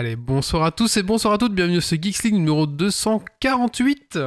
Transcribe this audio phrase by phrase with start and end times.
[0.00, 1.94] Allez, bonsoir à tous et bonsoir à toutes, bienvenue à ce
[2.32, 4.18] numéro 248.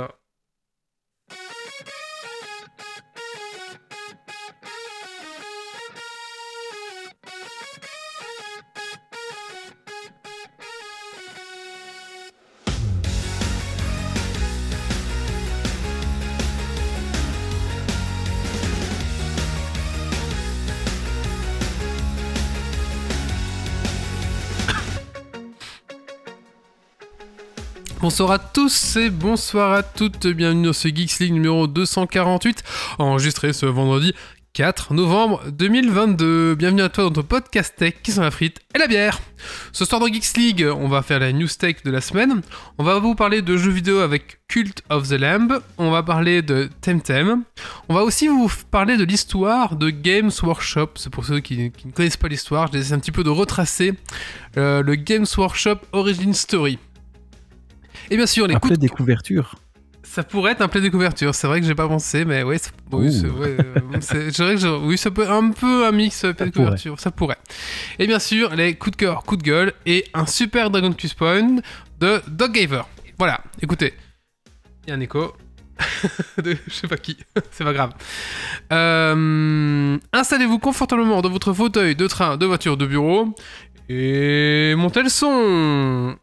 [28.03, 32.61] Bonsoir à tous et bonsoir à toutes, bienvenue dans ce Geeks League numéro 248,
[32.99, 34.13] enregistré ce vendredi
[34.51, 36.55] 4 novembre 2022.
[36.55, 39.21] Bienvenue à toi dans ton podcast tech qui sont la frite et la bière.
[39.71, 42.41] Ce soir dans Geeks League, on va faire la news tech de la semaine.
[42.77, 45.61] On va vous parler de jeux vidéo avec Cult of the Lamb.
[45.77, 47.43] On va parler de Temtem.
[47.87, 50.89] On va aussi vous parler de l'histoire de Games Workshop.
[50.95, 53.93] C'est pour ceux qui, ne connaissent pas l'histoire, je essaie un petit peu de retracer
[54.57, 56.79] euh, le Games Workshop Origin Story.
[58.09, 59.55] Et bien sûr, les un coups de couverture.
[60.03, 61.33] Ça pourrait être un play de couverture.
[61.33, 62.57] C'est vrai que j'ai pas pensé, mais ouais,
[62.91, 66.99] oui, c'est ouais, euh, oui, ça peut un peu un mix play de couverture.
[66.99, 67.37] Ça pourrait.
[67.99, 71.15] Et bien sûr, les coups de cœur, coups de gueule et un super Dragon Quest
[71.15, 71.61] Point
[71.99, 72.83] de Dog Gaver.
[73.17, 73.41] Voilà.
[73.61, 73.93] Écoutez,
[74.85, 75.33] il y a un écho.
[76.43, 77.17] de je sais pas qui,
[77.51, 77.93] c'est pas grave.
[78.71, 83.33] Euh, Installez-vous confortablement dans votre fauteuil de train, de voiture, de bureau
[83.89, 86.15] et montez le son.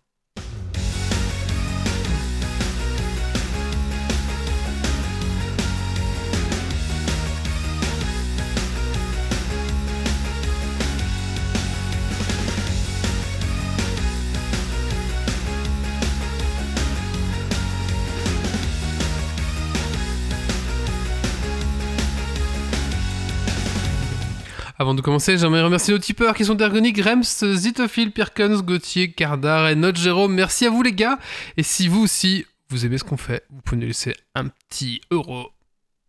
[24.80, 27.22] Avant de commencer, j'aimerais remercier nos tipeurs qui sont Dergonic, Rems,
[27.54, 30.26] Zitophil, Pirkens, Gauthier, Cardar et notre.
[30.26, 31.18] Merci à vous les gars.
[31.58, 35.02] Et si vous aussi, vous aimez ce qu'on fait, vous pouvez nous laisser un petit
[35.10, 35.50] euro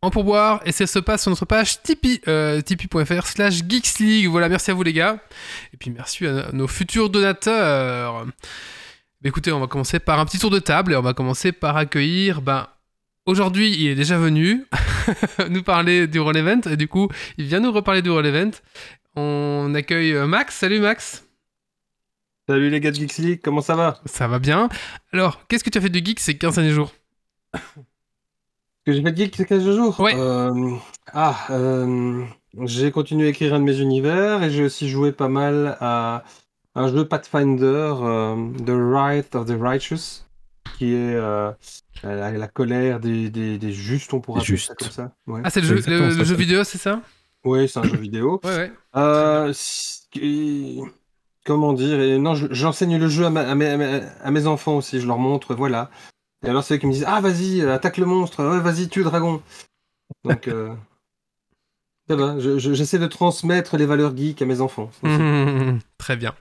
[0.01, 0.61] en pourboire.
[0.65, 4.27] Et ça se passe sur notre page Tipeee, euh, tipeee.fr slash geeksleague.
[4.27, 5.19] Voilà, merci à vous les gars.
[5.73, 8.25] Et puis merci à nos futurs donateurs.
[9.21, 11.75] Écoutez, on va commencer par un petit tour de table et on va commencer par
[11.75, 12.69] accueillir ben,
[13.27, 14.65] Aujourd'hui, il est déjà venu
[15.49, 18.51] nous parler du Roll Event, et du coup, il vient nous reparler du Roll Event.
[19.15, 20.55] On accueille euh, Max.
[20.55, 21.23] Salut Max.
[22.49, 23.99] Salut les gars de Geeks League, comment ça va?
[24.05, 24.69] Ça va bien.
[25.13, 26.91] Alors, qu'est-ce que tu as fait de geek ces 15 derniers jours?
[28.83, 29.99] Que j'ai fait de geek ces 15 jours?
[29.99, 30.15] Ouais.
[30.15, 30.71] Euh,
[31.13, 32.25] ah, euh,
[32.63, 36.23] j'ai continué à écrire un de mes univers, et j'ai aussi joué pas mal à
[36.73, 40.25] un jeu Pathfinder, euh, The Right of the Righteous,
[40.77, 41.51] qui est euh,
[42.03, 45.15] la, la, colère des, des, des, justes, on pourrait appeler ça comme ça.
[45.27, 45.41] Ouais.
[45.43, 47.01] Ah, c'est le, jeu, le, le jeu vidéo, c'est ça?
[47.43, 48.39] Oui, c'est un jeu vidéo.
[48.45, 48.71] Ouais, ouais.
[48.95, 49.53] Euh,
[51.45, 54.99] comment dire et Non, j'enseigne le jeu à, ma, à, mes, à, mes, enfants aussi,
[54.99, 55.89] je leur montre, voilà.
[56.45, 58.99] Et alors, c'est eux qui me disent Ah, vas-y, attaque le monstre, ouais, vas-y, tue
[58.99, 59.41] le dragon.
[60.23, 60.73] Donc, euh,
[62.09, 64.89] ça va, j'essaie je, de transmettre les valeurs geeks à mes enfants.
[65.03, 66.33] Mmh, très bien.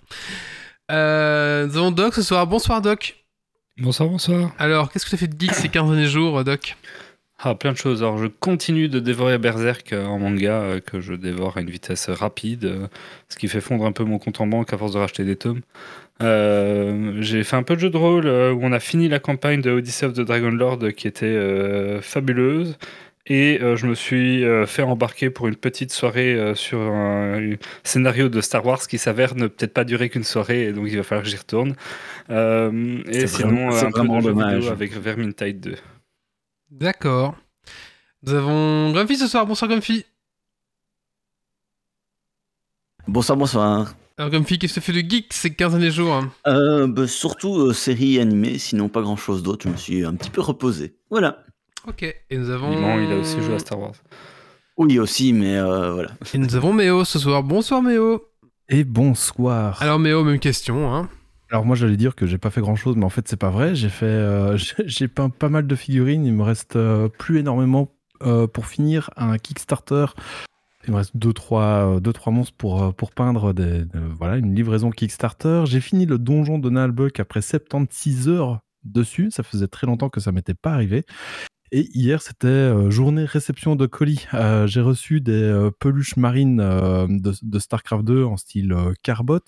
[0.91, 2.47] Euh, nous avons Doc ce soir.
[2.47, 3.20] Bonsoir, Doc.
[3.81, 4.53] Bonsoir, bonsoir.
[4.59, 6.77] Alors, qu'est-ce que tu as fait de geek ces 15 derniers jours, Doc?
[7.39, 8.03] Ah, plein de choses.
[8.03, 12.91] Alors, je continue de dévorer Berserk en manga, que je dévore à une vitesse rapide,
[13.31, 15.37] ce qui fait fondre un peu mon compte en banque à force de racheter des
[15.37, 15.63] tomes.
[16.23, 19.63] Euh, j'ai fait un peu de jeu de rôle où on a fini la campagne
[19.63, 22.77] de Odyssey of the Dragon Lord qui était euh, fabuleuse.
[23.31, 27.53] Et euh, je me suis euh, fait embarquer pour une petite soirée euh, sur un,
[27.53, 30.89] un, scénario de Star Wars qui s'avère ne peut-être pas durer qu'une soirée, et donc
[30.89, 31.77] il va falloir que j'y retourne.
[32.29, 35.77] et sinon, vraiment, un peu de jeu vidéo avec Vermintide 2.
[36.73, 37.37] D'accord.
[38.25, 39.47] Nous avons Grumpy ce soir.
[39.47, 40.05] Bonsoir Grumpy.
[43.07, 43.95] Bonsoir, bonsoir.
[44.19, 46.33] Alors Grumpy, qu'est-ce que tu fais de geek ces 15 derniers jours hein?
[46.49, 49.67] Euh, bah, Surtout euh, séries animées, sinon pas grand-chose d'autre.
[49.69, 50.97] Je me suis un petit peu reposé.
[51.11, 51.45] Voilà.
[51.87, 52.73] Ok, et nous avons...
[53.01, 53.95] Il a aussi joué à Star Wars.
[54.77, 56.11] Oui, aussi, mais euh, voilà.
[56.33, 57.43] Et nous avons Méo ce soir.
[57.43, 58.25] Bonsoir Méo.
[58.69, 59.83] Et bonsoir.
[59.83, 60.95] Alors Méo, même question.
[60.95, 61.09] Hein.
[61.51, 63.51] Alors moi j'allais dire que j'ai pas fait grand chose, mais en fait c'est pas
[63.51, 63.75] vrai.
[63.75, 66.25] J'ai fait, euh, j'ai peint pas mal de figurines.
[66.25, 70.07] Il me reste euh, plus énormément euh, pour finir un Kickstarter.
[70.87, 74.37] Il me reste 2-3 deux, trois, deux, trois monstres pour, pour peindre des, de, voilà,
[74.37, 75.65] une livraison Kickstarter.
[75.67, 79.31] J'ai fini le donjon de Nalbuck après 76 heures dessus.
[79.31, 81.05] Ça faisait très longtemps que ça m'était pas arrivé.
[81.73, 84.27] Et hier, c'était euh, journée réception de colis.
[84.35, 89.39] Euh, j'ai reçu des euh, peluches marines de, de, StarCraft 2 en style Carbot.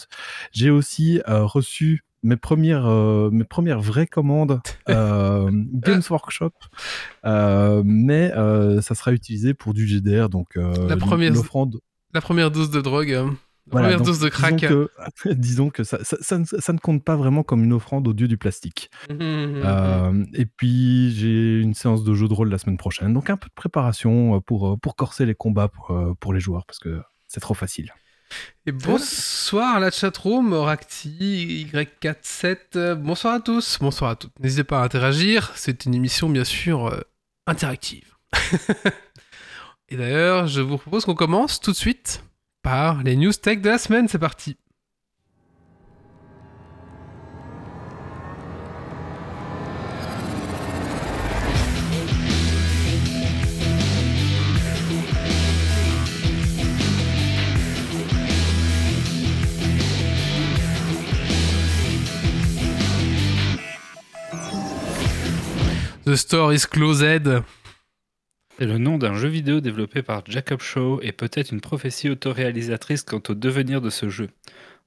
[0.53, 2.87] J'ai aussi reçu mes premières,
[3.33, 6.53] mes premières vraies commandes Games Workshop.
[7.25, 8.31] mais
[8.81, 10.29] ça sera utilisé pour du GDR.
[10.29, 11.33] Donc, la, première,
[12.15, 13.33] la première dose de drogue.
[13.71, 14.57] Voilà, Première donc, dose de crack.
[14.57, 17.73] Disons que, disons que ça, ça- ça ne, ça ne compte pas vraiment comme une
[17.73, 18.91] offrande au dieu du plastique.
[19.09, 19.63] Mhm, mhm.
[19.65, 23.37] Euh, et puis j'ai une séance de jeu de rôle la semaine prochaine, donc un
[23.37, 26.79] peu de préparation euh, pour, euh, pour corser les combats pour, pour les joueurs parce
[26.81, 27.93] que c'est trop facile.
[28.67, 34.33] Et bonsoir à la chatroom, Oracti, Y47, euh, bonsoir à tous, bonsoir à toutes.
[34.41, 37.01] N'hésitez pas à interagir, c'est une émission bien sûr euh,
[37.47, 38.15] interactive.
[39.89, 42.25] Et d'ailleurs, je vous propose qu'on commence tout de suite
[42.63, 44.57] par les news tech de la semaine, c'est parti.
[66.05, 67.43] The store is closed.
[68.59, 73.03] C'est le nom d'un jeu vidéo développé par Jacob Shaw et peut-être une prophétie autoréalisatrice
[73.03, 74.29] quant au devenir de ce jeu.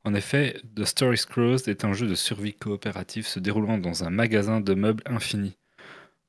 [0.03, 4.11] En effet, The Story Closed est un jeu de survie coopératif se déroulant dans un
[4.11, 5.57] magasin de meubles infini.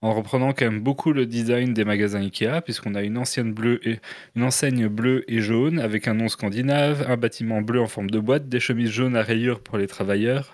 [0.00, 3.86] En reprenant quand même beaucoup le design des magasins Ikea, puisqu'on a une, ancienne bleue
[3.86, 4.00] et,
[4.34, 8.18] une enseigne bleue et jaune avec un nom scandinave, un bâtiment bleu en forme de
[8.18, 10.52] boîte, des chemises jaunes à rayures pour les travailleurs,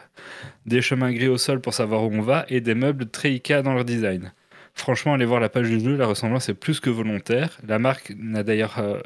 [0.67, 3.63] des chemins gris au sol pour savoir où on va et des meubles très Ikea
[3.63, 4.33] dans leur design.
[4.75, 7.59] Franchement, allez voir la page du jeu, la ressemblance est plus que volontaire.
[7.69, 8.99] La marque n'a d'ailleurs euh,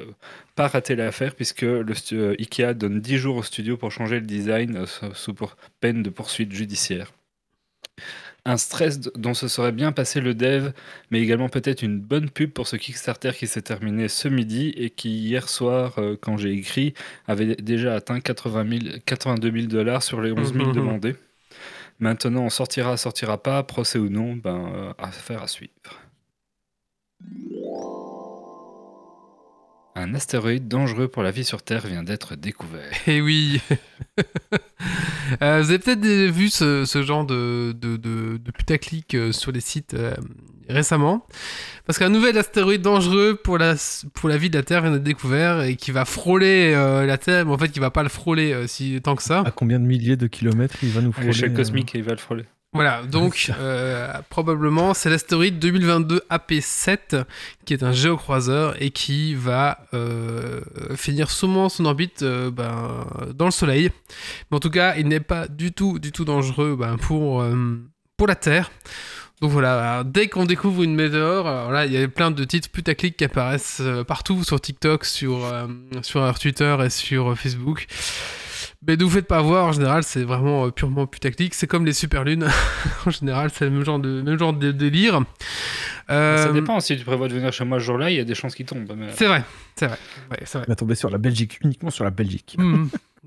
[0.55, 4.27] pas raté l'affaire puisque le euh, Ikea donne 10 jours au studio pour changer le
[4.27, 7.13] design euh, sous- pour- peine de poursuite judiciaire.
[8.45, 10.71] Un stress dont se serait bien passé le dev,
[11.11, 14.89] mais également peut-être une bonne pub pour ce Kickstarter qui s'est terminé ce midi et
[14.91, 16.95] qui hier soir, quand j'ai écrit,
[17.27, 20.73] avait déjà atteint 80 000 82 000 dollars sur les 11 000 Mhm.
[20.75, 21.17] demandés.
[21.99, 25.73] Maintenant, on sortira, sortira pas, procès ou non, ben, euh, affaire à suivre.
[29.95, 32.93] Un astéroïde dangereux pour la vie sur Terre vient d'être découvert.
[33.07, 33.61] Eh oui
[35.43, 39.61] Euh, Vous avez peut-être vu ce, genre de, de, de, de putaclic euh, sur les
[39.61, 39.97] sites
[40.69, 41.27] récemment.
[41.87, 43.75] Parce qu'un nouvel astéroïde dangereux pour la,
[44.15, 47.19] pour la vie de la Terre vient d'être découvert et qui va frôler euh, la
[47.19, 49.43] Terre, mais en fait qui va pas le frôler euh, si tant que ça.
[49.47, 52.13] À combien de milliers de kilomètres il va nous frôler l'échelle euh, cosmique, il va
[52.13, 52.45] le frôler.
[52.77, 57.25] Voilà, donc euh, probablement c'est l'astéroïde 2022 AP7
[57.65, 60.61] qui est un géocroiseur et qui va euh,
[60.95, 63.91] finir sûrement son orbite euh, ben, dans le Soleil.
[64.51, 67.81] Mais en tout cas, il n'est pas du tout, du tout dangereux ben, pour, euh,
[68.17, 68.71] pour la Terre.
[69.43, 72.43] Donc voilà, alors, dès qu'on découvre une météore, alors là, il y a plein de
[72.45, 75.67] titres putaclic qui apparaissent euh, partout sur TikTok, sur, euh,
[76.03, 77.87] sur Twitter et sur Facebook.
[78.87, 81.53] Mais ne vous faites pas avoir, en général, c'est vraiment euh, purement putaclic.
[81.55, 82.49] C'est comme les super lunes.
[83.07, 85.21] en général, c'est le même genre de, même genre de délire.
[86.09, 88.25] Euh, Ça dépend, si tu prévois de venir chez moi ce jour-là, il y a
[88.25, 88.91] des chances qu'il tombe.
[88.97, 89.45] mais- C'est vrai,
[89.75, 89.99] c'est vrai.
[90.31, 90.63] Ouais, vrai.
[90.67, 92.57] Il va tomber sur la Belgique, uniquement sur la Belgique.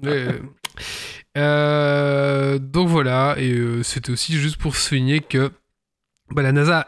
[0.01, 0.39] Ouais.
[1.37, 5.51] Euh, donc voilà, et euh, c'était aussi juste pour souligner que
[6.31, 6.87] bah, la NASA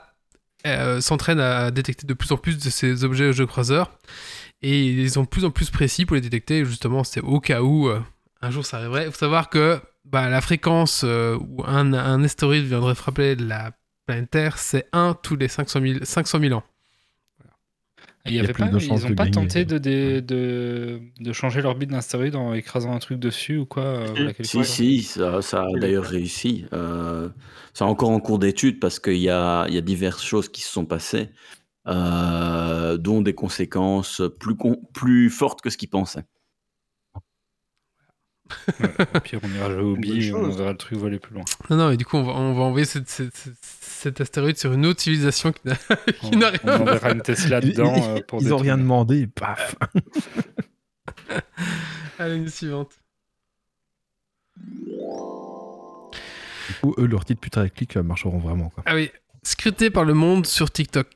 [0.66, 3.92] euh, s'entraîne à détecter de plus en plus de ces objets géocroiseurs
[4.62, 6.66] et ils sont de plus en plus précis pour les détecter.
[6.66, 8.00] Justement, c'est au cas où euh,
[8.42, 9.06] un jour ça arriverait.
[9.06, 13.72] Il faut savoir que bah, la fréquence euh, où un, un astéroïde viendrait frapper la
[14.06, 16.64] planète Terre, c'est 1 tous les 500 000, 500 000 ans.
[18.26, 19.48] Il y Il y a avait plus pas, de chances ils n'ont de pas gagner.
[19.48, 23.66] tenté de, dé- de, de changer l'orbite d'un astéroïde en écrasant un truc dessus ou
[23.66, 26.66] quoi euh, Si, si, ça, ça a d'ailleurs réussi.
[26.74, 27.30] Euh,
[27.74, 30.62] c'est encore en cours d'étude parce qu'il y a, il y a diverses choses qui
[30.62, 31.30] se sont passées,
[31.88, 36.26] euh, dont des conséquences plus, con- plus fortes que ce qu'ils pensaient.
[38.80, 41.44] Ouais, au pire, on ira jouer au et on verra le truc voler plus loin.
[41.70, 43.54] Non, non, et du coup, on va, on va envoyer cette- cette- cette-
[44.02, 45.76] cet astéroïde sur une autre civilisation qui n'a
[46.24, 48.76] On, qui n'a rien on enverra une Tesla dedans ils- euh, pour ils ont détruire.
[48.76, 49.76] rien demandé, et paf
[52.20, 52.92] Allez, une suivante.
[56.68, 58.70] Du coup, eux, leurs titres putaclic euh, marcheront vraiment.
[58.70, 58.84] Quoi.
[58.86, 59.12] Ah oui,
[59.44, 61.08] scruté par le monde sur TikTok.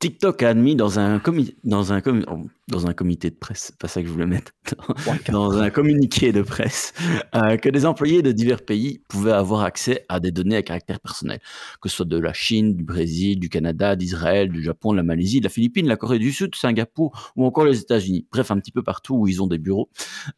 [0.00, 3.64] TikTok a admis dans un, comi- dans un, comi- oh, dans un comité de presse,
[3.66, 4.52] c'est pas ça que je voulais mettre,
[5.30, 6.94] dans un communiqué de presse,
[7.34, 11.00] euh, que des employés de divers pays pouvaient avoir accès à des données à caractère
[11.00, 11.38] personnel,
[11.82, 15.02] que ce soit de la Chine, du Brésil, du Canada, d'Israël, du Japon, de la
[15.02, 18.26] Malaisie, de la Philippine, la Corée du Sud, Singapour ou encore les États-Unis.
[18.32, 19.90] Bref, un petit peu partout où ils ont des bureaux.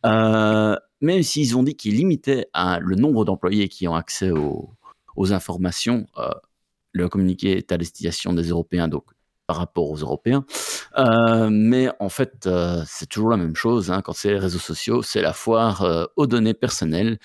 [0.04, 2.48] Euh, même s'ils ont dit qu'ils limitaient
[2.80, 4.70] le nombre d'employés qui ont accès aux,
[5.14, 6.30] aux informations, euh,
[6.90, 9.04] le communiqué est à destination des Européens, donc
[9.46, 10.44] par rapport aux Européens.
[10.98, 13.90] Euh, mais en fait, euh, c'est toujours la même chose.
[13.90, 14.02] hein.
[14.02, 17.18] Quand c'est les réseaux sociaux, c'est la foire euh, aux données personnelles.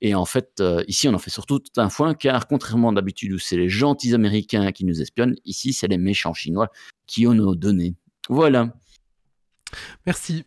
[0.00, 3.38] Et en fait, ici, on en fait surtout tout un foin, car contrairement d'habitude où
[3.38, 6.68] c'est les gentils Américains qui nous espionnent, ici, c'est les méchants Chinois
[7.06, 7.94] qui ont nos données.
[8.28, 8.68] Voilà.
[10.04, 10.44] Merci.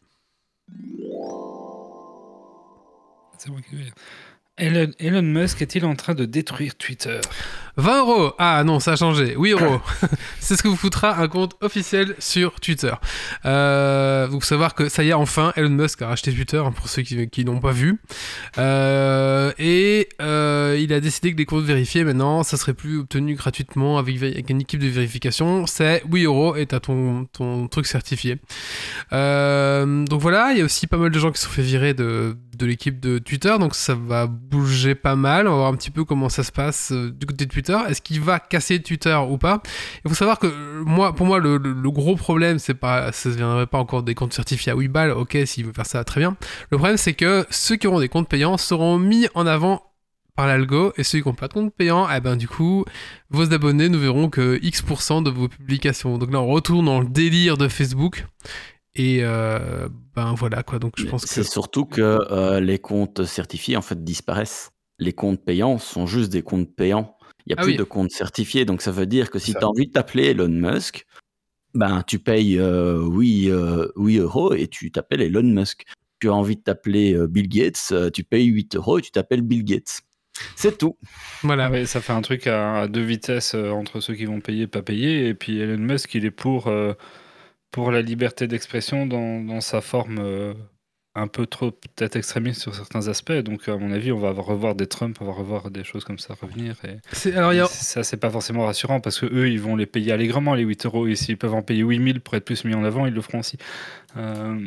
[3.40, 3.78] C'est moi qui.
[4.58, 7.20] Elon, Musk est-il en train de détruire Twitter?
[7.78, 9.36] 20 euros Ah non, ça a changé.
[9.38, 9.80] 8 euros.
[10.40, 12.94] c'est ce que vous coûtera un compte officiel sur Twitter.
[13.46, 16.90] Euh, vous savoir que ça y est, enfin, Elon Musk a racheté Twitter, hein, pour
[16.90, 18.00] ceux qui, qui n'ont pas vu.
[18.58, 23.36] Euh, et euh, il a décidé que les comptes vérifiés, maintenant, ça serait plus obtenu
[23.36, 25.68] gratuitement avec, avec une équipe de vérification.
[25.68, 28.38] C'est 8 euros et t'as ton, ton truc certifié.
[29.14, 31.62] Euh, donc voilà, il y a aussi pas mal de gens qui se sont fait
[31.62, 35.48] virer de, de l'équipe de Twitter, donc ça va bouger pas mal.
[35.48, 37.78] On va voir un petit peu comment ça se passe euh, du côté de Twitter.
[37.88, 39.62] Est-ce qu'il va casser Twitter ou pas?
[40.04, 41.58] Il faut savoir que euh, moi, pour moi, le,
[41.92, 45.12] gros problème, c'est pas, ça ne viendrait pas encore des comptes certifiés à 8 balles.
[45.12, 46.36] Ok, s'il veut faire ça, très bien.
[46.72, 49.84] Le problème, c'est que ceux qui auront des comptes payants seront mis en avant
[50.36, 52.86] par l'algo et ceux qui n'ont pas de compte payant, eh ben du coup,
[53.32, 56.18] vos abonnés ne verront que X% de vos publications.
[56.18, 58.26] Donc là, on retourne dans le délire de Facebook.
[58.98, 60.80] Et euh, ben voilà quoi.
[60.80, 62.02] Donc je Mais pense que C'est surtout que
[62.32, 64.72] euh, les comptes certifiés en fait disparaissent.
[65.00, 67.16] Les comptes payants sont juste des comptes payants.
[67.46, 67.78] Il n'y a Ah plus oui.
[67.78, 68.66] de comptes certifiés.
[68.66, 71.06] Donc ça veut dire que si tu as envie de t'appeler Elon Musk,
[71.76, 75.86] ben tu payes euh, 8, euh, 8 euros et tu t'appelles Elon Musk.
[76.20, 79.12] Tu as envie de t'appeler euh, Bill Gates, euh, tu payes 8 euros et tu
[79.12, 80.02] t'appelles Bill Gates.
[80.56, 80.98] C'est tout.
[81.44, 81.66] voilà.
[81.68, 84.40] Ah ouais, ça fait un truc à, à deux vitesses euh, entre ceux qui vont
[84.42, 85.28] payer et pas payer.
[85.28, 86.94] Et puis Elon Musk, il est pour, euh,
[87.72, 90.54] pour la liberté d'expression dans, dans sa forme euh,
[91.16, 93.32] un peu trop peut-être extrémiste sur certains aspects.
[93.34, 96.20] Donc à mon avis, on va revoir des Trump, on va revoir des choses comme
[96.20, 96.76] ça revenir.
[96.86, 99.86] Et, Alors a- et ça, c'est pas forcément rassurant parce que eux, ils vont les
[99.88, 101.08] payer allègrement les 8 euros.
[101.08, 103.40] Et s'ils peuvent en payer 8000 pour être plus mis en avant, ils le feront
[103.40, 103.58] aussi.
[104.16, 104.60] Euh,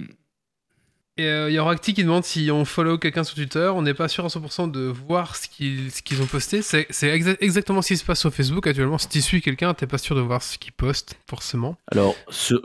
[1.20, 3.82] Et euh, il y a Roacti qui demande si on follow quelqu'un sur Twitter, on
[3.82, 6.62] n'est pas sûr à 100% de voir ce qu'ils ont posté.
[6.62, 8.96] C'est c'est exa- exactement ce qui se passe sur Facebook actuellement.
[8.96, 11.76] Si tu suis quelqu'un, t'es pas sûr de voir ce qu'il poste, forcément.
[11.92, 12.14] Alors,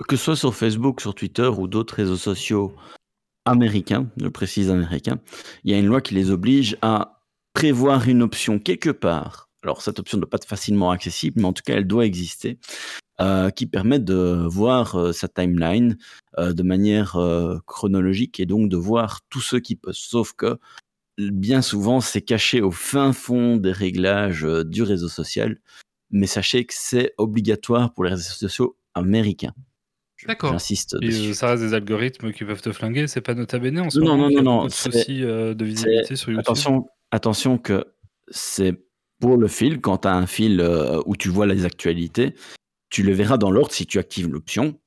[0.07, 2.73] que ce soit sur Facebook, sur Twitter ou d'autres réseaux sociaux
[3.43, 5.19] américains, je précise américains,
[5.65, 7.21] il y a une loi qui les oblige à
[7.53, 9.49] prévoir une option quelque part.
[9.63, 12.05] Alors, cette option ne doit pas être facilement accessible, mais en tout cas, elle doit
[12.05, 12.57] exister,
[13.21, 15.97] euh, qui permet de voir euh, sa timeline
[16.37, 20.01] euh, de manière euh, chronologique et donc de voir tous ceux qui postent.
[20.09, 20.57] Sauf que
[21.17, 25.59] bien souvent, c'est caché au fin fond des réglages euh, du réseau social.
[26.11, 29.53] Mais sachez que c'est obligatoire pour les réseaux sociaux américains.
[30.27, 30.51] D'accord.
[30.53, 33.07] J'insiste euh, ça reste des algorithmes qui peuvent te flinguer.
[33.07, 34.29] C'est pas nota bene en ce Non, moment.
[34.29, 36.39] non, a non, non, beaucoup de c'est- soucis euh, de visibilité sur YouTube.
[36.41, 37.85] Attention, attention que
[38.29, 38.81] c'est
[39.19, 42.33] pour le fil, quand tu as un fil euh, où tu vois les actualités,
[42.95, 44.79] tu le verras dans l'ordre si tu actives l'option.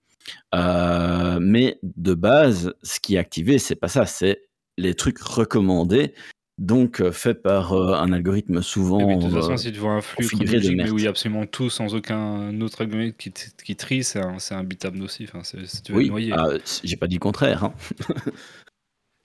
[0.55, 4.49] Euh, mais de base, ce qui est activé, c'est pas ça, c'est
[4.79, 6.15] les trucs recommandés,
[6.57, 9.07] donc euh, faits par euh, un algorithme souvent.
[9.07, 11.07] Puis, de toute façon, euh, si tu vois un flux chronologique, mais où il y
[11.07, 15.03] a absolument tout sans aucun autre algorithme qui, trie, c'est un, c'est un bitable.
[15.03, 15.43] Hein.
[15.85, 16.33] Tu vas oui, noyer.
[16.35, 16.49] ah,
[16.83, 17.65] j'ai pas dit le contraire.
[17.65, 17.75] hein.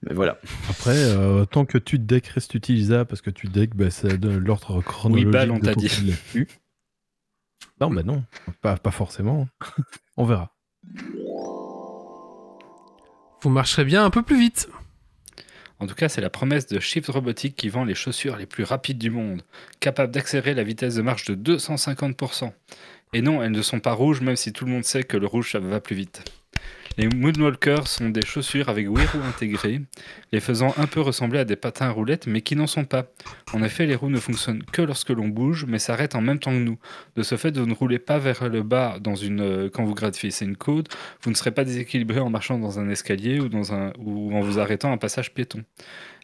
[0.02, 0.38] mais voilà.
[0.70, 4.28] Après, euh, tant que tu deck reste utilisable, parce que tu deck, bah, c'est de
[4.28, 5.30] l'ordre chronologique.
[5.32, 5.90] balles, on de t'a ton dit.
[7.84, 8.24] Non, bah non,
[8.62, 9.46] pas, pas forcément.
[10.18, 10.56] on verra.
[13.42, 14.70] Vous marcherez bien un peu plus vite.
[15.80, 18.64] En tout cas, c'est la promesse de Shift Robotics qui vend les chaussures les plus
[18.64, 19.42] rapides du monde,
[19.82, 22.54] capables d'accélérer la vitesse de marche de 250%.
[23.12, 25.28] Et non, elles ne sont pas rouges, même si tout le monde sait que le
[25.28, 26.24] rouge, ça va plus vite.
[26.96, 29.82] Les Moonwalkers sont des chaussures avec 8 roues intégrées,
[30.32, 33.08] les faisant un peu ressembler à des patins à roulettes, mais qui n'en sont pas.
[33.52, 36.52] En effet, les roues ne fonctionnent que lorsque l'on bouge, mais s'arrêtent en même temps
[36.52, 36.78] que nous.
[37.16, 39.96] De ce fait, vous ne roulez pas vers le bas dans une, euh, quand vous
[39.96, 43.74] gratifissez une côte, vous ne serez pas déséquilibré en marchant dans un escalier ou, dans
[43.74, 45.64] un, ou en vous arrêtant à un passage piéton.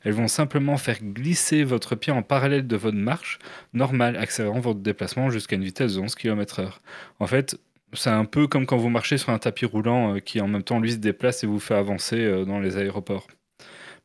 [0.04, 3.40] Elles vont simplement faire glisser votre pied en parallèle de votre marche
[3.74, 6.74] normale, accélérant votre déplacement jusqu'à une vitesse de 11 km/h.
[7.20, 7.60] En fait,
[7.94, 10.64] c'est un peu comme quand vous marchez sur un tapis roulant euh, qui en même
[10.64, 13.28] temps lui se déplace et vous fait avancer euh, dans les aéroports.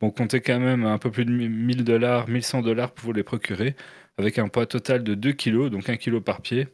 [0.00, 3.22] Bon, comptez quand même un peu plus de 1000 dollars, 1100 dollars pour vous les
[3.22, 3.76] procurer,
[4.18, 6.68] avec un poids total de 2 kg, donc 1 kg par pied.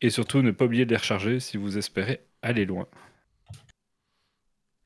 [0.00, 2.86] Et surtout, ne pas oublier de les recharger si vous espérez aller loin.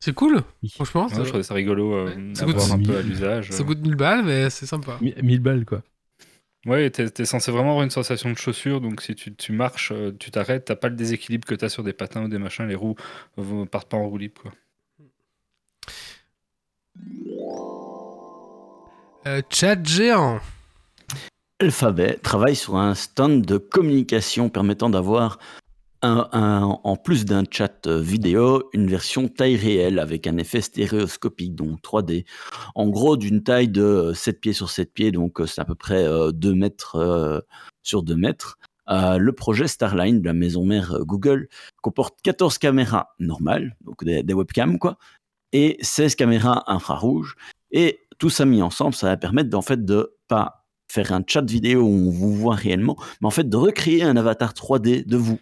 [0.00, 0.43] C'est cool.
[0.75, 2.97] Franchement, Ouais, ça, je trouvais ça rigolo euh, Ça à coûte voir un peu 1000.
[2.97, 3.50] à l'usage.
[3.52, 4.99] ça coûte 1000 balles, mais c'est sympa.
[5.00, 5.83] Mi- 1000 balles, quoi.
[6.64, 9.90] Ouais, t'es es censé vraiment avoir une sensation de chaussure, donc si tu, tu marches,
[9.90, 12.66] euh, tu t'arrêtes, t'as pas le déséquilibre que t'as sur des patins ou des machins,
[12.69, 12.95] les roues
[13.37, 14.42] ne partent pas en roue libre.
[14.42, 14.52] Quoi.
[19.26, 20.40] Euh, chat géant.
[21.61, 25.38] Alphabet travaille sur un stand de communication permettant d'avoir
[26.03, 31.81] en plus d'un chat euh, vidéo, une version taille réelle avec un effet stéréoscopique, donc
[31.81, 32.25] 3D.
[32.75, 35.65] En gros, d'une taille de euh, 7 pieds sur 7 pieds, donc euh, c'est à
[35.65, 37.41] peu près euh, 2 mètres euh,
[37.83, 38.59] sur 2 mètres.
[38.91, 41.49] Euh, le projet Starline de la maison mère euh, Google
[41.83, 44.99] comporte 14 caméras normales, donc des, webcams, quoi,
[45.53, 47.37] et 16 caméras infrarouges,
[47.71, 51.49] et tout ça mis ensemble, ça va permettre en fait de pas faire un chat
[51.49, 55.17] vidéo où on vous voit réellement, mais en fait de recréer un avatar 3D de
[55.17, 55.39] vous.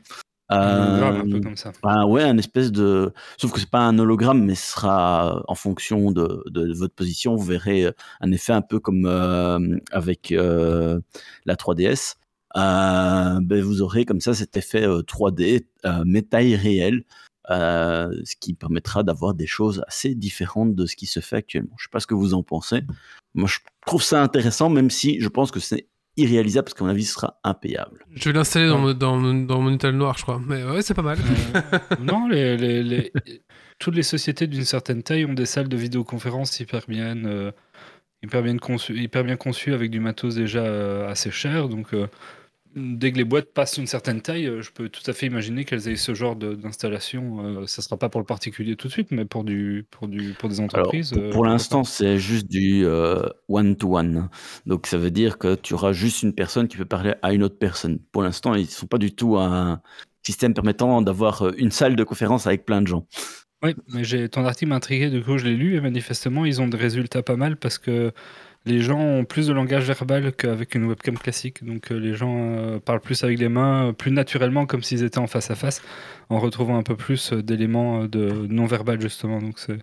[0.51, 1.73] Un peu Euh, comme ça.
[2.07, 3.13] ouais, un espèce de.
[3.39, 7.37] Sauf que c'est pas un hologramme, mais ce sera en fonction de, de votre position.
[7.37, 11.01] Vous verrez euh, un effet un peu comme euh, avec euh,
[11.47, 12.17] la 3DS.
[12.57, 17.05] Euh, ben vous aurez comme ça cet effet euh, 3D, euh, mais taille réelle,
[17.51, 21.75] euh, ce qui permettra d'avoir des choses assez différentes de ce qui se fait actuellement.
[21.79, 22.83] Je sais pas ce que vous en pensez.
[23.35, 25.87] Moi, je trouve ça intéressant, même si je pense que c'est
[26.21, 28.05] irréalisable, parce qu'à mon avis, ce sera impayable.
[28.15, 30.41] Je vais l'installer dans, mon- dans, mon- dans mon étal noir, je crois.
[30.47, 31.19] Mais ouais, c'est pas mal.
[31.55, 31.61] Euh,
[32.01, 33.13] non, les, les- les-
[33.79, 37.51] toutes les sociétés d'une certaine taille ont des salles de vidéoconférence hyper bien, euh,
[38.23, 41.69] hyper bien conçues, hyper bien conçues avec du matos déjà euh, assez cher.
[41.69, 42.07] Donc, euh,
[42.75, 45.65] dès que les boîtes passent une certaine taille, euh, je peux tout à fait imaginer
[45.65, 47.45] qu'elles aient ce genre d'installation.
[47.63, 50.35] Euh, ça sera pas pour le particulier tout de suite, mais pour du, pour du,
[50.35, 51.11] pour des Alors, entreprises.
[51.11, 54.29] pour, euh, pour l'instant, c'est juste du euh, one-to-one.
[54.67, 57.43] Donc, ça veut dire que tu auras juste une personne qui peut parler à une
[57.43, 57.99] autre personne.
[58.13, 59.81] Pour l'instant, ils ne sont pas du tout un
[60.23, 63.07] système permettant d'avoir une salle de conférence avec plein de gens.
[63.63, 66.63] Oui, mais j'ai ton article m'a intrigué, du coup je l'ai lu et manifestement ils
[66.63, 68.11] ont des résultats pas mal parce que
[68.67, 71.65] les gens ont plus de langage verbal qu'avec une webcam classique.
[71.65, 75.03] Donc euh, les gens euh, parlent plus avec les mains, euh, plus naturellement comme s'ils
[75.03, 75.83] étaient en face à face,
[76.29, 79.41] en retrouvant un peu plus d'éléments de non-verbal justement.
[79.41, 79.79] Donc c'est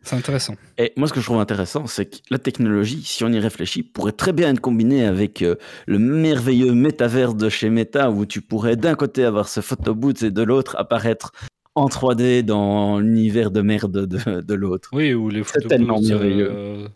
[0.00, 0.54] c'est intéressant.
[0.78, 3.82] Et moi, ce que je trouve intéressant, c'est que la technologie, si on y réfléchit,
[3.82, 5.56] pourrait très bien être combinée avec euh,
[5.86, 10.30] le merveilleux métaverse de chez Meta, où tu pourrais d'un côté avoir ce photobooth et
[10.30, 11.32] de l'autre apparaître
[11.74, 14.88] en 3D dans l'univers de merde de, de l'autre.
[14.92, 16.50] Oui, où les C'est tellement merveilleux.
[16.52, 16.88] euh,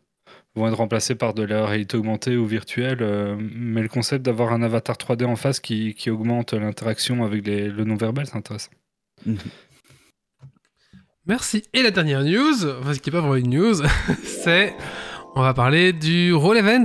[0.55, 2.99] vont être remplacés par de la réalité augmentée ou virtuelle.
[3.01, 7.47] euh, mais le concept d'avoir un avatar 3D en face qui, qui augmente l'interaction avec
[7.47, 8.71] les- le non-verbal, c'est intéressant.
[11.27, 11.63] Merci.
[11.73, 13.75] Et la dernière news, ce qui n'est pas vraiment une news,
[14.25, 14.75] c'est.
[15.35, 16.85] On va parler du Roll Event.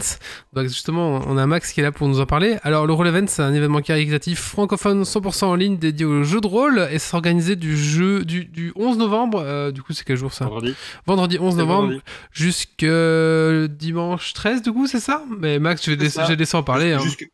[0.54, 2.56] Donc, justement, on a Max qui est là pour nous en parler.
[2.64, 6.40] Alors, le Roll Event, c'est un événement caritatif francophone 100% en ligne dédié aux jeux
[6.40, 9.42] de rôle et c'est organisé du, jeu, du, du 11 novembre.
[9.44, 10.76] euh, du coup, c'est quel jour ça Vendredi.
[11.06, 11.94] Vendredi 11 C'est novembre
[12.32, 15.24] jusque dimanche 13, du coup, c'est ça?
[15.38, 16.24] Mais Max, je vais, laisser- ça.
[16.24, 16.94] je vais laisser en parler.
[16.94, 17.00] hein.
[17.00, 17.30] Jusque-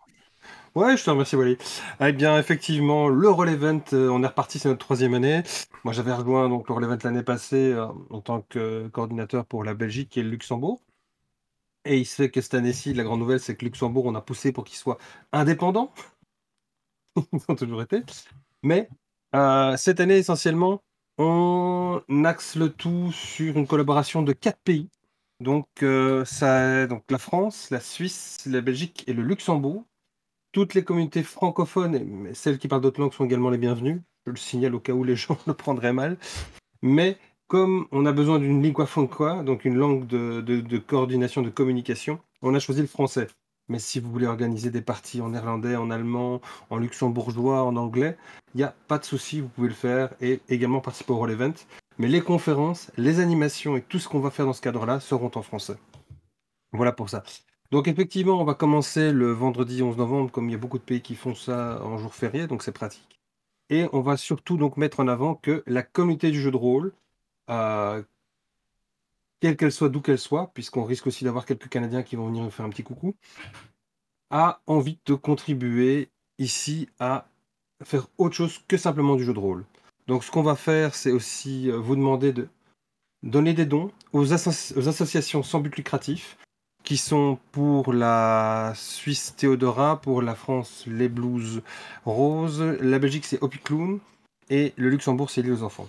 [0.74, 1.56] Ouais, je te remercie, Wally.
[2.04, 5.44] Eh bien, effectivement, le Roll Event, euh, on est reparti, c'est notre troisième année.
[5.84, 9.64] Moi, j'avais rejoint donc, le Roll Event l'année passée euh, en tant que coordinateur pour
[9.64, 10.82] la Belgique et le Luxembourg.
[11.86, 14.22] Et il se fait que cette année-ci, la grande nouvelle, c'est que Luxembourg, on a
[14.22, 14.98] poussé pour qu'il soit
[15.32, 15.94] indépendant.
[17.34, 18.04] Ils ont toujours été.
[18.64, 18.90] Mais
[19.36, 20.82] euh, cette année, essentiellement,
[21.18, 24.90] on axe le tout sur une collaboration de quatre pays.
[25.40, 29.86] Donc, euh, ça, donc la France, la Suisse, la Belgique et le Luxembourg.
[30.54, 34.02] Toutes les communautés francophones mais celles qui parlent d'autres langues sont également les bienvenues.
[34.26, 36.18] Je le signale au cas où les gens le prendraient mal.
[36.82, 42.20] Mais comme on a besoin d'une lingua franca, donc une langue de, coordination, de communication,
[42.42, 43.28] on a choisi le français.
[43.70, 48.18] Mais si vous voulez organiser des parties en néerlandais, en allemand, en luxembourgeois, en anglais,
[48.54, 51.32] il n'y a pas de souci, vous pouvez le faire et également participer au Roll
[51.32, 51.54] Event.
[51.98, 55.32] Mais les conférences, les animations et tout ce qu'on va faire dans ce cadre-là seront
[55.36, 55.78] en français.
[56.74, 57.24] Voilà pour ça.
[57.72, 60.84] Donc effectivement, on va commencer le vendredi 11 novembre, comme il y a beaucoup de
[60.84, 63.20] pays qui font ça en jour férié, donc c'est pratique.
[63.70, 66.94] Et on va surtout donc mettre en avant que la communauté du jeu de rôle,
[67.48, 68.06] quelle
[69.58, 72.52] qu'elle soit, d'où qu'elle soit, puisqu'on risque aussi d'avoir quelques Canadiens qui vont venir nous
[72.52, 73.16] faire un petit coucou,
[74.30, 77.28] a envie de contribuer ici à
[77.84, 79.66] faire autre chose que simplement du jeu de rôle.
[80.08, 82.48] Donc ce qu'on va faire, c'est aussi euh, vous demander de
[83.22, 86.38] donner des dons aux, asso- aux associations sans but lucratif,
[86.84, 91.62] qui sont pour la Suisse Théodora, pour la France les Blues
[92.06, 94.00] Roses, la Belgique c'est Hopi Clown,
[94.50, 95.88] et le Luxembourg c'est Lié aux enfants.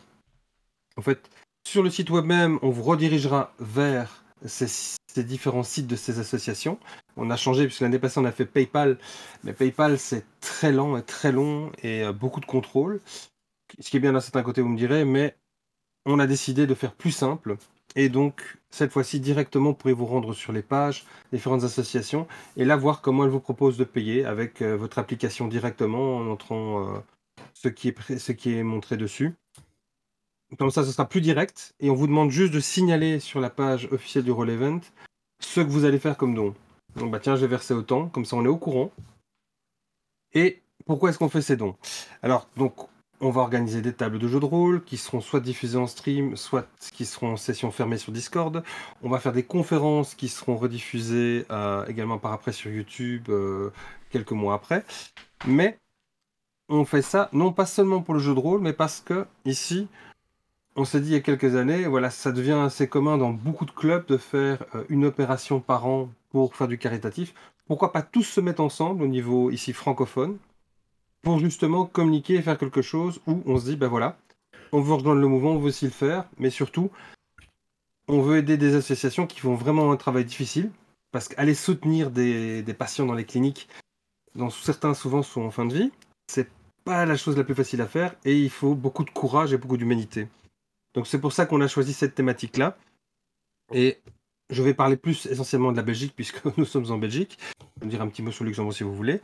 [0.96, 1.28] En fait,
[1.66, 6.78] sur le site web même, on vous redirigera vers ces, différents sites de ces associations.
[7.16, 8.98] On a changé, puisque l'année passée on a fait PayPal,
[9.42, 13.00] mais PayPal c'est très lent et très long et euh, beaucoup de contrôle.
[13.80, 15.36] Ce qui est bien d'un certain côté, vous me direz, mais
[16.06, 17.56] on a décidé de faire plus simple.
[17.96, 22.64] Et donc, cette fois-ci, directement, vous pourrez vous rendre sur les pages, différentes associations, et
[22.64, 26.96] là, voir comment elles vous proposent de payer avec euh, votre application directement, en montrant
[26.96, 26.98] euh,
[27.54, 29.34] ce qui est montré dessus.
[30.58, 33.50] Comme ça, ce sera plus direct, et on vous demande juste de signaler sur la
[33.50, 34.80] page officielle du Roll Event
[35.40, 36.54] ce que vous allez faire comme don.
[36.96, 38.92] Donc, bah tiens, j'ai versé autant, comme ça on est au courant.
[40.32, 41.76] Et pourquoi est-ce qu'on fait ces dons?
[42.22, 42.74] Alors, donc,
[43.20, 46.36] on va organiser des tables de jeux de rôle qui seront soit diffusées en stream,
[46.36, 48.62] soit qui seront en session fermée sur Discord.
[49.02, 53.70] On va faire des conférences qui seront rediffusées euh, également par après sur YouTube euh,
[54.10, 54.84] quelques mois après.
[55.46, 55.78] Mais
[56.68, 59.88] on fait ça non pas seulement pour le jeu de rôle, mais parce que ici,
[60.76, 63.64] on s'est dit il y a quelques années, voilà, ça devient assez commun dans beaucoup
[63.64, 67.34] de clubs de faire euh, une opération par an pour faire du caritatif.
[67.66, 70.36] Pourquoi pas tous se mettre ensemble au niveau ici francophone
[71.22, 74.18] pour justement communiquer et faire quelque chose où on se dit, ben voilà,
[74.72, 76.90] on veut rejoindre le mouvement, on veut aussi le faire, mais surtout,
[78.08, 80.70] on veut aider des associations qui font vraiment un travail difficile,
[81.12, 83.68] parce qu'aller soutenir des, des patients dans les cliniques,
[84.34, 85.92] dont certains souvent sont en fin de vie,
[86.26, 86.50] c'est
[86.84, 89.56] pas la chose la plus facile à faire, et il faut beaucoup de courage et
[89.56, 90.28] beaucoup d'humanité.
[90.94, 92.76] Donc c'est pour ça qu'on a choisi cette thématique-là.
[93.72, 93.98] Et
[94.50, 97.38] je vais parler plus essentiellement de la Belgique, puisque nous sommes en Belgique.
[97.76, 99.20] Je vais dire un petit mot sur Luxembourg si vous voulez.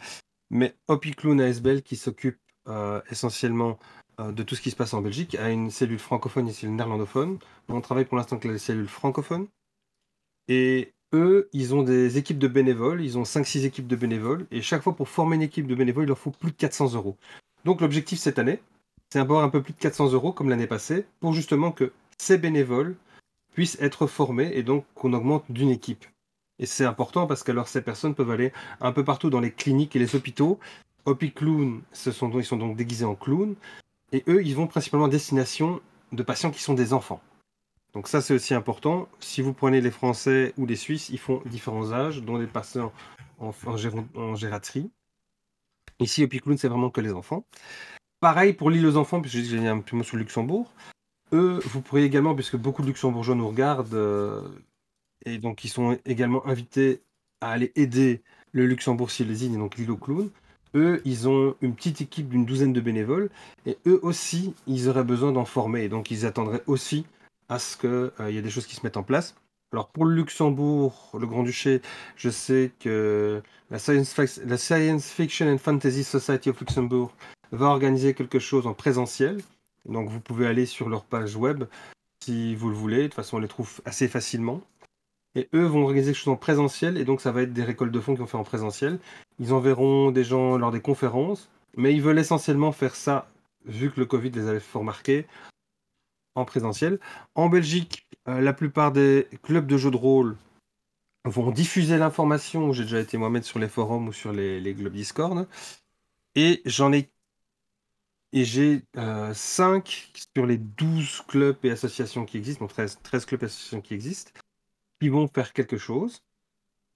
[0.51, 3.79] Mais Hopicloun ASBL, qui s'occupe euh, essentiellement
[4.19, 6.55] euh, de tout ce qui se passe en Belgique, a une cellule francophone et une
[6.55, 7.39] cellule néerlandophone.
[7.69, 9.47] On travaille pour l'instant avec les cellules francophones.
[10.49, 13.03] Et eux, ils ont des équipes de bénévoles.
[13.03, 14.47] Ils ont 5-6 équipes de bénévoles.
[14.51, 16.95] Et chaque fois, pour former une équipe de bénévoles, il leur faut plus de 400
[16.95, 17.17] euros.
[17.65, 18.61] Donc l'objectif cette année,
[19.13, 22.39] c'est avoir un peu plus de 400 euros comme l'année passée, pour justement que ces
[22.39, 22.97] bénévoles
[23.53, 26.05] puissent être formés et donc qu'on augmente d'une équipe.
[26.59, 29.51] Et c'est important parce que alors ces personnes peuvent aller un peu partout dans les
[29.51, 30.61] cliniques et les hôpitaux.
[31.07, 33.57] Hopi Clown, ils sont donc déguisés en clowns.
[34.13, 35.81] Et eux, ils vont principalement à destination
[36.13, 37.23] de patients qui sont des enfants.
[37.95, 39.09] Donc ça, c'est aussi important.
[39.21, 42.93] Si vous prenez les Français ou les Suisses, ils font différents âges, dont des patients
[43.41, 44.35] en, en.
[45.99, 47.45] Ici, Hopi Clown, c'est vraiment que les enfants.
[48.21, 50.71] Pareil pour l'île aux enfants, puisque j'ai un petit mot sur le Luxembourg.
[51.33, 54.43] Eux, vous pourriez également, puisque beaucoup de Luxembourgeois nous regardent, euh,
[55.25, 57.03] et donc ils sont également invités
[57.41, 60.31] à aller aider le Luxembourg Silésine et donc l'île aux clowns.
[60.75, 63.31] Eux, ils ont une petite équipe d'une douzaine de bénévoles,
[63.65, 67.07] et eux aussi, ils auraient besoin d'en former, et donc ils attendraient aussi
[67.49, 69.35] à ce qu'il euh, y ait des choses qui se mettent en place.
[69.73, 71.81] Alors pour le Luxembourg, le Grand-Duché,
[72.17, 77.15] je sais que la Science, la Science Fiction and Fantasy Society of Luxembourg
[77.53, 79.41] va organiser quelque chose en présentiel.
[79.87, 81.65] Donc vous pouvez aller sur leur page web
[82.23, 83.03] si vous le voulez.
[83.03, 84.61] De toute façon, on les trouve assez facilement.
[85.35, 86.97] Et eux vont organiser quelque chose en présentiel.
[86.97, 88.99] Et donc ça va être des récoltes de fonds qu'ils vont faire en présentiel.
[89.39, 91.49] Ils enverront des gens lors des conférences.
[91.77, 93.31] Mais ils veulent essentiellement faire ça,
[93.65, 95.27] vu que le Covid les avait fait remarquer,
[96.35, 96.99] en présentiel.
[97.35, 100.37] En Belgique, euh, la plupart des clubs de jeux de rôle
[101.25, 102.73] vont diffuser l'information.
[102.73, 105.47] J'ai déjà été moi-même sur les forums ou sur les, les clubs Discord.
[106.35, 107.09] Et j'en ai
[108.33, 113.25] et j'ai 5 euh, sur les 12 clubs et associations qui existent, donc 13, 13
[113.27, 114.33] clubs et associations qui existent,
[115.01, 116.23] qui vont faire quelque chose.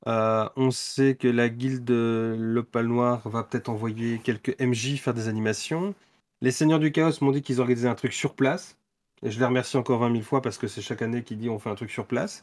[0.06, 5.28] Euh, on sait que la guilde L'Opal Noir va peut-être envoyer quelques MJ faire des
[5.28, 5.94] animations.
[6.40, 8.76] Les Seigneurs du Chaos m'ont dit qu'ils organisaient un truc sur place.
[9.22, 11.48] Et je les remercie encore 20 000 fois parce que c'est chaque année qu'ils disent
[11.48, 12.42] on fait un truc sur place.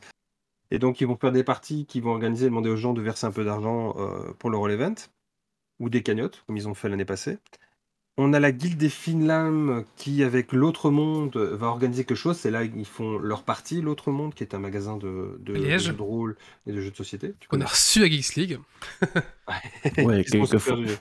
[0.71, 3.27] Et donc ils vont faire des parties qui vont organiser, demander aux gens de verser
[3.27, 4.95] un peu d'argent euh, pour le Roll Event.
[5.79, 7.37] Ou des cagnottes, comme ils ont fait l'année passée.
[8.17, 12.37] On a la guilde des Finlam qui, avec l'autre monde, va organiser quelque chose.
[12.37, 15.93] C'est là ils font leur partie, l'autre monde, qui est un magasin de, de, jeux
[15.93, 16.35] de rôle
[16.67, 17.33] et de jeux de société.
[17.51, 18.59] on a reçu à Geeks League.
[19.97, 20.95] ouais, ils sont super géniaux.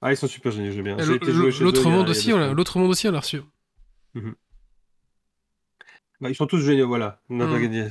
[0.00, 0.96] Ah, ils sont super géniaux, j'aime bien.
[0.96, 3.40] L'autre monde, aussi, l'autre monde aussi, on l'a reçu.
[4.14, 4.34] Mhm.
[6.20, 7.20] Bah, ils sont tous géniaux, voilà.
[7.28, 7.90] Mmh.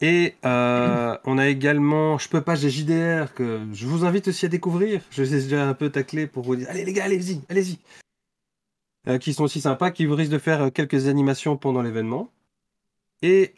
[0.00, 4.46] Et euh, on a également Je peux pas, j'ai JDR, que je vous invite aussi
[4.46, 5.02] à découvrir.
[5.10, 7.78] Je sais déjà un peu tacler pour vous dire Allez les gars, allez-y, allez-y.
[9.08, 12.30] Euh, qui sont aussi sympas, qui vous risquent de faire euh, quelques animations pendant l'événement.
[13.22, 13.52] Et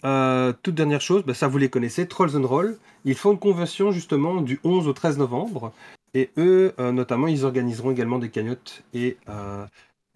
[0.64, 2.76] toute dernière chose, bah, ça vous les connaissez, Trolls and Roll.
[3.04, 5.72] Ils font une convention justement du 11 au 13 novembre.
[6.14, 9.16] Et eux, notamment, ils organiseront également des cagnottes et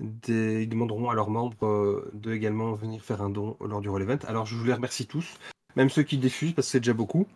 [0.01, 4.03] ils demanderont à leurs membres euh, de également venir faire un don lors du Roll
[4.03, 4.19] Event.
[4.27, 5.39] Alors je vous les remercie tous,
[5.75, 7.27] même ceux qui diffusent parce que c'est déjà beaucoup.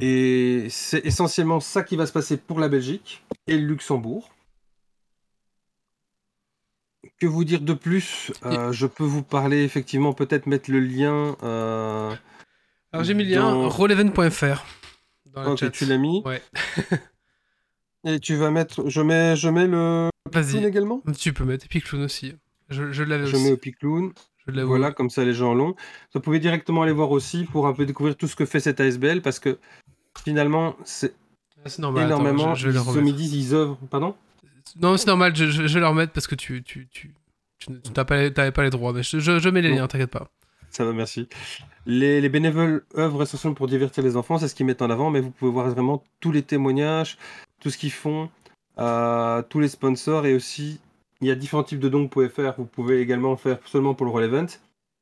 [0.00, 4.30] Et c'est essentiellement ça qui va se passer pour la Belgique et le Luxembourg.
[7.20, 8.32] Que vous dire de plus?
[8.44, 11.36] Euh, Je peux vous parler effectivement, peut-être mettre le lien.
[11.42, 12.14] Euh,
[12.92, 13.68] Alors j'ai mis le lien dans...
[13.68, 14.64] rollevent.fr.
[15.36, 16.22] Ok, tu l'as mis.
[16.24, 16.42] Ouais.
[18.04, 18.88] Et tu vas mettre.
[18.88, 20.10] Je mets, je mets le.
[20.32, 20.64] Vas-y.
[20.64, 21.02] également?
[21.18, 22.34] Tu peux mettre Epiclown aussi.
[22.70, 24.12] Je, je l'avais Je mets Epiclown.
[24.46, 25.74] Voilà, comme ça les gens l'ont.
[26.12, 28.80] Vous pouvez directement aller voir aussi pour un peu découvrir tout ce que fait cette
[28.80, 29.58] ASBL parce que
[30.22, 31.14] finalement, c'est
[31.64, 32.54] ah, normal, énormément.
[32.54, 33.78] je, je ils, midi, ils œuvrent.
[33.90, 34.14] Pardon?
[34.80, 37.14] Non, c'est normal, je, vais le remettre parce que tu, tu, tu,
[37.58, 38.92] tu n'avais pas, pas, les droits.
[38.92, 40.28] Mais je, mets les liens, t'inquiète pas.
[40.70, 41.28] Ça va, merci.
[41.86, 45.10] Les, les, bénévoles œuvrent essentiellement pour divertir les enfants, c'est ce qu'ils mettent en avant,
[45.10, 47.16] mais vous pouvez voir vraiment tous les témoignages,
[47.60, 48.28] tout ce qu'ils font,
[48.78, 50.80] euh, tous les sponsors et aussi
[51.20, 52.54] il y a différents types de dons que vous pouvez faire.
[52.58, 54.46] Vous pouvez également faire seulement pour le Event.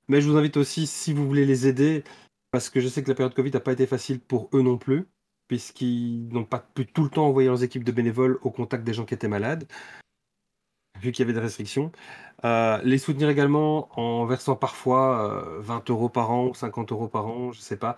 [0.09, 2.05] Mais je vous invite aussi, si vous voulez les aider,
[2.51, 4.79] parce que je sais que la période Covid n'a pas été facile pour eux non
[4.79, 5.09] plus,
[5.49, 8.95] puisqu'ils n'ont pas pu tout le temps envoyer leurs équipes de bénévoles au contact des
[8.95, 9.67] gens qui étaient malades.
[11.01, 11.91] vu qu'il y avait des restrictions.
[12.45, 17.27] Euh, les soutenir également en versant parfois 20 euros par an ou 50 euros par
[17.27, 17.97] an, je sais pas.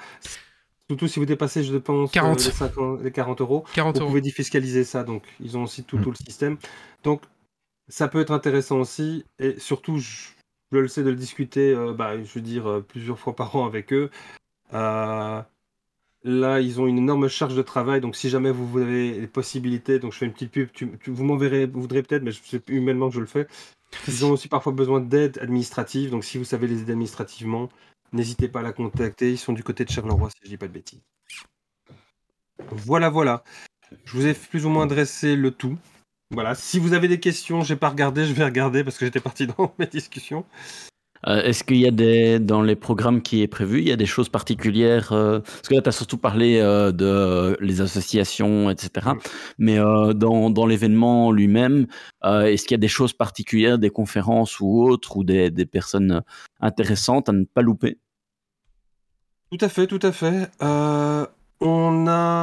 [0.95, 2.45] Surtout si vous dépassez, je pense, 40.
[2.45, 3.65] les, 50 les 40 euros.
[3.75, 4.09] 40 Vous euros.
[4.11, 6.03] pouvez défiscaliser ça, donc ils ont aussi tout, Mm.
[6.03, 6.57] tout le système.
[7.03, 7.23] Donc
[7.89, 10.29] ça peut être intéressant aussi, et surtout, je,
[10.71, 13.57] je le sais de le discuter, euh, bah, je veux dire, euh, plusieurs fois par
[13.57, 14.09] an avec eux.
[14.73, 15.43] Euh,
[16.23, 19.99] là, ils ont une énorme charge de travail, donc si jamais vous avez les possibilités,
[19.99, 22.41] donc je fais une petite pub, tu, tu- vous m'enverrez, vous voudrez peut-être, mais je
[22.43, 23.47] sais humainement que je le fais.
[24.09, 27.69] Ils ont aussi parfois besoin d'aide administrative, donc si vous savez les aider administrativement,
[28.15, 29.33] n'hésitez pas à la contacter.
[29.33, 31.03] Ils sont du côté de Charleroi, si je dis pas de bêtises.
[32.71, 33.45] Voilà, voilà.
[34.05, 35.77] Je vous ai plus ou moins dressé le tout.
[36.31, 36.55] Voilà.
[36.55, 39.47] Si vous avez des questions, j'ai pas regardé, je vais regarder parce que j'étais parti
[39.59, 40.45] dans mes discussions.
[41.27, 43.97] Euh, Est-ce qu'il y a des, dans les programmes qui est prévu, il y a
[43.97, 48.69] des choses particulières euh, Parce que là, tu as surtout parlé euh, de les associations,
[48.69, 49.07] etc.
[49.07, 49.19] Mm.
[49.59, 51.87] Mais dans, dans l'événement lui-même,
[52.23, 56.23] est-ce qu'il y a des choses particulières, des conférences ou autres, ou des, des personnes
[56.61, 57.99] intéressantes à ne pas louper?
[59.57, 60.51] Tout à fait, tout à fait.
[60.63, 61.25] Euh,
[61.61, 62.43] on a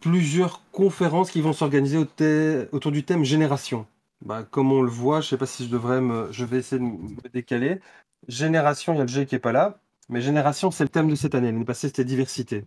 [0.00, 3.86] plusieurs conférences qui vont s'organiser autour du thème génération.
[4.22, 6.78] Bah, comme on le voit, je sais pas si je devrais me, je vais essayer
[6.78, 7.80] de me décaler.
[8.28, 9.78] Génération, il y a le G qui est pas là,
[10.10, 11.50] mais génération, c'est le thème de cette année.
[11.50, 12.66] L'année passée, c'était diversité.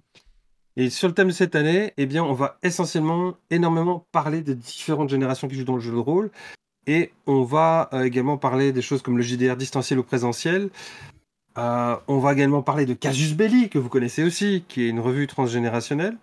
[0.75, 4.55] Et sur le thème de cette année, eh bien, on va essentiellement énormément parler des
[4.55, 6.31] différentes générations qui jouent dans le jeu de rôle.
[6.87, 10.69] Et on va euh, également parler des choses comme le JDR distanciel ou présentiel,
[11.57, 14.99] euh, on va également parler de Casus Belli, que vous connaissez aussi, qui est une
[14.99, 16.17] revue transgénérationnelle.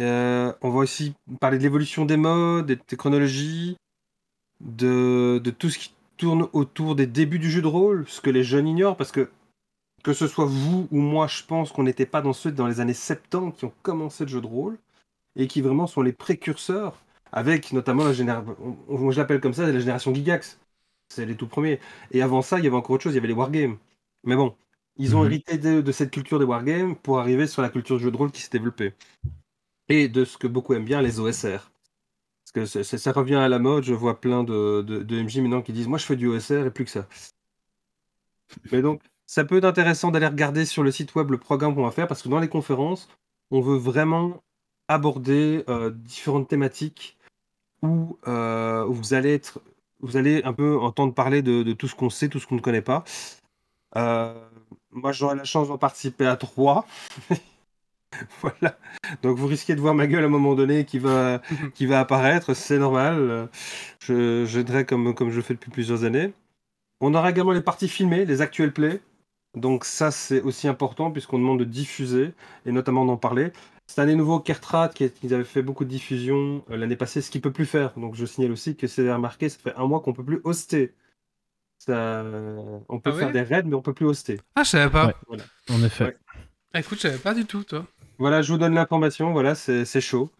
[0.00, 3.76] Euh, on va aussi parler de l'évolution des modes, des, chronologies,
[4.60, 8.44] de, tout ce qui tourne autour des débuts du jeu de rôle, ce que les
[8.44, 9.30] jeunes ignorent, parce que
[10.02, 12.80] que ce soit vous ou moi, je pense qu'on n'était pas dans ceux dans les
[12.80, 14.76] années 70 qui ont commencé le jeu de rôle,
[15.36, 19.54] et qui vraiment sont les précurseurs, avec notamment la génération, on- on- je l'appelle comme
[19.54, 20.58] ça, la génération Gigax.
[21.08, 21.80] C'est les tout premiers.
[22.12, 23.76] Et avant ça, il y avait encore autre chose, il y avait les wargames.
[24.24, 24.56] Mais bon,
[24.96, 25.26] ils ont Mhm.
[25.26, 28.16] hérité de, de cette culture des wargames pour arriver sur la culture du jeu de
[28.16, 28.94] rôle qui s'est développée.
[29.88, 31.70] Et de ce que beaucoup aiment bien, les OSR.
[32.54, 35.62] Parce que ça revient à la mode, je vois plein de, de, de MJ maintenant
[35.62, 37.08] qui disent Moi je fais du OSR et plus que ça.
[38.72, 41.84] Mais donc, ça peut être intéressant d'aller regarder sur le site web le programme qu'on
[41.84, 43.08] va faire parce que dans les conférences,
[43.50, 44.42] on veut vraiment
[44.88, 47.16] aborder euh, différentes thématiques
[47.82, 49.62] où, euh, où vous allez être,
[50.00, 52.60] vous allez un peu entendre parler de tout ce qu'on sait, tout ce qu'on ne
[52.60, 53.04] connaît pas.
[53.96, 54.34] Euh,
[54.92, 56.86] moi, j'aurai la chance d'en participer à trois.
[58.40, 58.78] voilà.
[59.22, 61.40] Donc, vous risquez de voir ma gueule à un moment donné qui va,
[61.74, 62.54] qui va apparaître.
[62.54, 63.48] C'est normal.
[64.00, 66.32] Je, j'aiderai comme, comme je le fais depuis plusieurs années.
[67.00, 69.00] On aura également les parties filmées, les actual plays.
[69.56, 72.34] Donc, ça, c'est aussi important puisqu'on demande de diffuser
[72.66, 73.52] et notamment d'en parler.
[73.88, 77.30] Cette année, nouveau Kertrat, qui, qui avait fait beaucoup de diffusion euh, l'année passée, ce
[77.30, 77.92] qu'il peut plus faire.
[77.98, 80.94] Donc, je signale aussi que c'est remarqué, ça fait un mois qu'on peut plus hoster.
[81.78, 82.24] Ça,
[82.88, 84.40] on peut Ah faire ouais des raids, mais on peut plus hoster.
[84.54, 85.12] Ah, je savais pas.
[85.28, 85.38] Ouais.
[85.70, 86.04] En effet.
[86.04, 86.16] Ouais.
[86.72, 87.86] Ah, écoute, je savais pas du tout, toi.
[88.18, 90.30] Voilà, je vous donne l'information, voilà, c'est chaud.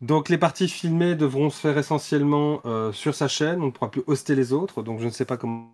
[0.00, 3.88] Donc les parties filmées devront se faire essentiellement euh, sur sa chaîne, on ne pourra
[3.90, 5.70] plus hoster les autres, donc je ne sais pas comment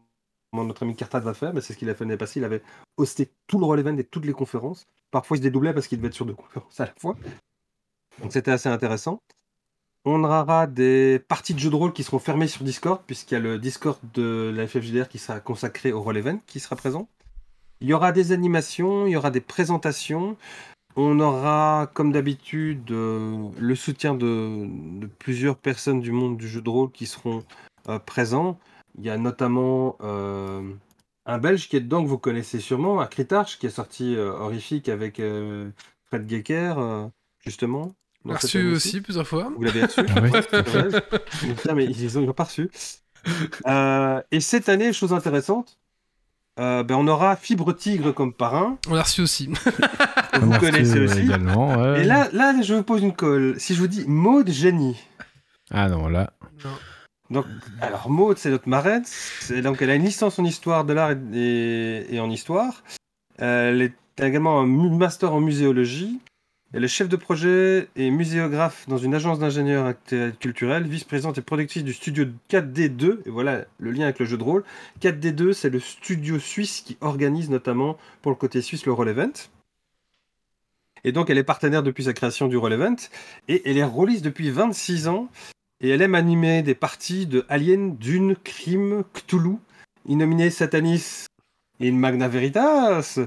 [0.52, 2.62] notre ami Cartad va faire, mais c'est ce qu'il a fait l'année passée, il avait
[2.98, 4.86] hosté tout le roll event et toutes les conférences.
[5.10, 7.16] Parfois il se dédoublait parce qu'il devait être sur deux conférences à la fois.
[8.20, 9.22] Donc c'était assez intéressant.
[10.04, 13.36] On aura des parties de jeux de rôle qui seront fermées sur Discord, puisqu'il y
[13.36, 17.08] a le Discord de la FFJDR qui sera consacré au roll event qui sera présent.
[17.80, 20.36] Il y aura des animations, il y aura des présentations.
[20.96, 26.68] On aura, comme d'habitude, euh, le soutien de, plusieurs personnes du monde du jeu de
[26.70, 27.44] rôle qui seront
[27.88, 28.58] euh, présents.
[28.96, 30.72] Il y a notamment euh,
[31.26, 35.22] un Belge qui est dedans que vous connaissez sûrement, Acritarch, qui est sorti horrifique avec
[36.06, 37.10] Fred Gecker,
[37.44, 37.92] justement.
[38.24, 39.50] Dans cette Reçu aussi plusieurs fois.
[39.56, 41.00] Vous l'avez reçu Ah.
[41.40, 42.70] Putain, mais ils ont, ils ont pas reçu.
[43.66, 45.78] Euh, et cette année, chose intéressante,
[46.58, 48.78] euh, ben, on aura Fibre Tigre comme parrain.
[48.88, 49.46] On l'a reçu aussi.
[50.34, 51.20] vous Merci, connaissez euh, aussi.
[51.20, 51.76] également.
[51.76, 52.02] ouais.
[52.02, 53.54] Et là, là, je vous pose une colle.
[53.58, 54.96] Si je vous dis Maud Génie.
[55.70, 56.32] Ah non, là.
[57.30, 57.44] Donc,
[57.80, 59.04] alors Maud, c'est notre marraine.
[59.62, 62.82] Donc, elle a une licence en histoire de l'art et, en histoire.
[63.36, 66.18] Elle est également un master en muséologie.
[66.74, 69.94] Elle est chef de projet et muséographe dans une agence d'ingénieurs
[70.38, 73.20] culturels, vice-présidente et productrice du studio 4D2.
[73.24, 74.64] Et voilà le lien avec le jeu de rôle.
[75.00, 79.32] 4D2, c'est le studio suisse qui organise notamment pour le côté suisse le Roll Event.
[81.04, 82.96] Et donc, elle est partenaire depuis sa création du Roll Event.
[83.48, 85.30] Et elle est rôliste depuis 26 ans.
[85.80, 89.56] Et elle aime animer des parties de Alien, Dune, Crime, Cthulhu,
[90.06, 91.26] Innominé Satanis
[91.80, 93.20] et Magna Veritas,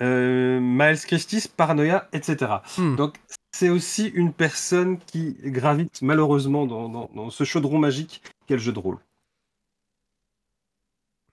[0.00, 2.50] euh, Miles Christis, Paranoia, etc.
[2.78, 2.96] Hmm.
[2.96, 3.16] Donc,
[3.52, 8.72] c'est aussi une personne qui gravite malheureusement dans, dans- dans ce chaudron magique quel jeu
[8.72, 8.98] de rôle.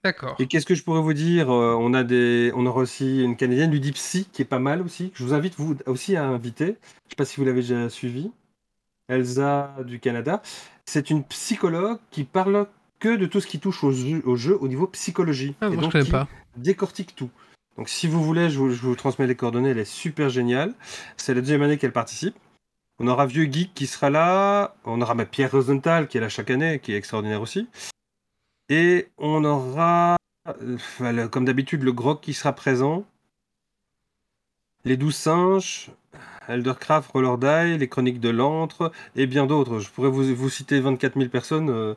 [0.03, 0.35] D'accord.
[0.39, 3.35] Et qu'est-ce que je pourrais vous dire Euh, On a des, on aura aussi une
[3.35, 5.11] canadienne du Dipsy qui est pas mal aussi.
[5.13, 6.77] Je vous invite vous aussi à inviter.
[7.05, 8.31] Je sais pas si vous l'avez déjà suivi.
[9.09, 10.41] Elsa du Canada.
[10.85, 12.67] C'est une psychologue qui parle
[12.99, 15.55] que de tout ce qui touche au jeu au, jeu, au niveau psychologie.
[15.61, 16.27] Ah, Et moi, je donc connais qui pas.
[16.55, 17.29] décortique tout.
[17.79, 19.69] Donc si vous voulez, je vous, transmets les coordonnées.
[19.69, 20.73] Elle est super géniale.
[21.15, 22.35] C'est la deuxième année qu'elle participe.
[22.99, 24.75] On aura Vieux Geek qui sera là.
[24.83, 27.69] On aura ma Pierre Rosenthal qui est là chaque année, qui est extraordinaire aussi.
[28.67, 30.17] Et on aura,
[30.61, 33.05] euh, comme d'habitude, le Grog qui sera présent.
[34.83, 35.89] Les Douze Singes,
[36.49, 39.79] Eldercraft, Roller les Chroniques de l'Antre et bien d'autres.
[39.79, 41.69] Je pourrais vous, vous citer 24 000 personnes.
[41.69, 41.95] euh.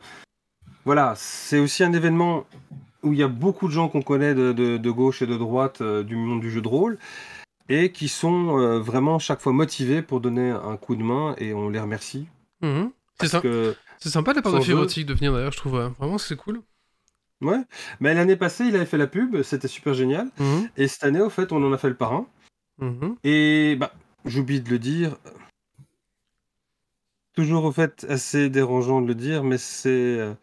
[0.85, 2.47] Voilà, c'est aussi un événement
[3.03, 5.37] où il y a beaucoup de gens qu'on connaît de, de- de gauche et de
[5.37, 6.99] droite euh, du monde du jeu de rôle
[7.69, 11.55] et qui sont euh, vraiment chaque fois motivés pour donner un coup de main et
[11.55, 12.27] on les remercie.
[12.61, 12.91] Mhm.
[13.21, 13.29] C'est
[13.99, 14.59] C'est sympa de la part de
[15.05, 15.79] de venir d'ailleurs, je trouve.
[15.99, 16.61] Vraiment, c'est cool.
[17.41, 17.61] Ouais,
[18.01, 20.29] mais l'année passée, il avait fait la pub, c'était super génial.
[20.39, 20.69] Mhm.
[20.77, 22.27] Et cette année, au fait, on en a fait le parrain.
[22.79, 23.17] Mhm.
[23.25, 23.93] Et bah,
[24.25, 25.17] j'oublie de le dire.
[27.35, 30.35] Toujours, au fait, assez dérangeant de le dire, mais c'est euh,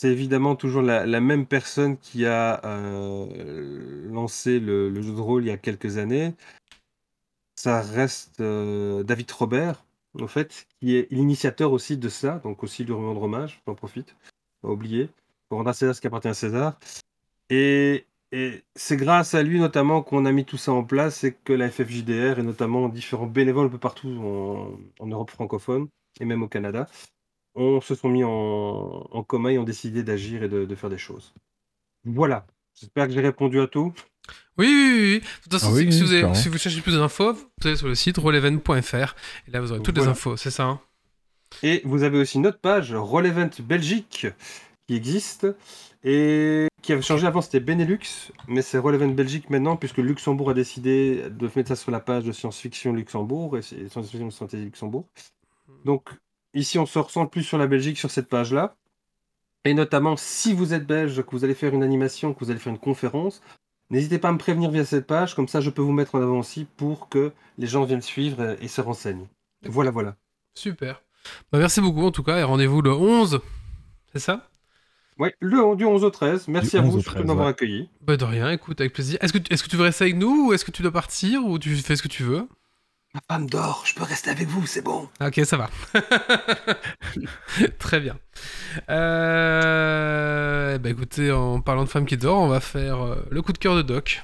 [0.00, 5.48] c'est évidemment toujours la, même personne qui a euh, lancé le, jeu de rôle il
[5.48, 6.32] y a quelques années.
[7.54, 9.84] Ça reste euh, David Robert,
[10.14, 14.16] au fait, qui est l'initiateur aussi de ça, donc aussi lui rendre hommage, j'en profite,
[14.62, 15.10] pas oublier,
[15.50, 16.80] pour rendre à César ce qui appartient à César.
[17.50, 18.06] Et,
[18.74, 21.68] c'est grâce à lui notamment qu'on a mis tout ça en place et que la
[21.68, 25.88] FFJDR et notamment différents bénévoles un peu partout en, en Europe francophone
[26.20, 26.86] et même au Canada,
[27.62, 28.30] on se sont mis en,
[29.10, 31.34] en commun et ont décidé d'agir et de, de faire des choses.
[32.04, 32.46] Voilà.
[32.78, 33.92] J'espère que j'ai répondu à tout.
[34.56, 35.20] Oui, oui, oui.
[35.20, 36.34] De toute façon, Ah si, oui, si oui, vous avez- clairement.
[36.34, 39.14] si vous cherchez plus d'infos, vous allez sur le site rollevent.fr
[39.46, 40.80] et là vous aurez toutes les infos, c'est ça hein
[41.62, 44.26] Et vous avez aussi notre page Roll Event Belgique
[44.86, 45.46] qui existe
[46.04, 50.50] et qui avait changé avant c'était Benelux, mais c'est Roll Event Belgique maintenant puisque Luxembourg
[50.50, 55.06] a décidé de mettre ça sur la page de science-fiction Luxembourg et science-fiction stratégie Luxembourg.
[55.84, 56.08] Donc
[56.54, 58.76] ici on se ressent plus sur la Belgique sur cette page là.
[59.64, 62.60] Et notamment si vous êtes belge, que vous allez faire une animation, que vous allez
[62.60, 63.42] faire une conférence,
[63.90, 66.22] n'hésitez pas à me prévenir via cette page, comme ça je peux vous mettre en
[66.22, 69.28] avant aussi pour que les gens viennent suivre et se renseignent.
[69.66, 70.16] Voilà, voilà.
[70.54, 71.02] Super.
[71.52, 73.40] Bah, merci beaucoup en tout cas et rendez-vous le 11.
[74.12, 74.50] C'est ça?
[75.18, 76.48] Ouais, le du 11 au 13.
[76.48, 77.50] Merci Du à 11 vous au surtout 13, de m'avoir ouais.
[77.50, 77.90] accueilli.
[78.00, 79.18] Bah de rien, écoute, avec plaisir.
[79.20, 81.44] Est-ce que, est-ce que tu veux rester avec nous ou est-ce que tu dois partir
[81.44, 82.48] ou tu fais ce que tu veux?
[83.14, 85.08] Ma femme dort, je peux rester avec vous, c'est bon.
[85.20, 85.68] Ok, ça va.
[87.80, 88.16] Très bien.
[88.88, 90.78] Euh...
[90.78, 93.58] Bah écoutez, en parlant de femme qui dort, on va faire euh, le coup de
[93.58, 94.22] cœur de Doc.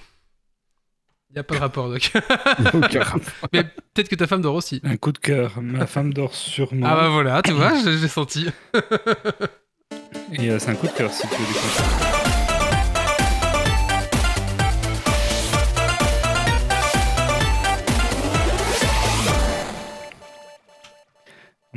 [1.30, 2.12] Il n'y a pas de rapport, Doc.
[2.74, 3.48] Aucun rapport.
[3.52, 4.80] Mais peut-être que ta femme dort aussi.
[4.84, 5.60] Un coup de cœur.
[5.60, 6.86] Ma femme dort sûrement.
[6.88, 8.48] Ah bah voilà, tu vois, j'ai j'ai senti.
[10.32, 12.15] Et euh, c'est un coup de cœur si tu veux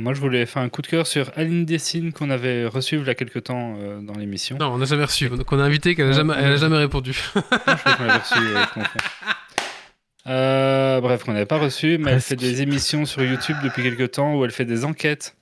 [0.00, 3.06] Moi, je voulais faire un coup de cœur sur Aline Dessine qu'on avait reçu il
[3.06, 4.56] y a quelques temps euh, dans l'émission.
[4.58, 5.28] Non, on n'a jamais reçu.
[5.28, 7.18] Donc on a invité qu'elle n'a jamais, elle a jamais répondu.
[7.34, 8.34] Ah, je crois qu'on l'avait reçu.
[8.38, 8.64] euh.
[10.26, 14.12] Euh, bref, qu'on n'avait pas reçu, mais elle fait des émissions sur YouTube depuis quelques
[14.12, 15.34] temps où elle fait des enquêtes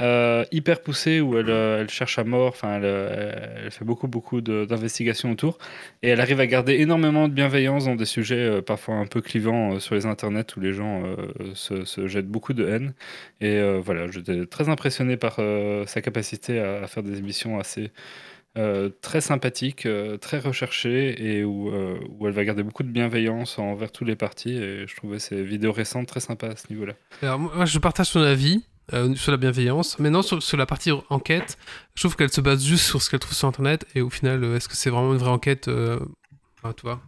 [0.00, 2.48] euh, hyper poussées où elle, euh, elle cherche à mort.
[2.48, 5.58] Enfin, elle, euh, fait beaucoup, beaucoup d'investigations autour
[6.02, 9.80] et elle arrive à garder énormément de bienveillance dans des sujets parfois un peu clivants
[9.80, 11.02] sur les internets où les gens
[11.54, 12.94] se, jettent beaucoup de haine.
[13.40, 15.40] Et voilà, j'étais très impressionné par
[15.86, 17.90] sa capacité à, faire des émissions assez
[19.02, 19.86] très sympathiques,
[20.20, 21.72] très recherchées et où,
[22.24, 24.56] elle va garder beaucoup de bienveillance envers tous les partis.
[24.56, 26.94] Et je trouvais ces vidéos récentes très sympas à ce niveau-là.
[27.22, 29.98] Alors moi, je partage ton avis euh, sur la bienveillance.
[29.98, 31.58] Maintenant, sur, sur la partie enquête,
[31.94, 33.86] je trouve qu'elle se base juste sur ce qu'elle trouve sur Internet.
[33.94, 35.98] Et au final, euh, est-ce que c'est vraiment une vraie enquête euh,
[36.62, 37.00] enfin, toi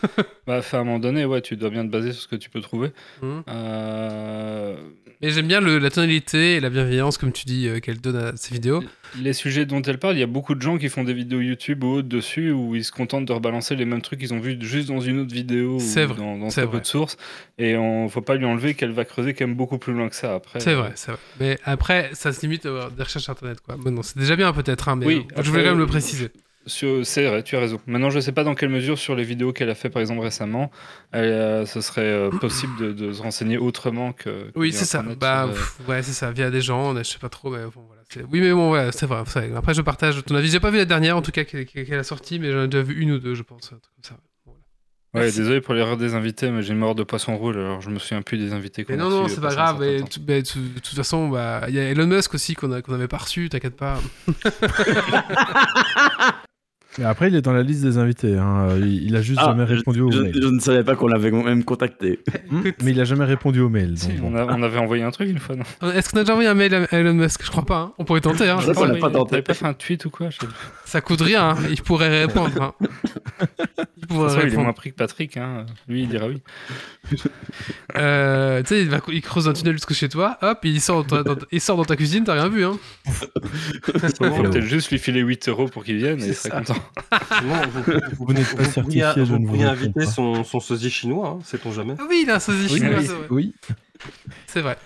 [0.46, 2.50] Bah, à un moment donné, ouais, tu dois bien te baser sur ce que tu
[2.50, 2.92] peux trouver.
[3.22, 4.76] Euh,
[5.20, 8.16] Mais j'aime bien le- la tonalité et la bienveillance, comme tu dis, euh, qu'elle donne
[8.16, 8.84] à ses vidéos.
[9.20, 11.40] les sujets dont elle parle, il y a beaucoup de gens qui font des vidéos
[11.40, 14.38] YouTube ou autres dessus où ils se contentent de rebalancer les mêmes trucs qu'ils ont
[14.38, 16.80] vus juste dans une autre vidéo ou vrai, dans, dans vrai.
[16.80, 17.16] de sources.
[17.58, 20.14] Et on faut pas lui enlever qu'elle va creuser quand même beaucoup plus loin que
[20.14, 20.60] ça après.
[20.60, 21.20] C'est vrai, c'est vrai.
[21.40, 23.76] Mais après, ça se limite à des recherches Internet, quoi.
[23.76, 25.86] Bon, non, c'est déjà bien peut-être, hein, mais Oui, euh, je voulais quand même le
[25.86, 26.28] préciser.
[26.68, 27.80] Sur- C'est vrai, tu as raison.
[27.86, 30.20] Maintenant, je sais pas dans quelle mesure sur les vidéos qu'elle a fait par exemple
[30.20, 30.70] récemment,
[31.12, 34.50] elle, euh, ce serait euh, possible de, de se renseigner autrement que.
[34.50, 35.02] que Oui, c'est ça.
[35.02, 36.30] Bah, sur, euh, pff, ouais, c'est ça.
[36.30, 38.02] Via des gens, je sais pas trop, mais bon, voilà.
[38.32, 39.22] Oui, mais bon, ouais, c'est vrai.
[39.56, 40.50] Après, je partage ton avis.
[40.50, 42.82] J'ai pas vu la dernière, en tout cas, qu'elle a sorti, mais j'en ai déjà
[42.82, 43.66] vu une ou deux, je pense.
[43.66, 44.16] un truc comme ça.
[44.46, 44.58] Voilà.
[45.14, 45.38] Ouais, Merci.
[45.38, 47.98] désolé pour l'erreur des invités, mais j'ai une mort de poisson rouge, alors je me
[47.98, 49.78] souviens plus des invités qu'on Mais non, non, c'est pas grave.
[49.80, 52.92] mais mais De toute façon, bah, il y a Elon Musk aussi qu'on a- qu'on
[52.92, 53.98] avait pas reçu, t'inquiète pas.
[57.00, 58.36] Et après, il est dans la liste des invités.
[58.36, 58.68] hein.
[58.78, 60.32] Il, il a juste Ah, jamais je- répondu au je, mail.
[60.34, 62.20] je ne savais pas qu'on l'avait même contacté.
[62.50, 63.96] Hmm, Mais il a jamais répondu au mail.
[63.96, 66.32] Si, on, a- on avait envoyé un truc une fois, non Est-ce qu'on a déjà
[66.32, 67.44] envoyé un mail à Elon Musk?
[67.44, 67.78] Je crois pas.
[67.78, 67.92] hein.
[67.98, 68.48] On pourrait tenter.
[68.48, 68.58] Hein.
[68.60, 69.42] Je crois qu'on l'a pas tenté.
[69.42, 70.28] Pas fait un tweet ou quoi.
[70.84, 71.50] Ça coûte rien.
[71.50, 71.56] hein.
[71.70, 72.74] Il pourrait répondre.
[74.00, 75.66] Il pourrait façon, il est moins pris que Patrick, hein.
[75.88, 76.40] lui il dira oui.
[77.96, 81.04] Euh, tu sais, il, va- il creuse un tunnel jusque chez toi, hop, il sort
[81.04, 82.78] dans ta, dans- il sort dans ta cuisine, t'as rien vu, hein.
[83.06, 83.10] Il
[84.10, 86.76] faut peut-être juste lui filer 8 euros pour qu'il vienne et il serait content.
[87.38, 90.06] Sinon, vous, vous, Vous n'êtes pas vous certifié, je vous ne vous pourriez inviter pas.
[90.06, 91.94] son, son sosie chinois, hein, sait-on jamais.
[91.98, 93.26] Ah oui, il a un sosie Oui, chinois, oui, c'est vrai.
[93.30, 93.54] oui.
[94.46, 94.78] C'est vrai.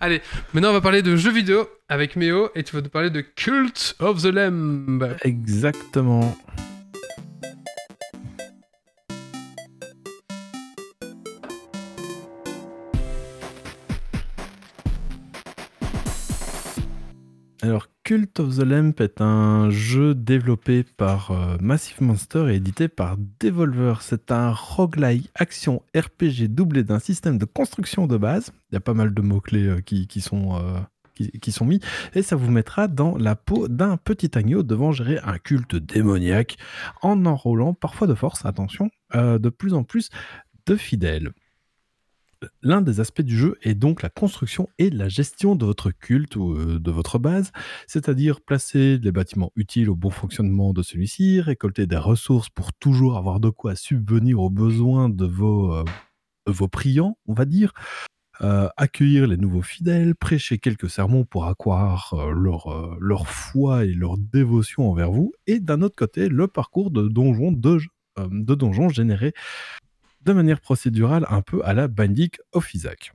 [0.00, 0.20] Allez,
[0.52, 3.20] maintenant on va parler de jeux vidéo avec Méo et tu vas nous parler de
[3.20, 5.16] Cult of the Lamb.
[5.22, 6.36] Exactement.
[17.66, 22.86] Alors, Cult of the Lamp est un jeu développé par euh, Massive Monster et édité
[22.86, 24.02] par Devolver.
[24.02, 28.52] C'est un roguelike action RPG doublé d'un système de construction de base.
[28.70, 30.78] Il y a pas mal de mots-clés euh, qui, sont, euh,
[31.40, 31.80] qui, sont mis.
[32.14, 36.58] Et ça vous mettra dans la peau d'un petit agneau devant gérer un culte démoniaque
[37.02, 40.10] en enrôlant, parfois de force, attention, de plus en plus
[40.66, 41.32] de fidèles.
[42.62, 46.36] L'un des aspects du jeu est donc la construction et la gestion de votre culte
[46.36, 47.50] ou euh, de votre base,
[47.86, 53.16] c'est-à-dire placer les bâtiments utiles au bon fonctionnement de celui-ci, récolter des ressources pour toujours
[53.16, 55.84] avoir de quoi subvenir aux besoins de vos, euh,
[56.46, 57.72] vos priants, on va dire,
[58.42, 62.32] euh, accueillir les nouveaux fidèles, prêcher quelques sermons pour accroître euh,
[63.00, 67.52] leur, foi et leur dévotion envers vous, et d'un autre côté, le parcours de donjons,
[67.52, 69.32] de donjons générés
[70.26, 73.12] de manière procédurale un peu à la Binding of Isaac.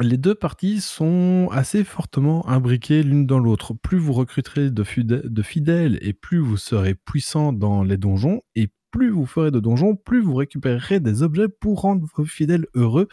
[0.00, 3.74] Les deux parties sont assez fortement imbriquées l'une dans l'autre.
[3.74, 8.42] Plus vous recruterez de, fidè- de fidèles et plus vous serez puissant dans les donjons,
[8.54, 12.66] et plus vous ferez de donjons, plus vous récupérerez des objets pour rendre vos fidèles
[12.74, 13.08] heureux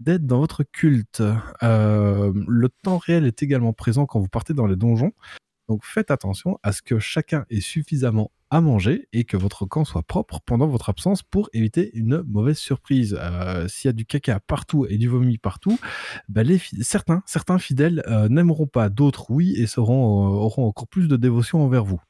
[0.00, 1.22] d'être dans votre culte.
[1.62, 5.12] Euh, le temps réel est également présent quand vous partez dans les donjons.
[5.68, 9.86] Donc faites attention à ce que chacun ait suffisamment à manger et que votre camp
[9.86, 13.16] soit propre pendant votre absence pour éviter une mauvaise surprise.
[13.18, 15.78] Euh, S'il y a du caca partout et du vomi partout,
[16.58, 21.08] fi- certains, certains fidèles euh, n'aimeront pas, d'autres oui, et seront, euh, auront encore plus
[21.08, 22.00] de dévotion envers vous.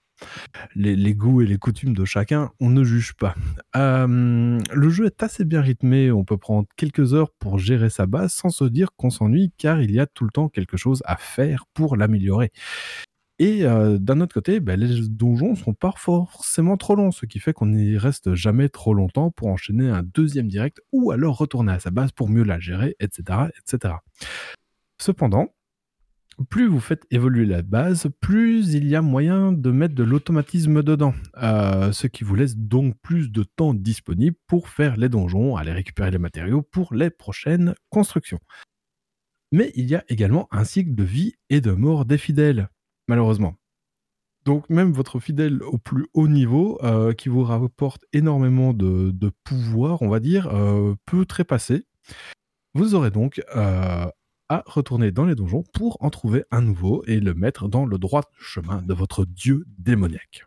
[0.77, 3.35] Les, goûts et les coutumes de chacun, on ne juge pas.
[3.75, 8.33] Le jeu est assez bien rythmé, on peut prendre quelques heures pour gérer sa base
[8.33, 11.17] sans se dire qu'on s'ennuie car il y a tout le temps quelque chose à
[11.17, 12.51] faire pour l'améliorer.
[13.43, 17.41] Et euh, d'un autre côté, ben, les donjons sont pas forcément trop longs, ce qui
[17.41, 21.73] fait qu'on n'y reste jamais trop longtemps pour enchaîner un deuxième direct ou alors retourner
[21.73, 23.49] à sa base pour mieux la gérer, etc.
[23.59, 23.95] etc.
[25.01, 25.49] Cependant,
[26.51, 30.85] plus vous faites évoluer la base, plus il y a moyen de mettre de l'automatisme
[30.85, 31.13] dedans,
[31.43, 35.73] euh, ce qui vous laisse donc plus de temps disponible pour faire les donjons, aller
[35.73, 38.39] récupérer les matériaux pour les prochaines constructions.
[39.51, 42.69] Mais il y a également un cycle de vie et de mort des fidèles,
[43.13, 43.57] malheureusement.
[44.47, 49.13] Donc même votre fidèle au plus haut niveau, euh, qui vous rapporte énormément de,
[49.45, 51.85] pouvoir, on va dire, euh, peut trépasser.
[52.73, 54.07] Vous aurez donc euh,
[54.49, 57.99] à retourner dans les donjons pour en trouver un nouveau et le mettre dans le
[57.99, 60.47] droit chemin de votre dieu démoniaque.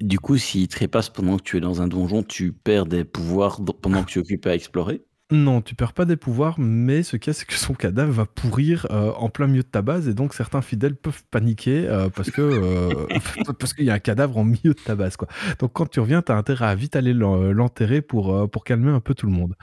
[0.00, 3.60] Du coup, s'il trépasse pendant que tu es dans un donjon, tu perds des pouvoirs
[3.82, 5.04] pendant que tu es occupé à explorer.
[5.32, 8.12] Non, tu perds pas des pouvoirs, mais ce qu'il y a, c'est que son cadavre
[8.12, 11.88] va pourrir euh, en plein milieu de ta base, et donc certains fidèles peuvent paniquer
[11.88, 12.08] euh,
[12.52, 13.08] euh,
[13.58, 15.16] parce qu'il y a un cadavre en milieu de ta base.
[15.58, 19.00] Donc quand tu reviens, t'as intérêt à vite aller l'en- l'enterrer pour pour calmer un
[19.00, 19.54] peu tout le monde.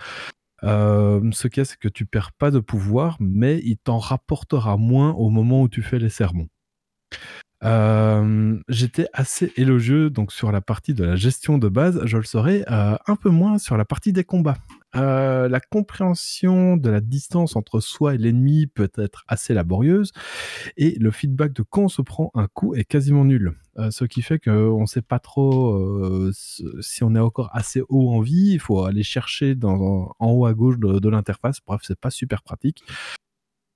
[0.63, 4.75] Ce qu'il y a, c'est que tu perds pas de pouvoir, mais il t'en rapportera
[4.75, 6.49] moins au moment où tu fais les sermons.
[8.67, 12.65] J'étais assez élogieux donc sur la partie de la gestion de base, je le serai
[12.67, 14.57] un peu moins sur la partie des combats.
[14.95, 20.11] Euh, la compréhension de la distance entre soi et l'ennemi peut être assez laborieuse
[20.77, 23.57] et le feedback de quand on se prend un coup est quasiment nul.
[23.79, 26.31] Euh, ce qui fait qu'on ne sait pas trop euh,
[26.81, 28.51] si on est encore assez haut en vie.
[28.53, 31.57] Il faut aller chercher en haut à gauche de, de l'interface.
[31.65, 32.83] Bref, c'est pas super pratique.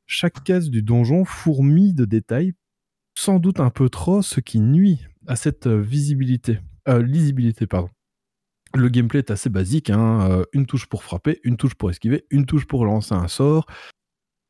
[0.05, 2.53] Chaque case du donjon fourmille de détails,
[3.17, 7.89] sans doute un peu trop, ce qui nuit à cette visibilité, lisibilité, pardon.
[8.77, 12.25] Le gameplay est assez basique, hein, euh, une touche pour frapper, une touche pour esquiver,
[12.29, 13.65] une touche pour lancer un sort.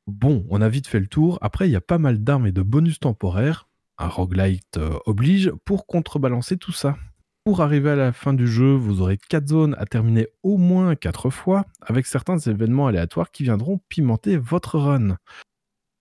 [0.05, 1.38] Bon, on a vite fait le tour.
[1.41, 5.51] Après, il y a pas mal d'armes et de bonus temporaires, un roguelite euh, oblige,
[5.63, 6.97] pour contrebalancer tout ça.
[7.45, 10.95] Pour arriver à la fin du jeu, vous aurez 4 zones à terminer au moins
[10.95, 15.15] 4 fois, avec certains événements aléatoires qui viendront pimenter votre run.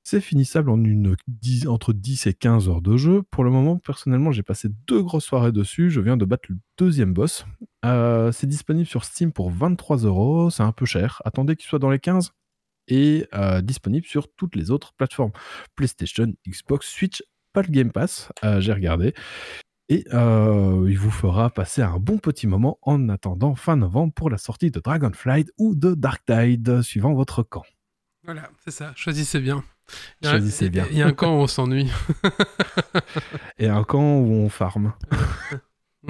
[0.09, 1.17] C'est finissable en une
[1.67, 3.25] entre 10 et 15 heures de jeu.
[3.25, 5.91] Pour le moment, personnellement, j'ai passé deux grosses soirées dessus.
[5.91, 7.45] Je viens de battre le deuxième boss.
[7.85, 10.49] Euh, c'est disponible sur Steam pour 23 euros.
[10.49, 11.21] C'est un peu cher.
[11.25, 12.31] Attendez qu'il soit dans les 15.
[12.87, 15.33] Et euh, disponible sur toutes les autres plateformes
[15.75, 18.31] PlayStation, Xbox, Switch, pas le Game Pass.
[18.45, 19.13] Euh, j'ai regardé.
[19.89, 24.39] Et il vous fera passer un bon petit moment en attendant fin novembre pour la
[24.39, 27.65] sortie de Dragonflight ou de Dark Tide, suivant votre camp.
[28.23, 28.93] Voilà, c'est ça.
[28.95, 29.65] Choisissez bien.
[30.23, 30.87] Choisissez bien.
[30.91, 31.91] Il y a un camp où on s'ennuie.
[33.59, 34.93] Et un camp où on farme.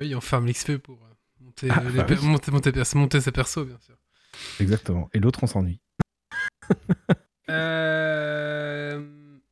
[0.00, 0.98] oui, on farme l'XP pour
[1.40, 2.26] monter, Ah, les bah per- oui.
[2.26, 3.94] monter, monter, pers- monter ses persos, bien sûr.
[4.60, 5.08] Exactement.
[5.14, 5.80] Et l'autre, on s'ennuie.
[7.50, 9.06] Euh...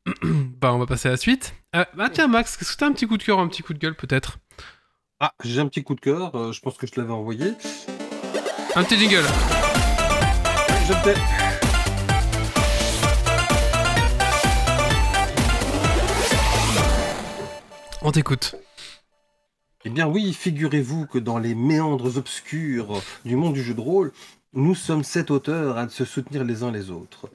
[0.23, 1.55] bah, on va passer à la suite.
[1.77, 3.63] Euh, bah, tiens, Max, est-ce que t'as un petit coup de cœur ou un petit
[3.63, 4.39] coup de gueule, peut-être?
[5.21, 7.53] Ah, j'ai un petit coup de cœur, euh, je pense que je te l'avais envoyé.
[8.75, 9.25] Un petit jingle.
[10.89, 11.52] Je
[18.05, 18.57] On t'écoute.
[19.85, 24.13] Eh bien oui, figurez-vous que dans les méandres obscurs du monde du jeu de rôle,
[24.55, 27.31] nous sommes sept auteurs à se soutenir les uns les autres.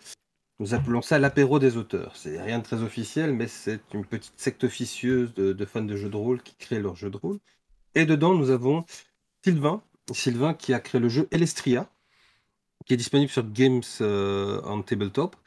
[0.59, 2.17] Nous appelons ça l'apéro des auteurs.
[2.17, 6.09] C'est rien de très officiel, mais c'est une petite secte officieuse de, fans de jeux
[6.09, 7.39] de rôle qui créent leur jeu de rôle.
[7.95, 8.83] Et dedans, nous avons
[9.45, 11.89] Sylvain, Sylvain qui a créé le jeu Elestria,
[12.85, 15.37] qui est disponible sur Games euh, on Tabletop,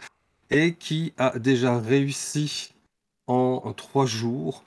[0.49, 2.73] et qui a déjà réussi
[3.27, 4.65] en trois jours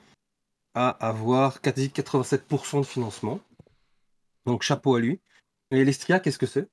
[0.74, 3.40] à avoir quasi 87% de financement.
[4.46, 5.20] Donc chapeau à lui.
[5.70, 6.68] Et Elestria, qu'est-ce que c'est?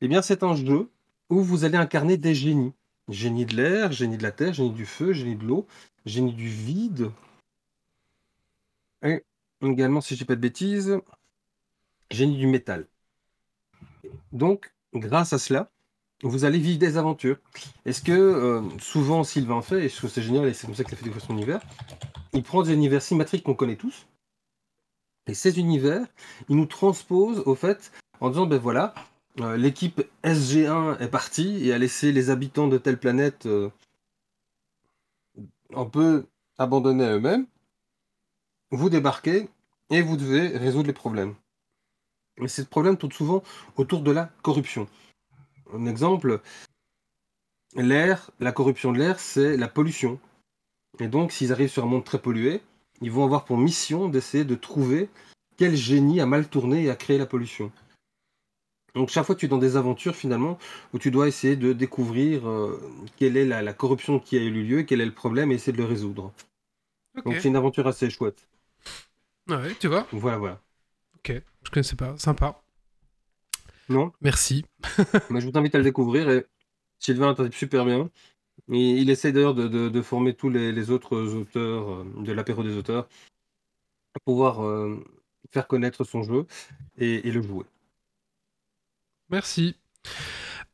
[0.00, 0.90] Eh bien, c'est un jeu
[1.30, 2.74] où vous allez incarner des génies.
[3.08, 5.66] Génie de l'air, génie de la terre, génie du feu, génie de l'eau,
[6.06, 7.10] génie du vide.
[9.02, 9.24] Et
[9.62, 10.98] également, si je dis pas de bêtises,
[12.10, 12.86] génie du métal.
[14.32, 15.70] Donc, grâce à cela,
[16.22, 17.38] vous allez vivre des aventures.
[17.84, 20.84] Est-ce que euh, souvent Sylvain fait, et je trouve c'est génial, et c'est comme ça
[20.84, 21.60] qu'il a fait découvrir son univers,
[22.34, 24.06] il prend des univers symétriques qu'on connaît tous,
[25.26, 26.06] et ces univers,
[26.48, 28.94] il nous transpose au fait en disant ben voilà,
[29.40, 33.70] euh, l'équipe SG1 est partie et a laissé les habitants de telle planète euh,
[35.74, 36.26] un peu
[36.58, 37.46] abandonnés à eux-mêmes.
[38.70, 39.48] Vous débarquez
[39.90, 41.34] et vous devez résoudre les problèmes.
[42.38, 43.42] Et ces problèmes tournent souvent
[43.76, 44.88] autour de la corruption.
[45.72, 46.40] Un exemple,
[47.76, 50.20] l'air, la corruption de l'air, c'est la pollution.
[51.00, 52.60] Et donc, s'ils arrivent sur un monde très pollué,
[53.00, 55.08] ils vont avoir pour mission d'essayer de trouver
[55.56, 57.72] quel génie a mal tourné et a créé la pollution.
[58.94, 60.56] Donc, chaque fois, tu es dans des aventures finalement
[60.92, 62.80] où tu dois essayer de découvrir euh,
[63.16, 65.72] quelle est la, la corruption qui a eu lieu, quel est le problème et essayer
[65.72, 66.32] de le résoudre.
[67.24, 68.46] Donc, c'est une aventure assez chouette.
[69.48, 70.06] Ouais, tu vois.
[70.12, 70.60] Voilà, voilà.
[71.16, 71.32] Ok.
[71.64, 72.16] Je connaissais pas.
[72.18, 72.62] Sympa.
[73.88, 74.12] Non?
[74.20, 74.64] Merci.
[75.30, 76.46] Mais je vous invite à le découvrir et
[76.98, 78.10] Sylvain interprète super bien.
[78.68, 82.62] Il essaie d'ailleurs de, de- de former tous les, les autres auteurs euh, de l'apéro
[82.62, 83.08] des auteurs
[84.14, 85.04] à pouvoir euh,
[85.52, 86.46] faire connaître son jeu
[86.96, 87.64] et, et le jouer.
[89.30, 89.76] Merci.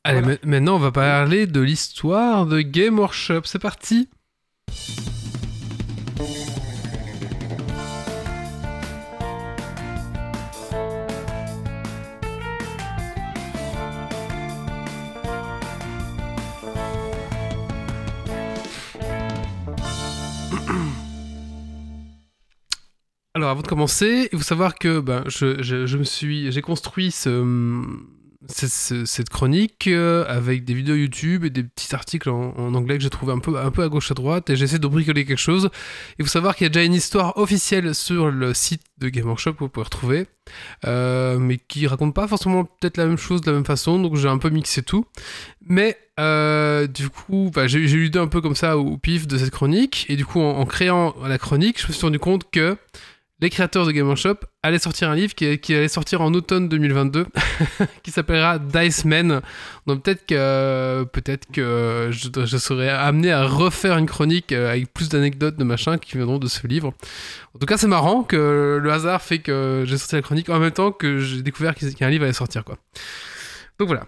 [0.05, 0.39] Allez, Voilà.
[0.45, 3.43] maintenant, on va parler de l'histoire de Game Workshop.
[3.45, 4.09] C'est parti.
[23.41, 27.11] Alors, avant de commencer, il faut savoir que ben, je, je- me suis, j'ai construit
[27.11, 27.83] ce,
[28.49, 32.99] ce- ce- cette chronique euh, avec des vidéos YouTube et des petits articles en, anglais
[32.99, 35.25] que j'ai trouvé un peu, un peu à gauche à droite et j'essaie de bricoler
[35.25, 35.71] quelque chose.
[36.19, 39.25] Il faut savoir qu'il y a déjà une histoire officielle sur le site de Game
[39.27, 40.27] Workshop que vous pouvez retrouver,
[40.87, 44.17] euh, mais qui raconte pas forcément peut-être la même chose de la même façon, donc
[44.17, 45.07] j'ai un peu mixé tout.
[45.67, 49.51] Mais euh, du coup, j'ai eu l'idée un peu comme ça au pif de cette
[49.51, 52.77] chronique, et du coup, en créant la chronique, je me suis rendu compte que
[53.41, 57.27] les créateurs de Game Workshop allaient sortir un livre qui, allait sortir en automne 2022,
[58.03, 59.41] qui s'appellera Dice Men.
[59.87, 64.93] Donc peut-être que peut-être que je, je serai amené à refaire une chronique euh, avec
[64.93, 66.93] plus d'anecdotes de machin qui viendront de ce livre.
[67.55, 70.59] En tout cas, c'est marrant que le hasard fait que j'ai sorti la chronique en
[70.59, 72.63] même temps que j'ai découvert qu'il y a un livre allait sortir.
[72.65, 74.07] Donc voilà.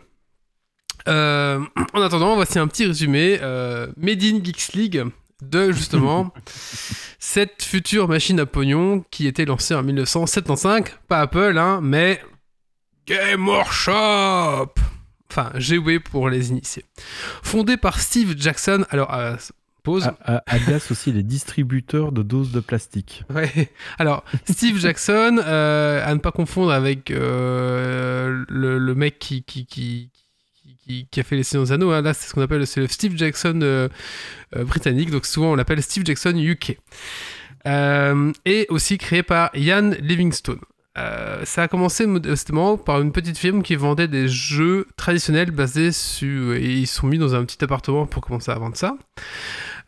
[1.08, 1.60] Euh,
[1.94, 3.38] en attendant, voici un petit résumé.
[3.42, 5.04] Euh, Made in Geeks League
[5.42, 6.32] de justement
[7.24, 10.82] cette future machine à pognon qui était lancée en 1975.
[11.06, 12.20] Pas Apple, hein, mais
[13.06, 14.72] Game Workshop
[15.30, 16.84] Enfin, GW pour les initiés.
[17.42, 18.84] Fondé par Steve Jackson.
[18.90, 19.36] Alors, euh,
[19.82, 20.08] Pause.
[20.24, 23.24] A- a- alias aussi les distributeurs de doses de plastique.
[23.34, 23.70] Ouais.
[23.98, 29.64] Alors, Steve Jackson, euh, à ne pas confondre avec euh, le, le mec qui, qui,
[29.66, 30.10] qui,
[30.86, 31.90] qui, a fait les Seigneurs des Anneaux.
[31.90, 32.02] hein.
[32.02, 33.88] Là, c'est ce qu'on appelle le Steve Jackson euh,
[34.56, 35.10] euh, britannique.
[35.10, 36.78] Donc, souvent, on l'appelle Steve Jackson UK.
[37.66, 40.60] Euh, et aussi créé par Ian Livingstone.
[41.44, 46.54] Ça a commencé modestement par une petite firme qui vendait des jeux traditionnels basés sur.
[46.54, 48.96] Et ils sont mis dans un petit appartement pour commencer à vendre ça.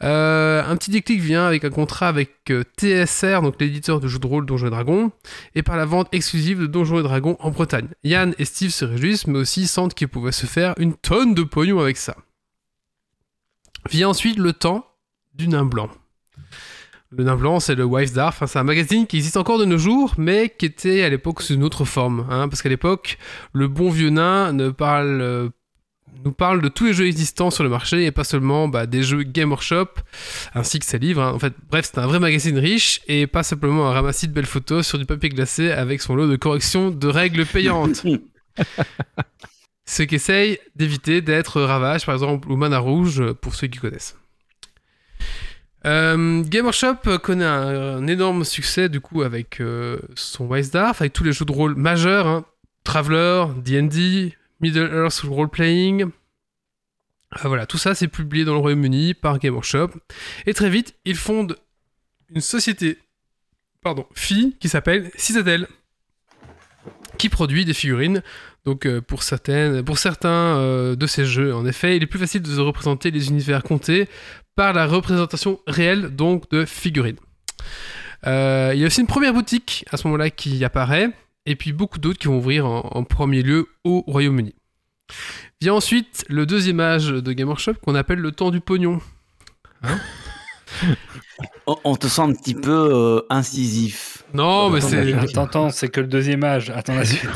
[0.03, 4.19] Euh, un petit déclic vient avec un contrat avec euh, TSR, donc l'éditeur de jeux
[4.19, 5.13] de rôle Donjons et Dragons,
[5.55, 7.89] et par la vente exclusive de Donjons et Dragons en Bretagne.
[8.03, 11.43] Yann et Steve se réjouissent, mais aussi sentent qu'ils pouvaient se faire une tonne de
[11.43, 12.17] pognon avec ça.
[13.91, 14.87] Vient ensuite le temps
[15.35, 15.91] du nain blanc.
[17.17, 18.37] Le nain blanc, c'est le Wives d'Arf.
[18.37, 21.43] Enfin, c'est un magazine qui existe encore de nos jours, mais qui était à l'époque
[21.43, 22.27] sous une autre forme.
[22.29, 23.19] hein, parce qu'à l'époque,
[23.53, 25.49] le bon vieux nain ne parle, euh,
[26.25, 29.03] nous parle de tous les jeux existants sur le marché et pas seulement bah, des
[29.03, 29.89] jeux Game Workshop
[30.55, 31.23] ainsi que ses livres.
[31.23, 31.33] hein.
[31.33, 34.47] En fait, bref, c'est un vrai magazine riche et pas simplement un ramassis de belles
[34.47, 38.05] photos sur du papier glacé avec son lot de corrections de règles payantes.
[39.87, 44.17] Ce qu'essaye d'éviter d'être Ravage, par exemple, ou Mana Rouge, pour ceux qui connaissent.
[45.87, 51.03] Euh, Game Workshop connaît un, un énorme succès du coup avec euh, son Wise Darf,
[51.03, 52.47] avec tous les jeux de rôle majeurs, hein.
[52.85, 54.35] Traveler, D&D,
[54.65, 56.07] Middle Earth Role Playing.
[57.31, 59.91] Ah, voilà, tout ça c'est publié dans le Royaume-Uni par Game Workshop.
[60.47, 61.59] Et très vite, ils fondent
[62.31, 62.97] une société,
[63.83, 65.69] pardon, fille qui s'appelle Citadel,
[67.19, 68.23] qui produit des figurines.
[68.65, 72.61] Donc euh, pour, certains euh, de ces jeux, en effet, il est plus facile de
[72.61, 74.09] représenter les univers comptés
[74.57, 77.19] par la représentation réelle donc de figurines.
[78.27, 81.11] Euh, il y a aussi une première boutique à ce moment-là qui apparaît,
[81.47, 84.55] et puis beaucoup d'autres qui vont ouvrir en, premier lieu au Royaume-Uni.
[85.61, 89.01] Vient ensuite le deuxième âge de Game Workshop qu'on appelle le temps du pognon.
[89.83, 89.89] On,
[91.67, 94.25] on te sent un petit peu euh, incisif.
[94.35, 95.13] Non, mais c'est.
[95.15, 96.71] Attends, attends, c'est que le deuxième âge.
[96.71, 97.25] Attends la suite.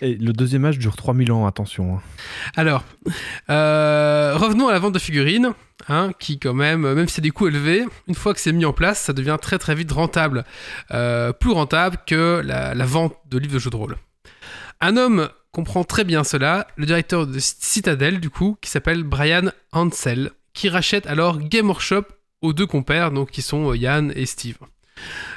[0.00, 1.96] Et le deuxième âge dure 3000 ans, attention.
[1.96, 2.00] hein.
[2.56, 2.84] Alors,
[3.50, 5.52] euh, revenons à la vente de figurines,
[5.88, 8.64] hein, qui quand même, même si c'est des coûts élevés, une fois que c'est mis
[8.64, 10.44] en place, ça devient très très vite rentable.
[10.92, 13.96] Euh, plus rentable que la, la vente de livres de jeux de rôle.
[14.80, 19.50] Un homme comprend très bien cela, le directeur de Citadel, du coup, qui s'appelle Brian
[19.72, 20.30] Hansel,
[20.60, 22.04] qui rachète alors Game Workshop
[22.42, 24.58] aux deux compères, donc qui sont euh, Yann et Steve.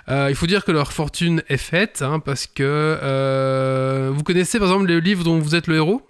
[0.10, 4.60] Euh, il faut dire que leur fortune est faite, hein, parce que euh, vous connaissez
[4.60, 6.02] par exemple le livre dont vous êtes le héros?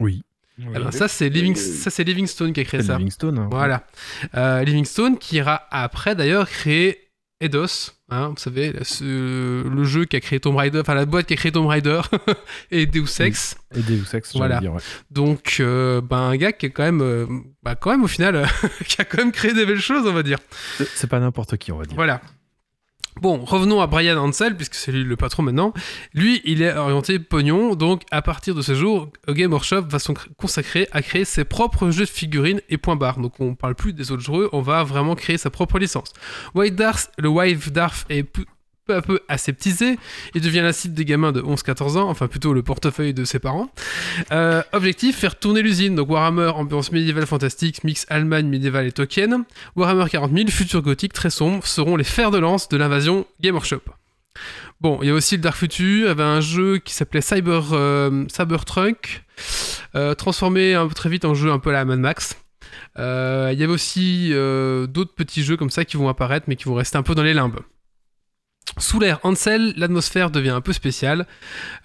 [0.00, 0.22] Oui,
[0.58, 2.98] eh ben, ça, c'est Living- ça, c'est Livingstone qui a créé ça.
[2.98, 3.38] Livingstone.
[3.38, 3.48] hein.
[3.50, 3.86] Voilà.
[4.34, 7.09] Euh, Livingstone qui ira après d'ailleurs créer
[7.40, 11.26] Eidos, hein, vous savez, ce- le jeu qui a créé Tomb Raider, enfin la boîte
[11.26, 12.00] qui a créé Tomb Raider
[12.70, 13.56] et Deus Ex.
[13.74, 14.56] Et Deus Ex, Voilà.
[14.56, 14.82] j'allais dire, ouais.
[15.10, 17.26] Donc, euh, ben, un gars qui est quand même, euh,
[17.62, 18.46] bah, quand même au final,
[18.86, 20.38] qui a quand même créé des belles choses, on va dire.
[20.76, 21.94] C'est- C'est pas n'importe qui, on va dire.
[21.96, 22.20] Voilà.
[23.20, 25.74] Bon, revenons à Brian Hansel, puisque c'est lui le patron maintenant.
[26.14, 30.12] Lui, il est orienté pognon, donc à partir de ce jour, Game Workshop va se
[30.36, 33.18] consacrer à créer ses propres jeux de figurines et point barre.
[33.18, 36.12] Donc on parle plus des autres jeux, on va vraiment créer sa propre licence.
[36.54, 38.22] White Darth, le Wife Darth est
[38.90, 39.98] peu à peu aseptisé
[40.34, 43.38] et devient la cible des gamins de 11-14 ans, enfin plutôt le portefeuille de ses
[43.38, 43.70] parents.
[44.32, 49.44] Euh, objectif, faire tourner l'usine, donc Warhammer, ambiance médiévale fantastique, mix Allemagne médiévale et Tolkien.
[49.76, 53.54] Warhammer 40 000, futur gothique très sombre, seront les fers de lance de l'invasion Game
[53.54, 53.82] Workshop.
[54.80, 57.20] Bon, il y a aussi le Dark Future, il y avait un jeu qui s'appelait
[57.20, 58.26] Cyber, euh,
[59.94, 62.36] euh, transformé un peu très vite en jeu un peu à la Mad Max.
[62.98, 64.30] Euh, il y avait aussi
[64.88, 67.22] d'autres petits jeux comme ça qui vont apparaître mais qui vont rester un peu dans
[67.22, 67.60] les limbes.
[68.78, 71.26] Sous l'ère Ansel, l'atmosphère devient un peu spéciale.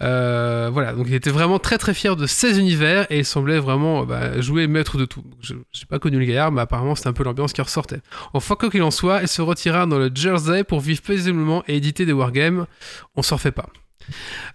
[0.02, 3.60] Euh, voilà, donc il était vraiment très très fier de ses univers et il semblait
[3.60, 5.24] vraiment bah, jouer maître de tout.
[5.42, 8.02] Je n'ai pas connu le gaillard, mais apparemment c'était un peu l'ambiance qui ressortait.
[8.34, 11.76] Enfin, quoi qu'il en soit, il se retira dans le Jersey pour vivre paisiblement et
[11.76, 12.68] éditer des wargames.
[13.16, 13.68] On s'en refait pas.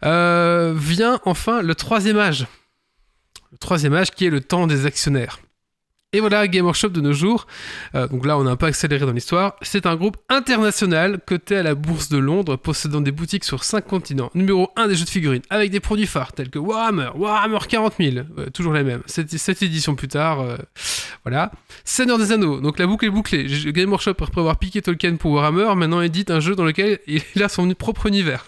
[0.05, 2.47] Euh, vient enfin le troisième âge.
[3.53, 5.41] Le troisième âge qui est le temps des actionnaires.
[6.13, 7.47] Et voilà, Game Workshop de nos jours,
[7.95, 11.57] euh, donc là on a un peu accéléré dans l'histoire, c'est un groupe international coté
[11.57, 15.05] à la bourse de Londres, possédant des boutiques sur 5 continents, numéro 1 des jeux
[15.05, 18.83] de figurines, avec des produits phares tels que Warhammer, Warhammer 40 000, euh, toujours les
[18.83, 20.57] mêmes, cette, cette édition plus tard, euh,
[21.23, 21.53] voilà.
[21.85, 25.31] Seigneur des Anneaux, donc la boucle est bouclée, Game Workshop, après avoir piqué Tolkien pour
[25.31, 28.45] Warhammer, maintenant édite un jeu dans lequel il a son propre univers.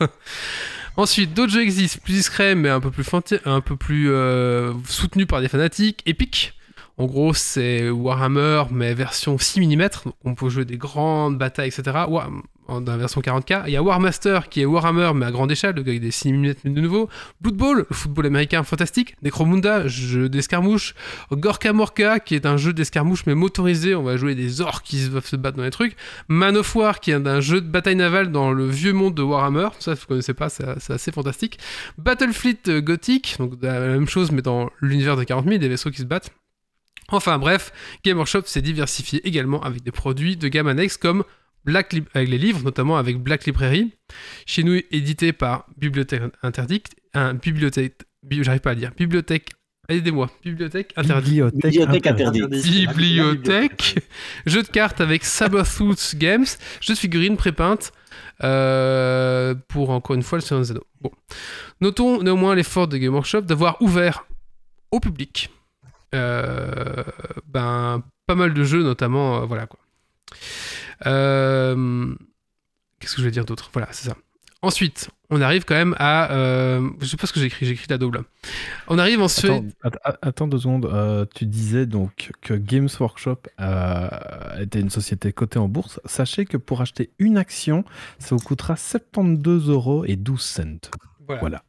[0.97, 3.07] Ensuite, d'autres jeux existent, plus discrets, mais un peu plus,
[3.45, 4.11] un peu plus
[4.85, 6.03] soutenus par des fanatiques.
[6.05, 6.55] Epic.
[7.03, 9.77] En gros, c'est Warhammer, mais version 6 mm.
[10.05, 11.83] Donc, on peut jouer des grandes batailles, etc.
[12.09, 12.31] Wa-
[12.69, 13.65] en, dans la version 40K.
[13.67, 16.33] Il y a War Master qui est Warhammer mais à grande échelle, avec des 6
[16.33, 17.09] mm de nouveau.
[17.41, 19.17] Blood le football américain fantastique.
[19.25, 20.95] Necromunda, jeu d'escarmouche.
[21.33, 23.97] Gorka Morka qui est un jeu d'escarmouche mais motorisé.
[23.97, 25.97] On va jouer des orques qui doivent se battre dans les trucs.
[26.29, 29.23] Man of War qui est un jeu de bataille navale dans le vieux monde de
[29.23, 29.71] Warhammer.
[29.81, 31.59] Ça, vous connaissez pas, c'est c'est assez fantastique.
[31.99, 35.91] Battlefleet euh, Gothic, donc la même chose mais dans l'univers de 40 000, des vaisseaux
[35.91, 36.31] qui se battent.
[37.13, 37.73] Enfin bref,
[38.05, 41.25] Game Workshop s'est diversifié également avec des produits de gamme annexe comme
[41.65, 43.93] Black Lib- avec les livres, notamment avec Black Library,
[44.47, 49.51] chez nous édité par Bibliothèque Interdite, un bibliothèque, bi- j'arrive pas à dire, bibliothèque,
[49.89, 51.29] aidez-moi, bibliothèque interdite.
[51.35, 52.43] Bibliothèque, Bibliothèque interdite.
[52.45, 52.89] interdite.
[52.89, 53.95] Bibliothèque,
[54.47, 56.47] jeu de cartes avec Sabbathooth Games,
[56.81, 57.93] jeu de figurines prépeintes
[58.43, 60.87] euh, pour encore une fois le Seigneur des Anneaux.
[61.01, 61.11] Bon.
[61.81, 64.27] Notons néanmoins l'effort de Game Workshop d'avoir ouvert
[64.91, 65.51] au public
[66.13, 69.81] ben, pas mal de jeux, notamment, euh, voilà quoi.
[71.07, 72.15] Euh,
[73.01, 73.71] Qu'est-ce que je vais dire d'autre?
[73.73, 74.17] Voilà, c'est ça.
[74.65, 76.33] Ensuite, on arrive quand même à.
[76.33, 78.23] euh, je sais pas ce que j'ai écrit, j'ai écrit la double.
[78.87, 79.51] On arrive ensuite.
[79.83, 80.87] Attends, att- attends deux secondes.
[80.87, 84.09] euh, tu disais donc que Games Workshop euh,
[84.61, 85.99] était une société cotée en bourse.
[86.05, 87.85] Sachez que pour acheter une action,
[88.21, 90.63] ça vous coûtera 72 euros et 12 cents.
[91.27, 91.41] Voilà.
[91.41, 91.63] Voilà.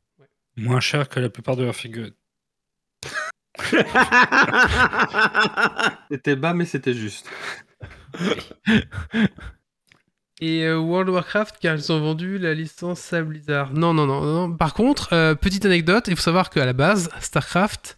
[0.56, 2.14] Moins cher que la plupart de leurs figurines.
[6.12, 7.30] C'était bas, mais c'était juste.
[10.41, 13.74] Et euh, World of Warcraft, car ils ont vendu la licence à Blizzard.
[13.74, 14.22] Non, non, non.
[14.22, 14.58] non.
[14.58, 17.97] Par contre, euh, petite anecdote, il faut savoir qu'à la base, StarCraft.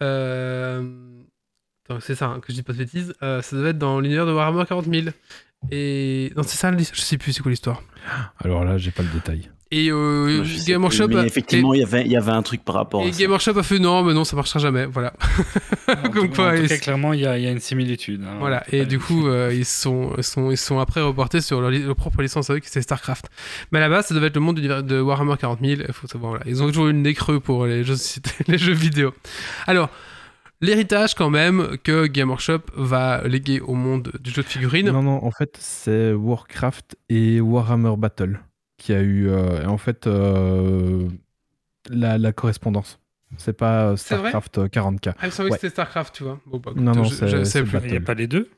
[0.00, 1.18] Euh...
[2.00, 3.12] C'est ça, hein, que je dis pas de bêtises.
[3.22, 5.06] euh, ça devait être dans l'univers de Warhammer 40 000.
[5.70, 6.32] Et.
[6.36, 7.82] Non, c'est ça, je sais plus c'est quoi l'histoire.
[8.38, 9.50] Alors là, j'ai pas le détail.
[9.74, 11.08] Et euh, Game plus, Workshop.
[11.08, 13.08] mais a- effectivement, il y avait, il y avait un truc par rapport Et, à
[13.08, 13.20] et ça.
[13.20, 14.84] Game Workshop a fait non, mais non, ça marchera jamais.
[14.84, 15.14] Voilà.
[15.88, 17.50] En Comme tout- quoi, en tout ils- cas, clairement, il y, a il y a
[17.50, 18.22] une similitude.
[18.22, 18.36] hein.
[18.38, 21.96] Voilà, et du coup, euh, ils, sont, ils, sont, ils sont après reportés sur leur,
[21.96, 23.26] propre licence à eux, qui c'est StarCraft.
[23.72, 25.80] Mais à la base, ça devait être le monde de Warhammer 40 000.
[25.88, 26.44] Il faut savoir, voilà.
[26.46, 27.96] Ils ont toujours eu le nez creux pour les jeux,
[28.48, 29.14] les jeux vidéo.
[29.66, 29.88] Alors,
[30.60, 34.90] l'héritage, quand même, que Game Workshop va léguer au monde du jeu de figurines.
[34.90, 38.38] Non, non, en fait, c'est Warcraft et Warhammer Battle
[38.82, 41.08] qui a eu, euh, en fait, euh,
[41.88, 42.98] la, la correspondance.
[43.38, 45.14] C'est pas euh, StarCraft euh, 40K.
[45.20, 45.56] Ah, me semblait Ouais.
[45.56, 46.40] que c'était StarCraft, tu vois.
[46.46, 47.78] Bon, bah, Non, écoute, non, je- je sais plus.
[47.84, 48.50] Il n'y a pas les deux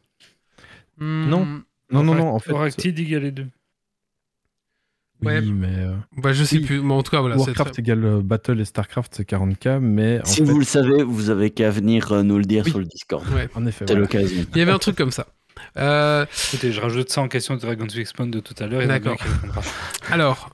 [0.99, 1.47] Hmm, Non.
[1.91, 2.53] Non, non, non, en fait.
[2.53, 3.47] Oractid, il y a les deux.
[5.23, 5.41] Ouais.
[5.41, 6.65] Oui, mais euh, Bah, je sais Oui.
[6.65, 6.81] plus.
[6.81, 7.37] Mais en tout cas, voilà.
[7.39, 10.65] c'est Warcraft très- égale Battle et StarCraft, c'est 40K, mais en Si fait, vous le
[10.65, 12.71] savez, vous avez qu'à venir nous le dire Oui.
[12.71, 13.25] sur le Discord.
[13.35, 13.49] Ouais.
[13.55, 14.01] en effet, C'est voilà.
[14.01, 14.45] l'occasion.
[14.55, 15.27] Il y avait un truc comme ça.
[15.77, 18.87] Euh, Écoutez, je rajoute ça en question de Dragon's Expawn de tout à l'heure.
[18.87, 19.17] D'accord.
[20.11, 20.51] Alors,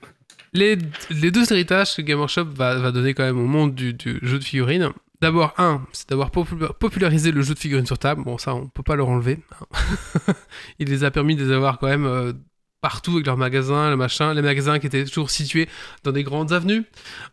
[0.52, 0.76] les,
[1.10, 4.18] les deux héritages que Game Workshop va, va donner quand même au monde du, du
[4.22, 4.90] jeu de figurines.
[5.20, 8.22] D'abord, un, c'est d'avoir popu- popularisé le jeu de figurines sur table.
[8.24, 9.38] Bon, ça, on peut pas leur enlever.
[9.60, 10.32] hein.
[10.78, 12.32] Il les a permis de les avoir quand même euh,
[12.80, 14.34] partout avec leurs magasins, le machin.
[14.34, 15.68] Les magasins qui étaient toujours situés
[16.04, 16.84] dans des grandes avenues,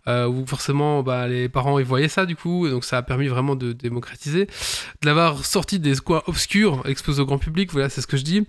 [0.07, 2.67] euh, où forcément bah, les parents ils voyaient ça du coup.
[2.67, 4.45] Et donc ça a permis vraiment de démocratiser.
[5.01, 8.23] De l'avoir sorti des coins obscurs, exposé au grand public, voilà, c'est ce que je
[8.23, 8.47] dis.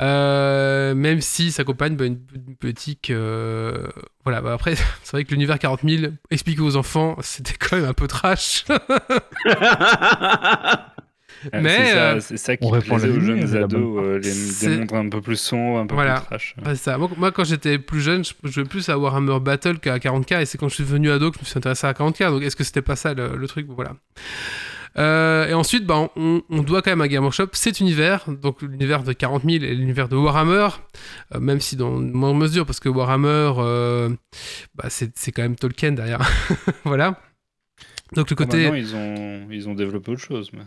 [0.00, 3.10] Euh, même si ça accompagne bah, une, une petite.
[3.10, 3.88] euh,
[4.24, 7.88] voilà, bah après, c'est vrai que l'univers 40 000, expliqué aux enfants, c'était quand même
[7.88, 8.64] un peu trash.
[11.54, 14.76] Euh, Mais, c'est euh, ça, c'est ça qui plaisait aux jeunes ados, euh, les, des
[14.78, 16.20] montres un peu plus sombres, un peu Voilà.
[16.20, 16.54] plus trash.
[16.64, 16.98] Ouais, c'est ça.
[16.98, 20.46] Moi, moi, quand j'étais plus jeune, je jouais plus à Warhammer Battle qu'à 40k, et
[20.46, 22.30] c'est quand je suis devenu ado que je me suis intéressé à 40k.
[22.30, 23.66] Donc, est-ce que c'était pas ça le, le truc?
[23.68, 23.94] Voilà.
[24.98, 28.60] Euh, et ensuite, bah, on, on doit quand même à Game Workshop cet univers, donc
[28.62, 30.68] l'univers de 40 000 et l'univers de Warhammer,
[31.34, 34.10] euh, même si dans moindre mesure, parce que Warhammer, euh,
[34.74, 36.20] bah, c'est c'est quand même Tolkien derrière.
[36.84, 37.18] voilà.
[38.14, 38.64] Donc le côté.
[38.64, 40.50] maintenant, ils ont, ils ont développé autre chose.
[40.52, 40.60] Mais...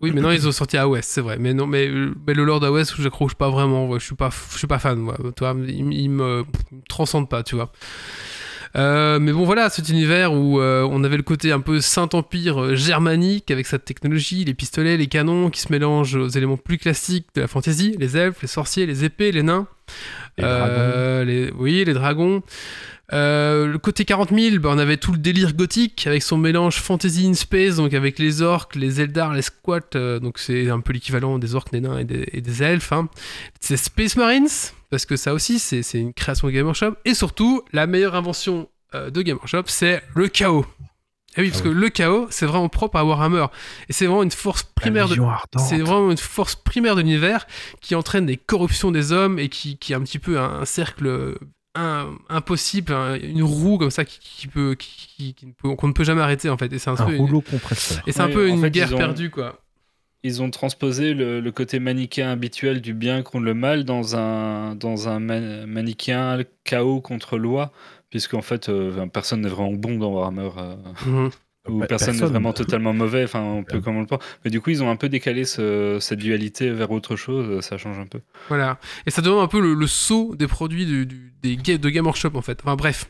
[0.00, 1.36] Oui, mais non, ils ont sorti AOS, c'est vrai.
[1.38, 3.88] Mais non, mais, euh, mais le Lord AOS, je pas vraiment.
[3.88, 4.98] ouais, je suis pas, je suis pas fan.
[4.98, 5.16] Moi,
[5.68, 7.70] il, il me il me transcende pas, tu vois.
[8.74, 12.74] Euh, mais bon, voilà, cet univers où euh, on avait le côté un peu Saint-Empire
[12.74, 17.26] germanique avec sa technologie, les pistolets, les canons qui se mélangent aux éléments plus classiques
[17.34, 19.66] de la fantasy, les elfes, les sorciers, les épées, les nains.
[20.38, 22.42] Les Euh, les- oui, les dragons.
[23.12, 26.76] Euh, le côté 40 000, bah, on avait tout le délire gothique avec son mélange
[26.76, 30.80] fantasy in space, donc avec les orques, les eldar, les squats, euh, donc c'est un
[30.80, 32.92] peu l'équivalent des orques, des nains et des, et des elfes.
[32.92, 33.08] hein.
[33.60, 34.48] C'est Space Marines,
[34.90, 36.94] parce que ça aussi, c'est une création de Game Workshop.
[37.04, 40.64] Et surtout, la meilleure invention euh, de Game Workshop, c'est le chaos.
[41.36, 43.46] Et oui, parce Ah que le chaos, c'est vraiment propre à Warhammer.
[43.88, 45.16] Et c'est vraiment une force primaire de,
[45.58, 47.46] c'est vraiment une force primaire de l'univers
[47.80, 50.64] qui entraîne des corruptions des hommes et qui, qui est un petit peu un, un
[50.66, 51.34] cercle
[51.74, 56.20] un- impossible, un- une roue comme ça qui, qui peut, qui, qu'on ne peut jamais
[56.22, 56.72] arrêter en fait.
[56.72, 58.02] Et c'est un, un peu une, rouleau compresseur.
[58.06, 59.58] et c'est un peu en une fait, guerre ont- perdue quoi.
[60.22, 64.74] ils ont transposé le, le côté manichéen habituel du bien contre le mal dans un,
[64.76, 67.72] dans un man- manichéen chaos contre loi,
[68.10, 70.50] puisqu'en fait, euh, personne n'est vraiment bon dans Warhammer.
[70.58, 71.30] euh, Mhm.
[71.64, 74.22] Pe- personne n'est vraiment totalement mauvais, enfin on peut comme on le pense.
[74.44, 77.78] Mais du coup ils ont un peu décalé ce- cette dualité vers autre chose, ça
[77.78, 78.20] change un peu.
[78.48, 78.78] Voilà.
[79.06, 81.88] Et ça demande un peu le, le saut des produits du, du- des ga- de
[81.88, 82.60] Game Workshop, en fait.
[82.62, 83.06] Enfin, bref.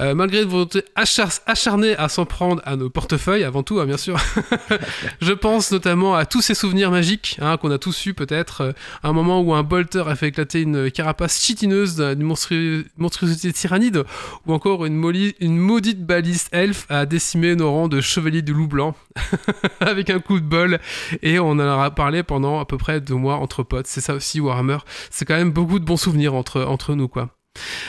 [0.00, 3.84] Euh, malgré une volonté achar- acharnée à s'en prendre à nos portefeuilles, avant tout, hein,
[3.86, 4.16] bien sûr,
[5.20, 8.60] je pense notamment à tous ces souvenirs magiques hein, qu'on a tous eu, peut-être.
[8.62, 8.72] euh,
[9.02, 14.04] un moment où un bolter a fait éclater une carapace chitineuse d'une monstru- monstruosité tyrannide,
[14.46, 15.02] ou encore une,
[15.40, 18.96] une maudite baliste elfe a décimé nos de chevaliers du loup blanc
[19.80, 20.80] avec un coup de bol
[21.22, 23.86] et on en a parlé pendant à peu près deux mois entre potes.
[23.86, 24.78] C'est ça aussi Warhammer.
[25.10, 27.30] C'est quand même beaucoup de bons souvenirs entre, entre nous, quoi.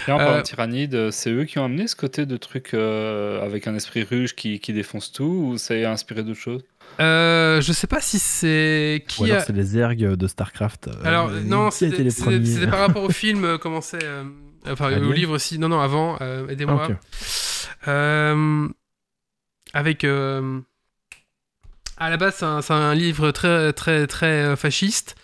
[0.08, 2.72] Et en parlant Euh, de Tyrannide, c'est eux qui ont amené ce côté de truc
[2.74, 6.64] euh, avec un esprit ruge qui, qui défonce tout, ou c'est inspiré d'autre chose
[7.00, 9.46] Euh, je sais pas si c'est Ou qui alors a.
[9.46, 10.88] c'est les ergs de StarCraft.
[10.88, 14.04] Euh, Alors non, c'était les c'était- premiers c'était par rapport au film, comment c'est.
[14.04, 14.24] euh,
[14.70, 15.58] Enfin, au livre aussi.
[15.60, 16.18] Non, non, avant.
[16.22, 16.88] euh, Ah, Aidez-moi.
[19.76, 20.04] Euh, avec.
[20.04, 20.60] euh,
[21.98, 25.16] À la base, c'est un, livre très, très, très euh, fasciste.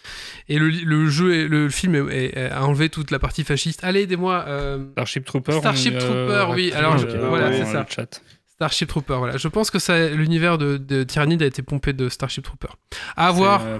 [0.49, 3.83] Et le, le jeu, est- le film est- est- a enlevé toute la partie fasciste.
[3.83, 4.43] Allez, aidez-moi.
[4.47, 7.85] euh, Starship Trooper Starship on- Trooper, oui, alors, je- voilà, c'est ça.
[7.87, 8.21] chat.
[8.47, 9.37] Starship Trooper, voilà.
[9.37, 12.67] Je pense que ça, l'univers de, de Tyrannide a été pompé de Starship Trooper.
[13.15, 13.79] À voir, C'est, euh,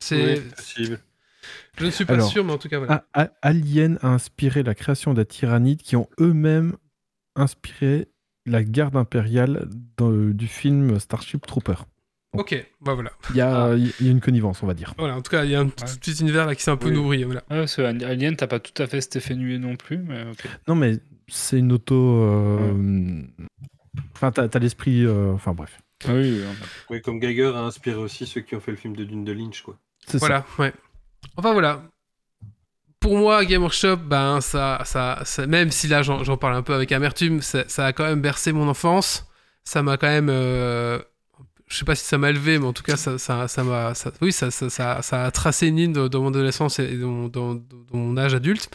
[0.00, 0.34] c'est.
[0.34, 1.00] Oui, possible.
[1.78, 3.04] Je ne suis pas Alors, sûr, mais en tout cas, voilà.
[3.14, 6.74] A- A- Alien a inspiré la création des tyrannides qui ont eux-mêmes
[7.36, 8.08] inspiré
[8.46, 9.68] la garde impériale
[10.00, 11.74] le- du film Starship Trooper.
[12.34, 13.12] Ok, bah voilà.
[13.30, 13.74] Il y, a, Ah.
[13.76, 14.94] il y a une connivence, on va dire.
[14.96, 15.70] Voilà, en tout cas, il y a un Ouais.
[16.00, 16.94] petit univers là qui s'est un peu Oui.
[16.94, 17.24] nourri.
[17.24, 17.42] Voilà.
[17.50, 20.24] Ah, parce que Alien, t'as pas tout à fait cet effet nué non plus, mais.
[20.66, 21.94] Non, mais c'est une auto.
[21.94, 23.22] euh,
[24.14, 25.04] Enfin, t'as l'esprit.
[25.04, 25.80] euh, Enfin, bref.
[26.08, 26.40] Ah oui,
[26.90, 29.32] oui, comme Geiger a inspiré aussi ceux qui ont fait le film de Dune de
[29.32, 29.78] Lynch, quoi.
[30.06, 30.26] C'est ça.
[30.26, 30.72] Voilà, ouais.
[31.36, 31.82] Enfin voilà.
[33.02, 36.72] Pour moi, Game Workshop, ben, ça, ça, ça- même si là j'en parle un peu
[36.74, 39.26] avec amertume, ça, ça a quand même bercé mon enfance.
[39.64, 40.28] Ça m'a quand même.
[40.30, 41.00] euh,
[41.72, 43.94] je sais pas si ça m'a élevé, mais en tout cas, ça, ça, ça m'a.
[43.94, 47.30] ça- oui, ça, ça, a tracé une ligne dans, mon adolescence et dans
[47.92, 48.68] mon âge adulte.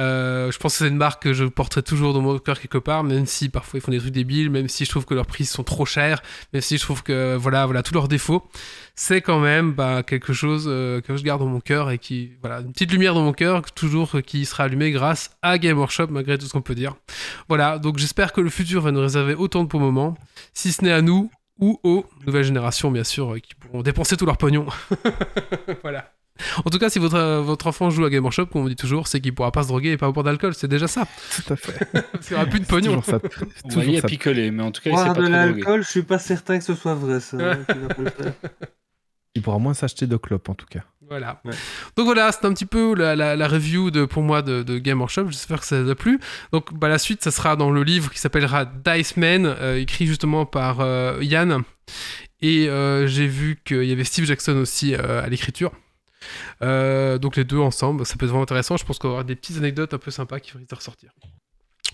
[0.00, 2.78] Euh, je pense que c'est une marque que je porterai toujours dans mon cœur quelque
[2.78, 5.26] part, même si parfois ils font des trucs débiles, même si je trouve que leurs
[5.26, 6.22] prix sont trop chers,
[6.52, 8.42] même si je trouve que voilà, voilà tous leurs défauts
[8.96, 12.32] c'est quand même bah, quelque chose euh, que je garde dans mon cœur et qui,
[12.40, 15.78] voilà, une petite lumière dans mon cœur, toujours euh, qui sera allumée grâce à Game
[15.78, 16.94] Workshop, malgré tout ce qu'on peut dire.
[17.48, 20.16] Voilà, donc j'espère que le futur va nous réserver autant de beaux moments,
[20.52, 21.30] si ce n'est à nous
[21.60, 24.66] ou aux nouvelles générations, bien sûr, euh, qui pourront dépenser tout leur pognon.
[25.82, 26.12] voilà.
[26.64, 28.74] En tout cas, si votre, euh, votre enfant joue à Game Workshop, comme on dit
[28.74, 31.06] toujours, c'est qu'il pourra pas se droguer et pas boire d'alcool, c'est déjà ça.
[31.36, 31.84] Tout à fait.
[32.12, 33.00] Parce qu'il n'y aura plus de pognon.
[33.00, 33.20] toujours ça.
[33.64, 34.08] On va toujours y ça.
[34.08, 36.74] picoler, mais en tout cas, il pas de l'alcool, je suis pas certain que ce
[36.74, 37.36] soit vrai, ça.
[37.38, 37.58] hein.
[39.36, 40.84] Il pourra moins s'acheter de clopes, en tout cas.
[41.08, 41.40] Voilà.
[41.44, 41.52] Ouais.
[41.96, 44.78] Donc voilà, c'est un petit peu la, la- la review de, pour moi de, de
[44.78, 45.30] Game Workshop.
[45.30, 46.18] J'espère que ça vous a plu.
[46.52, 50.06] Donc bah, la suite, ça sera dans le livre qui s'appellera Dice Man, euh, écrit
[50.06, 51.62] justement par euh, Yann.
[52.40, 55.72] Et euh, j'ai vu qu'il y avait Steve Jackson aussi euh, à l'écriture.
[56.60, 58.76] Donc les deux ensemble, ça peut être vraiment intéressant.
[58.78, 61.10] Je pense qu'on va avoir des petites anecdotes un peu sympas qui vont de ressortir.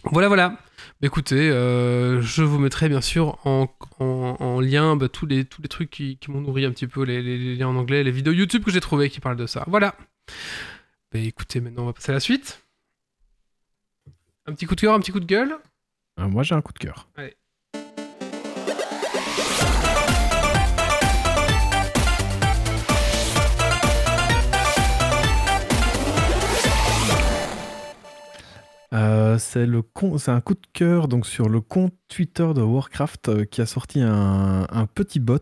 [0.04, 0.48] Voilà, voilà.
[0.50, 5.44] Bah, écoutez, euh, je vous mettrai bien sûr en, en- en lien bah, tous, les,
[5.44, 7.76] tous les trucs qui, qui m'ont nourri un petit peu, les, les- les liens en
[7.76, 9.64] anglais, les vidéos YouTube que j'ai trouvées qui parlent de ça.
[9.66, 9.94] Voilà.
[11.12, 12.64] Bah, écoutez, maintenant on va passer à la suite.
[14.46, 15.56] Un petit coup de cœur, un petit coup de gueule?
[16.18, 17.08] Euh, moi, j'ai un coup de cœur.
[28.92, 29.68] Euh, c'est
[30.30, 34.00] un coup de cœur donc sur le compte Twitter de Warcraft euh, qui a sorti
[34.00, 35.38] un, petit bot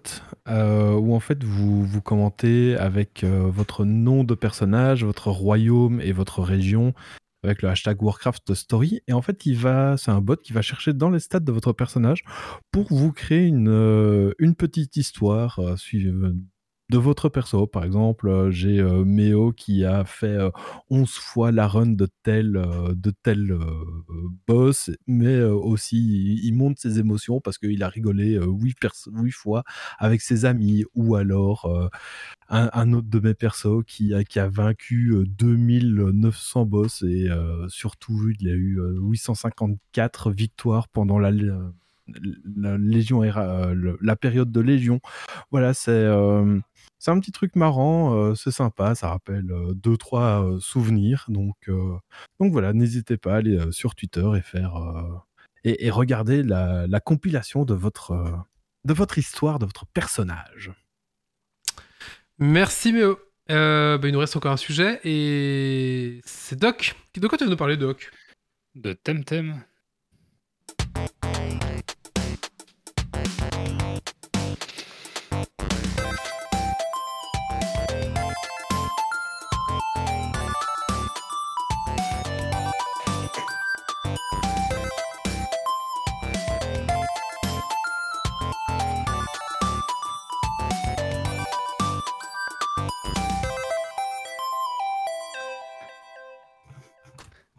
[0.48, 6.12] euh, où en fait vous vous commentez avec votre nom de personnage, votre royaume et
[6.12, 6.92] votre région
[7.42, 9.00] avec le hashtag Warcraft Story.
[9.06, 11.52] Et en fait il va c'est un bot qui va chercher dans les stats de
[11.52, 12.24] votre personnage
[12.70, 16.34] pour vous créer une, petite histoire euh, suiv-
[16.90, 17.66] de votre perso.
[17.66, 20.50] Par exemple, euh, j'ai euh, Méo qui a fait euh,
[20.90, 23.84] 11 fois la run de tel, euh, de tel euh,
[24.46, 28.76] boss, mais aussi il, monte ses émotions parce qu'il a rigolé euh, 8,
[29.32, 29.64] fois
[29.98, 31.70] avec ses amis, ou alors
[32.48, 37.28] un, autre de mes persos qui a, qui a vaincu euh, 2900 boss et
[37.68, 41.30] surtout il a eu euh, 854 victoires pendant la,
[42.78, 45.00] Légion, la période de Légion.
[45.50, 46.06] Voilà, c'est
[46.98, 51.24] c'est un petit truc marrant, euh, c'est sympa, ça rappelle euh, deux trois euh, souvenirs.
[51.28, 51.96] Donc euh,
[52.40, 55.18] donc voilà, n'hésitez pas à aller euh, sur Twitter et faire euh,
[55.64, 58.30] et, et regarder la, la compilation de votre euh,
[58.84, 60.72] de votre histoire, de votre personnage.
[62.38, 63.18] Merci Méo.
[63.50, 66.94] Euh, bah, il nous reste encore un sujet et c'est Doc.
[67.16, 68.10] De quoi tu veux nous parler, Doc?
[68.74, 69.64] De Temtem.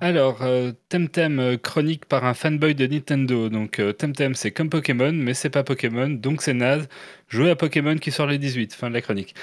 [0.09, 3.47] Alors, euh, Temtem euh, chronique par un fanboy de Nintendo.
[3.47, 6.89] Donc, euh, Temtem, c'est comme Pokémon, mais c'est pas Pokémon, donc c'est naze.
[7.27, 8.73] Jouez à Pokémon qui sort les 18.
[8.73, 9.35] Fin de la chronique.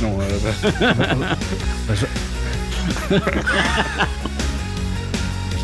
[0.00, 0.24] Non, euh,
[1.86, 1.94] bah,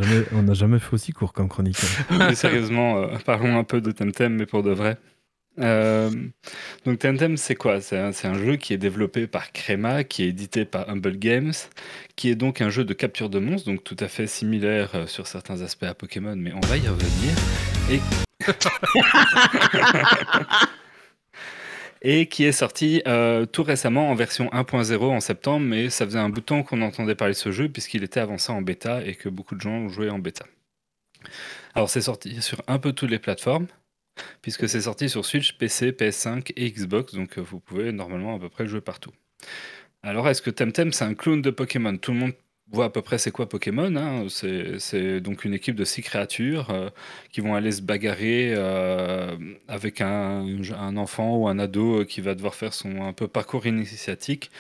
[0.03, 1.79] Jamais- on n'a jamais fait aussi court comme chronique.
[2.11, 2.19] hein.
[2.29, 4.99] mais sérieusement, parlons un peu de Temtem, mais pour de vrai.
[5.61, 6.11] Euh,
[6.85, 7.81] donc Temtem, c'est quoi?
[7.81, 11.53] C'est un, jeu qui est développé par Crema, qui est édité par Humble Games,
[12.17, 15.07] qui est donc un jeu de capture de monstres, donc tout à fait similaire euh,
[15.07, 17.35] sur certains aspects à Pokémon, mais on va y revenir.
[17.91, 18.01] Et,
[22.21, 26.19] et qui est sorti euh, tout récemment en version 1.0 en septembre, mais ça faisait
[26.19, 29.05] un bout de temps qu'on entendait parler de ce jeu, puisqu'il était avancé en bêta
[29.05, 30.47] et que beaucoup de gens jouaient en bêta.
[31.75, 33.67] Alors c'est sorti sur un peu toutes les plateformes
[34.43, 38.39] puisque c'est sorti sur Switch, PC, PS5 et Xbox, donc euh, vous pouvez normalement à
[38.39, 39.13] peu près jouer partout.
[40.03, 41.97] Alors est-ce que Temtem c'est un clone de Pokémon?
[41.97, 42.33] Tout le monde
[42.73, 43.95] voit à peu près c'est quoi Pokémon.
[43.97, 44.27] hein.
[44.79, 46.91] C'est donc une équipe de six créatures euh,
[47.33, 49.37] qui vont aller se bagarrer euh,
[49.69, 50.47] avec un,
[50.97, 54.51] enfant ou un ado euh, qui va devoir faire son un parcours initiatique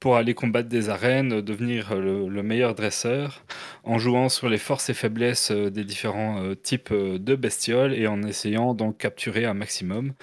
[0.00, 3.44] pour aller combattre des arènes, devenir le, le meilleur dresseur
[3.84, 8.72] en jouant sur les forces et faiblesses des différents types de bestioles et en essayant
[8.74, 10.14] d'en capturer un maximum.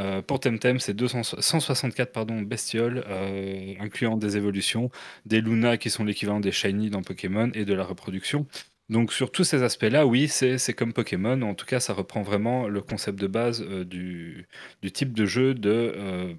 [0.00, 4.90] Euh, pour Temtem, c'est 200 164 pardon, bestioles, euh, incluant des évolutions,
[5.26, 8.46] des Luna qui sont l'équivalent des Shiny dans Pokémon et de la reproduction.
[8.88, 11.42] Donc sur tous ces aspects-là, oui, c'est comme Pokémon.
[11.42, 14.48] En tout cas, ça reprend vraiment le concept de base euh, du,
[14.82, 16.36] du type de jeu de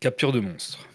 [0.00, 0.88] capture de monstres.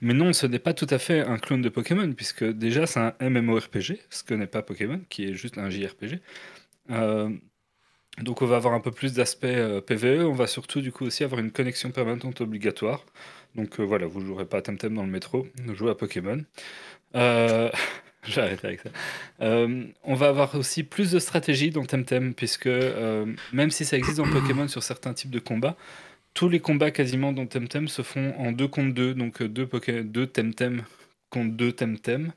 [0.00, 3.00] Mais non, ce n'est pas tout à fait un clone de Pokémon, puisque déjà c'est
[3.00, 6.20] un MMORPG, ce que n'est pas Pokémon, qui est juste un JRPG.
[8.22, 11.04] Donc on va avoir un peu plus d'aspect euh, PVE, on va surtout du coup
[11.04, 13.04] aussi avoir une connexion permanente obligatoire.
[13.54, 16.44] Donc euh, voilà, vous jouerez pas à Temtem dans le métro, vous jouez à Pokémon.
[17.14, 17.70] Euh,
[18.26, 18.90] J'arrête avec ça.
[19.40, 22.68] On va avoir aussi plus de stratégie dans Temtem, puisque
[23.52, 25.76] même si ça existe dans Pokémon sur certains types de combats,
[26.34, 29.64] tous les combats quasiment dans Temtem se font en 2 contre 2, donc euh, deux,
[29.66, 30.82] Poké- deux Temtem
[31.30, 32.32] contre deux Temtem,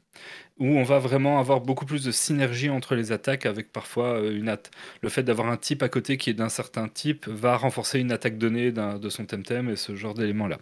[0.61, 4.37] où on va vraiment avoir beaucoup plus de synergie entre les attaques avec parfois euh,
[4.37, 4.55] une
[5.01, 8.11] le fait d'avoir un type à côté qui est d'un certain type va renforcer une
[8.11, 10.59] attaque donnée de son Temtem et ce genre d'éléments-là.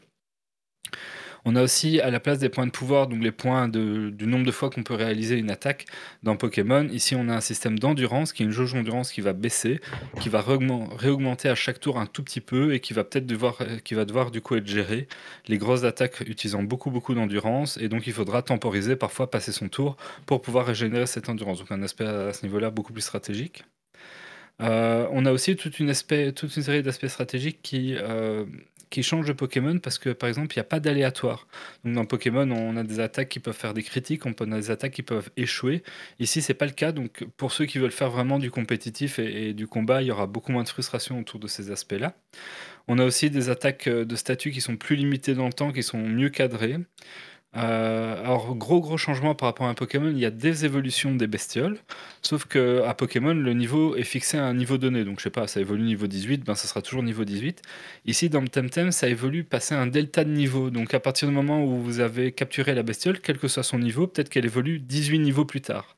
[1.50, 4.46] On a aussi à la place des points de pouvoir, donc les points du nombre
[4.46, 5.88] de fois qu'on peut réaliser une attaque
[6.22, 6.88] dans Pokémon.
[6.92, 9.82] Ici, on a un système d'endurance qui est une jauge d'endurance qui va baisser,
[10.22, 13.26] qui va réaugmen- réaugmenter à chaque tour un tout petit peu et qui va peut-être
[13.26, 15.08] devoir, du coup être géré.
[15.48, 19.70] Les grosses attaques utilisant beaucoup beaucoup d'endurance et donc il faudra temporiser, parfois passer son
[19.70, 19.98] tour
[20.28, 21.58] pour pouvoir régénérer cette endurance.
[21.58, 23.64] Donc un aspect à ce niveau-là beaucoup plus stratégique.
[24.62, 28.46] Euh, on a aussi toute une, aspect- toute une série d'aspects stratégiques qui, euh,
[28.90, 31.48] qui changent de Pokémon parce que par exemple il n'y a pas d'aléatoire.
[31.84, 34.72] Donc dans Pokémon on a des attaques qui peuvent faire des critiques, on a des
[34.72, 35.84] attaques qui peuvent échouer.
[36.20, 39.50] Ici c'est pas le cas donc pour ceux qui veulent faire vraiment du compétitif et,
[39.50, 42.16] et du combat il y aura beaucoup moins de frustration autour de ces aspects-là.
[42.88, 45.72] On a aussi des attaques euh, de statut qui sont plus limitées dans le temps,
[45.72, 46.78] qui sont mieux cadrées.
[47.56, 51.16] Euh, alors, gros gros changement par rapport à un Pokémon, il y a des évolutions
[51.16, 51.80] des bestioles,
[52.22, 55.04] sauf que à Pokémon, le niveau est fixé à un niveau donné.
[55.04, 57.62] Donc, je sais pas, ça évolue niveau 18, ben ça sera toujours niveau 18.
[58.06, 60.70] Ici, dans le Temtem, ça évolue passer un delta de niveau.
[60.70, 63.80] Donc, à partir du moment où vous avez capturé la bestiole, quel que soit son
[63.80, 65.96] niveau, peut-être qu'elle évolue 18 niveaux plus tard.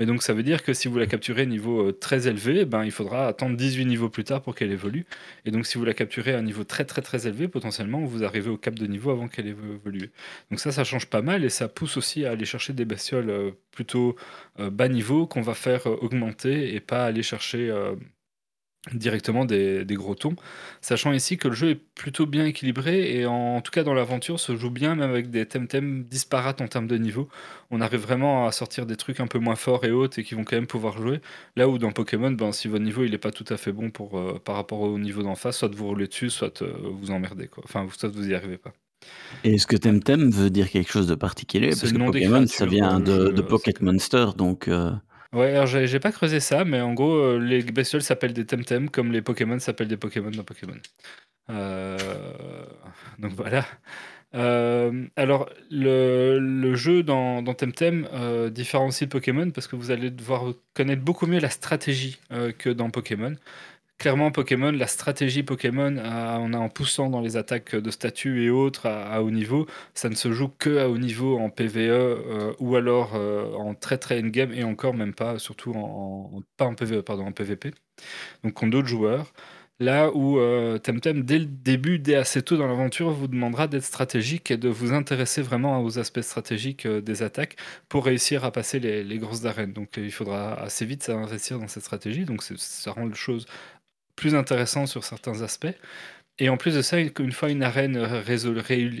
[0.00, 2.84] Mais donc, ça veut dire que si vous la capturez niveau euh, très élevé, ben,
[2.84, 5.06] il faudra attendre 18 niveaux plus tard pour qu'elle évolue.
[5.44, 8.24] Et donc, si vous la capturez à un niveau très très très élevé, potentiellement, vous
[8.24, 10.10] arrivez au cap de niveau avant qu'elle évolue.
[10.50, 13.30] Donc ça, ça change pas mal et ça pousse aussi à aller chercher des bestioles
[13.30, 14.16] euh, plutôt
[14.60, 17.72] euh, bas niveau qu'on va faire augmenter et pas aller chercher
[18.92, 20.36] directement des, des gros tons.
[20.80, 24.38] Sachant ici que le jeu est plutôt bien équilibré et en, tout cas dans l'aventure
[24.38, 27.28] se joue bien même avec des temtem disparates en termes de niveau.
[27.70, 30.34] On arrive vraiment à sortir des trucs un peu moins forts et hautes et qui
[30.34, 31.20] vont quand même pouvoir jouer.
[31.56, 33.90] Là où dans Pokémon, ben, si votre niveau il est pas tout à fait bon
[33.90, 37.10] pour, euh, par rapport au niveau d'en face, soit vous roulez dessus, soit euh, vous
[37.10, 37.48] emmerdez.
[37.48, 37.64] Quoi.
[37.66, 38.72] Enfin, soit vous y arrivez pas.
[39.44, 41.68] Et est-ce que Temtem veut dire quelque chose de particulier?
[41.68, 44.68] Parce que Pokémon, ça vient euh, de, Pocket Monster, donc...
[44.68, 44.90] euh,
[45.34, 48.88] Ouais, alors j'ai pas creusé ça, mais en gros, euh, les bestioles s'appellent des Temtem
[48.88, 50.76] comme les Pokémon s'appellent des Pokémon dans Pokémon.
[51.50, 51.98] Euh,
[53.18, 53.66] donc voilà.
[54.34, 58.08] Euh, alors, le, le jeu dans, dans Temtem
[58.50, 62.20] différencie Pokémon parce que vous allez devoir connaître beaucoup mieux la stratégie
[62.58, 63.34] que dans Pokémon.
[63.98, 68.50] Clairement, Pokémon, la stratégie Pokémon, on a en poussant dans les attaques de statues et
[68.50, 72.52] autres à, haut niveau, ça ne se joue que à haut niveau en PVE euh,
[72.58, 76.74] ou alors euh, en très très endgame et encore même pas, surtout en, pas en
[76.74, 77.72] PVE, pardon, en PVP.
[78.42, 79.32] Donc contre d'autres joueurs.
[79.80, 83.82] Là où euh, Temtem, dès le début, dès assez tôt dans l'aventure, vous demandera d'être
[83.84, 87.56] stratégique et de vous intéresser vraiment aux aspects stratégiques des attaques
[87.88, 89.72] pour réussir à passer les, grosses arènes.
[89.72, 92.24] Donc il faudra assez vite s'investir dans cette stratégie.
[92.24, 93.46] Donc ça rend les choses
[94.16, 95.74] plus intéressantes sur certains aspects.
[96.40, 98.36] Et en plus de ça, une fois une arène ré-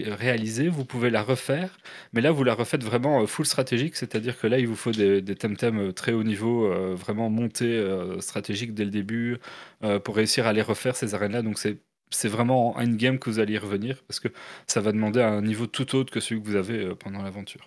[0.08, 1.78] réalisée, vous pouvez la refaire.
[2.12, 4.92] Mais là, vous la refaites vraiment euh, full stratégique, c'est-à-dire que là, il vous faut
[4.92, 9.38] des, des temtem euh, très haut niveau, euh, vraiment montés euh, stratégiques dès le début,
[9.82, 11.42] euh, pour réussir à les refaire, ces arènes-là.
[11.42, 11.78] Donc c'est
[12.10, 14.28] c'est vraiment en endgame que vous allez y revenir, parce que
[14.68, 17.66] ça va demander un niveau tout autre que celui que vous avez euh, pendant l'aventure.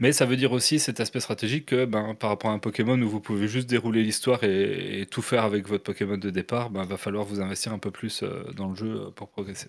[0.00, 3.00] Mais ça veut dire aussi cet aspect stratégique que ben, par rapport à un Pokémon
[3.00, 6.84] où vous pouvez juste dérouler l'histoire et, tout faire avec votre Pokémon de départ, ben,
[6.84, 9.68] va falloir vous investir un peu plus euh, dans le jeu euh, pour progresser.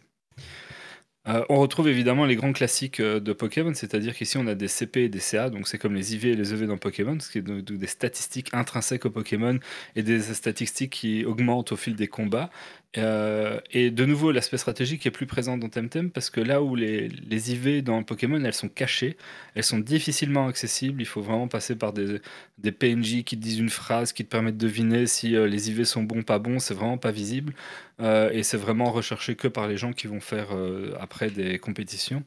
[1.28, 5.03] Euh, on retrouve évidemment les grands classiques de Pokémon, c'est-à-dire qu'ici on a des CP
[5.03, 7.39] et des CA, donc c'est comme les IV et les EV dans Pokémon, ce qui
[7.39, 9.59] est de- de- des statistiques intrinsèques au Pokémon
[9.97, 12.49] et des statistiques qui augmentent au fil des combats.
[12.96, 16.76] Euh, et de nouveau, l'aspect stratégique est plus présent dans Temtem parce que là où
[16.76, 19.18] les, IV dans Pokémon elles sont cachées,
[19.56, 21.02] elles sont difficilement accessibles.
[21.02, 22.22] Il faut vraiment passer par des,
[22.64, 25.86] PNJ qui te disent une phrase, qui te permettent de deviner si euh, les IV
[25.86, 26.60] sont bons, pas bons.
[26.60, 27.54] C'est vraiment pas visible.
[28.00, 30.50] Euh, et c'est vraiment recherché que par les gens qui vont faire
[31.00, 32.24] après des compétitions.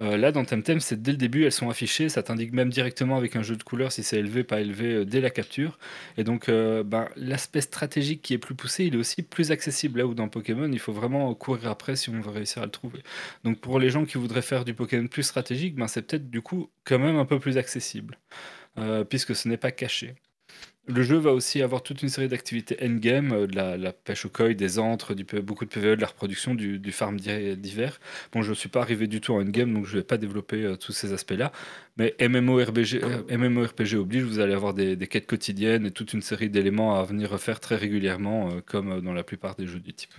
[0.00, 2.08] Là, dans Temtem, c'est dès le début, elles sont affichées.
[2.08, 5.20] Ça t'indique même directement avec un jeu de couleurs si c'est élevé, pas élevé dès
[5.20, 5.78] la capture.
[6.16, 9.97] Et donc, ben, l'aspect stratégique qui est plus poussé, il est aussi plus accessible.
[9.98, 13.02] Là dans Pokémon, il faut vraiment courir après si on veut réussir à le trouver.
[13.44, 16.42] Donc, pour les gens qui voudraient faire du Pokémon plus stratégique, ben, c'est peut-être du
[16.42, 18.18] coup quand même un peu plus accessible,
[18.78, 20.14] euh, puisque ce n'est pas caché.
[20.88, 24.30] Le jeu va aussi avoir toute une série d'activités endgame, euh, de la, pêche au
[24.30, 28.00] koi, des antres, du, beaucoup de PvE, de la reproduction, du, farm d'hi- d'hiver.
[28.32, 30.16] Bon, je ne suis pas arrivé du tout en endgame, donc je ne vais pas
[30.16, 31.52] développer euh, tous ces aspects-là.
[31.98, 36.48] Mais MMORPG, euh, MMORPG oblige, vous allez avoir des, quêtes quotidiennes et toute une série
[36.48, 40.14] d'éléments à venir refaire très régulièrement, euh, comme dans la plupart des jeux du type.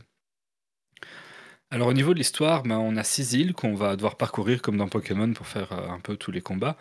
[1.72, 4.78] Alors au niveau de l'histoire, ben, on a six îles qu'on va devoir parcourir comme
[4.78, 6.76] dans Pokémon pour faire euh, un peu tous les combats.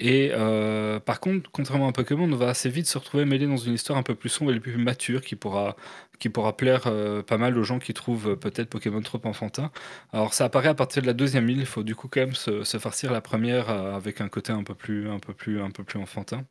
[0.00, 3.56] Et euh, par contre, contrairement à Pokémon, on va assez vite se retrouver mêlé dans
[3.56, 5.76] une histoire un peu plus sombre et plus mature qui pourra,
[6.18, 9.70] qui pourra plaire euh, pas mal aux gens qui trouvent peut-être Pokémon trop enfantin.
[10.12, 12.34] Alors ça apparaît à partir de la deuxième île, il faut du coup quand même
[12.34, 15.70] se, se farcir la première avec un côté un peu plus, un peu plus, un
[15.70, 16.44] peu plus enfantin.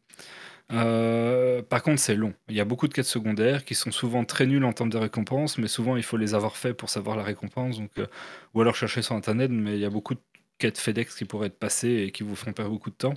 [0.74, 2.34] Euh, par contre, c'est long.
[2.50, 4.98] Il y a beaucoup de quêtes secondaires qui sont souvent très nulles en termes de
[4.98, 7.78] récompenses, mais souvent il faut les avoir fait pour savoir la récompense.
[7.78, 8.08] Donc, euh,
[8.54, 10.20] ou alors chercher sur internet, mais il y a beaucoup de
[10.58, 13.14] quêtes FedEx qui pourraient être passées et qui vous font perdre beaucoup de temps.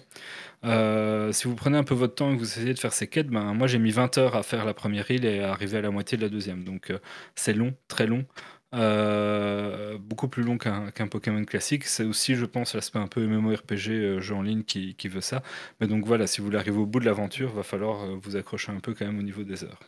[0.65, 3.09] Euh, si vous prenez un peu votre temps et que vous essayez de faire ces
[3.09, 5.79] quêtes, ben, moi j'ai mis 20 heures à faire la première île et à arriver
[5.79, 6.65] à la moitié de la deuxième.
[6.65, 6.93] Donc
[7.37, 8.27] c'est long, très long.
[8.75, 11.85] Euh, beaucoup plus long qu'un Pokémon classique.
[11.85, 15.43] C'est aussi, je pense, l'aspect un peu MMORPG, euh, jeu en ligne, qui, veut ça.
[15.81, 18.37] Mais donc voilà, si vous voulez arriver au bout de l'aventure, va falloir euh, vous
[18.37, 19.81] accrocher un peu quand même au niveau des heures.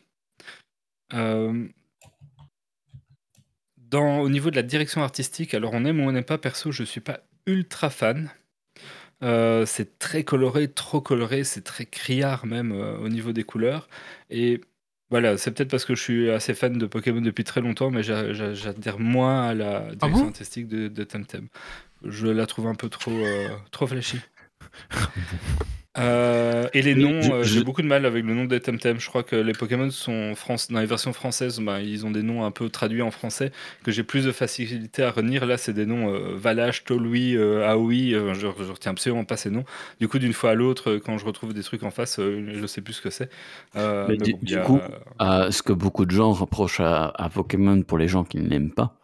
[3.76, 6.72] Dans, au niveau de la direction artistique, alors on aime ou on n'aime pas, perso,
[6.72, 8.30] je suis pas ultra fan.
[9.22, 13.88] C'est très coloré, trop coloré, c'est très criard même au niveau des couleurs.
[14.30, 14.60] Et
[15.10, 18.02] voilà, c'est peut-être parce que je suis assez fan de Pokémon depuis très longtemps, mais
[18.02, 20.28] j'a- j'a- j'adhère moins à la direction bon?
[20.28, 21.48] artistique de, de Temtem.
[22.04, 24.20] Je la trouve un peu trop, euh, trop flashy.
[25.98, 29.00] Euh, et les noms, euh, j'ai beaucoup de mal avec le nom des Temtem.
[29.00, 32.22] Je crois que les Pokémon sont France, dans les versions françaises, bah, ils ont des
[32.22, 33.50] noms un peu traduits en français
[33.82, 35.44] que j'ai plus de facilité à retenir.
[35.46, 38.34] Là, c'est des noms euh, Valache, Tolui, euh, Aoi.
[38.34, 39.64] je, je retiens absolument pas ces noms.
[40.00, 42.80] Du coup, d'une fois à l'autre, quand je retrouve des trucs en face, je sais
[42.80, 43.30] plus ce que c'est.
[43.74, 44.80] Du- bon, du a- coup,
[45.20, 48.70] ce que beaucoup de gens reprochent à, à Pokémon pour les gens qui ne l'aiment
[48.72, 48.96] pas,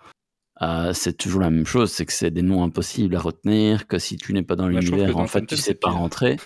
[0.63, 3.99] euh, c'est toujours la même chose, c'est que c'est des noms impossibles à retenir, que
[3.99, 5.99] si tu n'es pas dans Bah, l'univers, en fait, tu sais pas pire.
[5.99, 6.37] rentrer.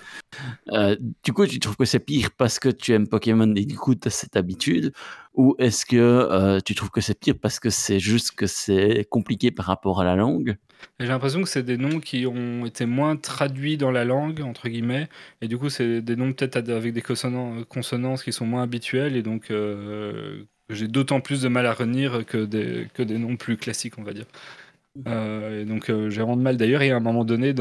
[0.73, 3.77] Euh, du coup, tu trouves que c'est pire parce que tu aimes Pokémon et du
[3.77, 4.93] coup, tu as cette habitude?
[5.35, 9.07] Ou est-ce que euh, tu trouves que c'est pire parce que c'est juste que c'est
[9.09, 10.57] compliqué par rapport à la langue?
[11.01, 14.69] J'ai l'impression que c'est des noms qui ont été moins traduits dans la langue, entre
[14.69, 15.09] guillemets,
[15.43, 19.23] et du coup, c'est des noms peut-être avec des consonances qui sont moins habituelles, et
[19.23, 19.53] donc
[20.71, 24.03] j'ai d'autant plus de mal à retenir que des, que des noms plus classiques, on
[24.03, 24.27] va dire.
[25.07, 27.55] Euh, donc euh, j'ai vraiment de mal d'ailleurs, et à un moment donné,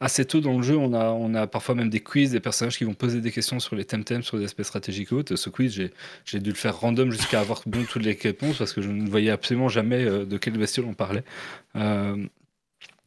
[0.00, 2.76] assez tôt dans le jeu, on a, on a parfois même des quiz, des personnages
[2.76, 5.36] qui vont poser des questions sur les temtem, sur des aspects stratégiques et autres.
[5.36, 5.90] Ce quiz,
[6.24, 9.08] j'ai dû le faire random jusqu'à avoir bon toutes les réponses, parce que je ne
[9.08, 11.24] voyais absolument jamais euh, de quelle bestiole on parlait.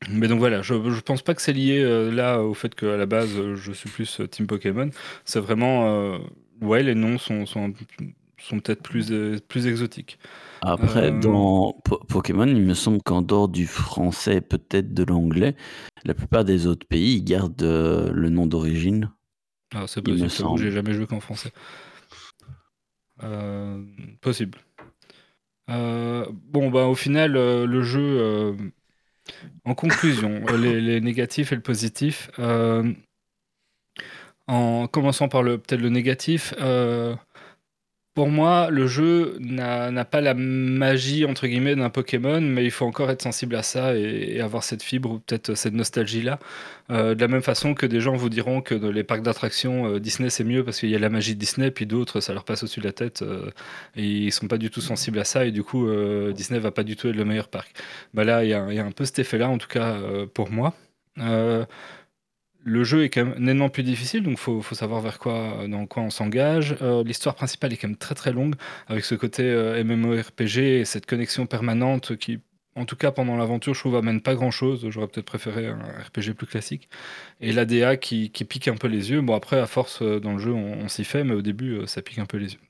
[0.10, 3.06] Mais donc voilà, je, je pense pas que c'est lié là au fait qu'à la
[3.06, 4.90] base je suis plus Team Pokémon.
[5.26, 6.18] C'est vraiment.
[6.62, 7.74] ouais, les noms sont, sont,
[8.40, 10.20] sont peut-être plus, euh, plus exotiques.
[10.62, 15.04] Après, Euh, dans Po- Pokémon, il me semble qu'en dehors du français et peut-être de
[15.04, 15.56] l'anglais,
[16.04, 19.10] la plupart des autres pays ils gardent euh, le nom d'origine.
[19.74, 21.52] Ah, c'est possible, j'ai jamais joué qu'en français.
[23.24, 23.84] Euh,
[24.22, 24.58] possible.
[25.68, 28.56] Bon, bah, au final, le jeu,
[29.66, 32.32] en conclusion, les, les négatifs et le positif.
[34.48, 36.54] en commençant par peut-être le négatif,
[38.20, 42.86] pour moi, le jeu n'a pas la magie entre guillemets d'un Pokémon, mais il faut
[42.86, 46.38] encore être sensible à ça et, avoir cette fibre ou peut-être cette nostalgie-là.
[46.92, 49.86] Euh, de la même façon que des gens vous diront que dans les parcs d'attractions,
[49.88, 52.34] euh, Disney c'est mieux parce qu'il y a la magie de Disney, puis d'autres ça
[52.34, 53.52] leur passe au-dessus de la tête euh,
[53.96, 56.72] et ils sont pas du tout sensibles à ça et du coup euh, Disney va
[56.72, 57.72] pas du tout être le meilleur parc.
[58.14, 59.98] Bah là, il y, a un peu cet effet-là en tout cas
[60.34, 60.74] pour moi.
[62.64, 65.86] Le jeu est quand même nettement plus difficile, donc faut, faut savoir vers quoi, dans
[65.86, 66.76] quoi on s'engage.
[66.82, 68.56] Euh, L'histoire principale est quand même très très longue,
[68.88, 72.40] avec ce côté euh, MMORPG et cette connexion permanente qui,
[72.76, 74.88] en tout cas pendant l'aventure, je trouve amène pas grand chose.
[74.90, 76.90] J'aurais peut-être préféré un RPG plus classique.
[77.42, 79.22] Et l'ADA qui, pique un peu les yeux.
[79.22, 81.74] Bon, après, à force euh, dans le jeu, on, on s'y fait, mais au début,
[81.74, 82.69] euh, ça pique un peu les yeux.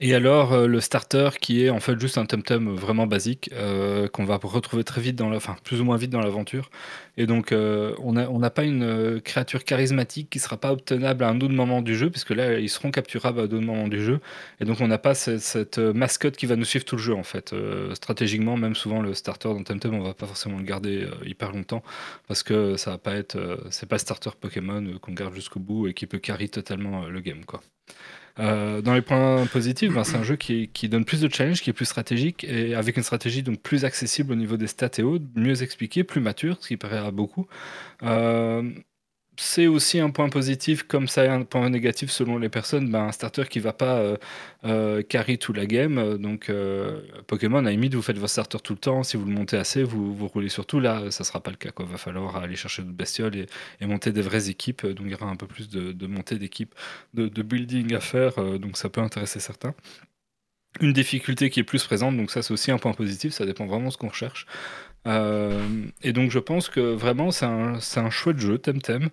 [0.00, 4.06] Et alors, euh, le starter qui est en fait juste un temtem vraiment basique euh,
[4.08, 6.70] qu'on va retrouver très vite dans la, enfin plus ou moins vite dans l'aventure.
[7.16, 11.40] Et donc, euh, on n'a pas une créature charismatique qui sera pas obtenable à un
[11.40, 14.20] autre moment du jeu, puisque là, ils seront capturables à d'autres moments du jeu.
[14.60, 17.24] Et donc, on n'a pas cette, mascotte qui va nous suivre tout le jeu en
[17.24, 17.54] fait.
[17.94, 21.82] Stratégiquement, même souvent le starter dans Temtem, on va pas forcément le garder hyper longtemps
[22.28, 25.88] parce que ça va pas être, c'est pas le starter Pokémon qu'on garde jusqu'au bout
[25.88, 27.60] et qui peut carry totalement le game quoi.
[28.38, 31.70] Euh, dans les points positifs, ben, c'est un jeu qui, donne plus de challenge, qui
[31.70, 35.02] est plus stratégique et avec une stratégie donc plus accessible au niveau des stats et
[35.02, 37.46] autres, mieux expliqué, plus mature, ce qui paraît à beaucoup.
[38.02, 38.70] Euh,
[39.40, 43.04] c'est aussi un point positif, comme ça est un point négatif selon les personnes, ben,
[43.04, 44.16] un starter qui va pas euh,
[44.64, 45.96] euh, carry tout la game.
[45.98, 46.50] euh, Donc
[47.28, 49.04] Pokémon, à vous faites votre starter tout le temps.
[49.04, 50.80] Si vous le montez assez, vous, roulez sur tout.
[50.80, 51.70] Là, ça sera pas le cas.
[51.78, 53.36] Il va falloir aller chercher d'autres bestioles
[53.80, 54.84] et, monter des vraies équipes.
[54.84, 56.74] Donc il y aura un peu plus de, montée d'équipes,
[57.14, 58.34] de, de building à faire.
[58.58, 59.74] donc ça peut intéresser certains.
[60.80, 63.66] Une difficulté qui est plus présente, donc ça c'est aussi un point positif, ça dépend
[63.66, 64.46] vraiment de ce qu'on recherche.
[65.06, 69.08] Euh, et donc je pense que vraiment c'est un, un chouette jeu, Temtem.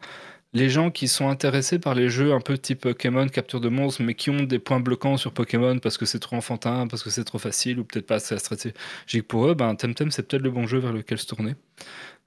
[0.54, 4.02] Les gens qui sont intéressés par les jeux un peu type Pokémon, capture de monstres,
[4.04, 7.10] mais qui ont des points bloquants sur Pokémon parce que c'est trop enfantin, parce que
[7.10, 10.52] c'est trop facile, ou peut-être pas assez stratégique pour eux, ben Temtem c'est peut-être le
[10.52, 11.56] bon jeu vers lequel se tourner.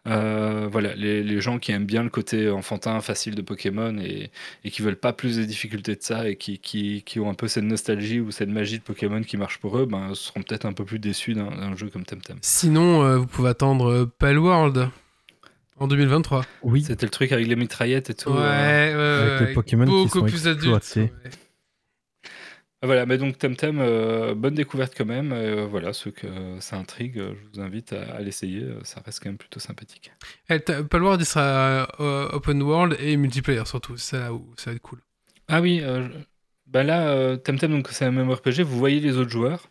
[0.09, 4.31] Euh, voilà, les, les gens qui aiment bien le côté enfantin, facile de Pokémon et,
[4.65, 7.35] et qui veulent pas plus de difficultés de ça et qui, qui, qui ont un
[7.35, 10.65] peu cette nostalgie ou cette magie de Pokémon qui marche pour eux, ben, seront peut-être
[10.65, 12.39] un peu plus déçus d'un d'un jeu comme Temtem.
[12.43, 14.89] Sinon, euh, vous pouvez attendre Palworld
[15.79, 16.45] en 2023.
[16.63, 18.31] Oui, C'était le truc avec les mitraillettes et tout.
[18.31, 19.27] Ouais, euh.
[19.27, 20.99] ouais, Avec les Pokémon qui beaucoup sont plus adultes.
[22.81, 25.33] Ah, Voilà, mais donc Temtem, euh, bonne découverte quand même.
[25.33, 26.27] euh, voilà, ceux que
[26.61, 28.63] ça intrigue, euh, je vous invite à, à l'essayer.
[28.63, 30.13] euh, Ça reste quand même plutôt sympathique.
[30.49, 33.97] Eh, t'as- Palworld, il sera euh, open world et multiplayer surtout.
[33.97, 35.01] C'est là où ça va être cool.
[35.49, 36.13] Ah oui, euh, je-
[36.67, 39.69] bah là, euh, Temtem, donc c'est un MMORPG, vous voyez les autres joueurs.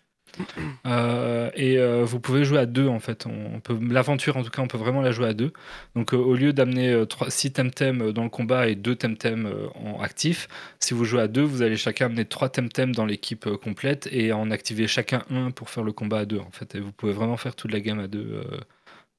[0.85, 3.25] Euh, et euh, vous pouvez jouer à deux en fait.
[3.25, 5.51] On, on peut l'aventure en tout cas, on peut vraiment la jouer à deux.
[5.95, 9.45] Donc euh, au lieu d'amener euh, trois- six Temtem dans le combat et deux Temtem
[9.45, 10.47] euh, en actif,
[10.79, 14.07] si vous jouez à deux, vous allez chacun amener trois Temtem dans l'équipe euh, complète
[14.11, 16.75] et en activer chacun un pour faire le combat à deux en fait.
[16.75, 18.59] Et vous pouvez vraiment faire toute la game à deux euh,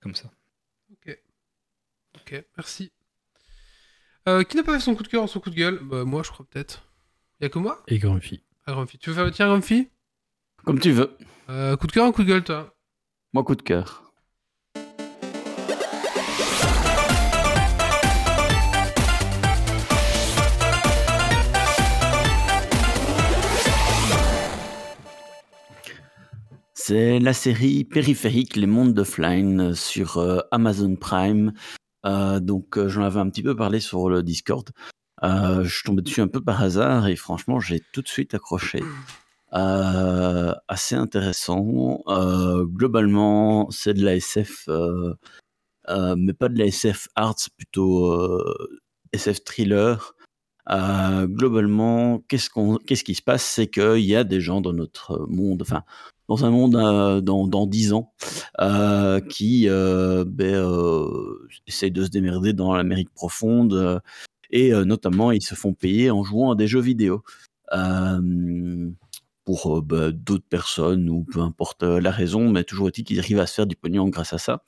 [0.01, 0.31] comme ça.
[2.15, 2.91] Ok, merci.
[4.29, 5.79] Euh, qui n'a pas fait son coup de cœur ou son coup de gueule?
[5.83, 6.85] Bah, Moi, je crois peut-être.
[7.41, 7.83] Y a que moi?
[7.87, 8.43] Et Grumpy.
[8.67, 8.99] Ah, Grumpy.
[8.99, 9.89] Tu veux faire le tien, Grumpy?
[10.69, 11.17] Comme tu veux.
[11.49, 12.75] euh, Coup de cœur ou coup de gueule, toi
[13.33, 14.13] Moi, coup de cœur.
[26.75, 31.55] C'est la série périphérique Les Mondes d'Offline sur euh, Amazon Prime.
[32.05, 34.69] Euh, donc, euh, j'en avais un petit peu parlé sur le Discord.
[35.23, 38.83] Je suis tombé dessus un peu par hasard et franchement, j'ai tout de suite accroché.
[39.55, 42.03] Euh, assez intéressant.
[42.09, 45.15] Euh, globalement, c'est de la SF, euh,
[45.89, 48.43] euh, mais pas de la SF arts, plutôt
[49.13, 50.15] SF thriller.
[50.69, 55.27] Globalement, qu'est-ce qu'on, qu'est-ce qui se passe, c'est qu'il y a des gens dans notre
[55.29, 55.83] monde, enfin,
[56.29, 56.73] dans un monde
[57.25, 58.13] dans dans dix ans,
[59.31, 64.03] qui euh, ben, de se démerder dans l'Amérique profonde,
[64.51, 67.23] et notamment ils se font payer en jouant à des jeux vidéo.
[69.49, 73.41] Euh, bah, d'autres personnes ou peu importe euh, la raison, mais toujours est-il qu'ils arrivent
[73.41, 74.63] à se faire du pognon grâce à ça.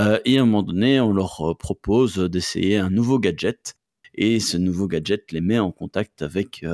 [0.00, 3.74] Euh, et à un moment donné, on leur propose d'essayer un nouveau gadget.
[4.14, 6.64] Et ce nouveau gadget les met en contact avec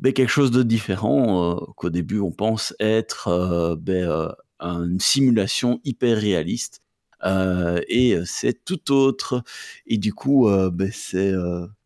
[0.00, 6.80] ben, quelque chose de différent qu'au début on pense être ben, une simulation hyper réaliste.
[7.24, 9.44] Et c'est tout autre.
[9.86, 11.32] Et du coup, ben, c'est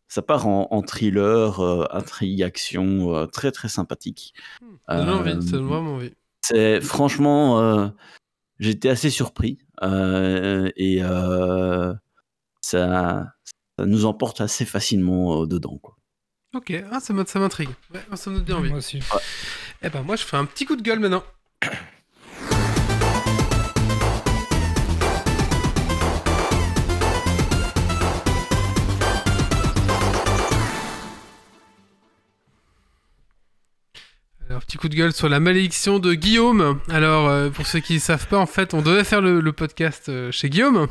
[0.09, 4.33] ça part en, en thriller, euh, intrigue, action, euh, très très sympathique.
[4.87, 6.13] Ça donne envie, Euh, ça donne vraiment envie.
[6.41, 7.87] c'est franchement, euh,
[8.59, 11.93] j'étais assez surpris euh, et euh,
[12.61, 13.33] ça,
[13.77, 15.77] ça nous emporte assez facilement euh, dedans.
[15.77, 15.95] Quoi.
[16.55, 17.69] Ok, ah, ça m'intrigue.
[17.93, 18.69] Ouais, ça me donne bien envie.
[18.69, 18.99] Moi aussi.
[19.83, 21.23] Eh ben moi je fais un petit coup de gueule maintenant.
[34.79, 36.79] Coup de gueule sur la malédiction de Guillaume.
[36.89, 39.51] Alors, euh, pour ceux qui ne savent pas, en fait, on devait faire le, le
[39.51, 40.87] podcast euh, chez Guillaume.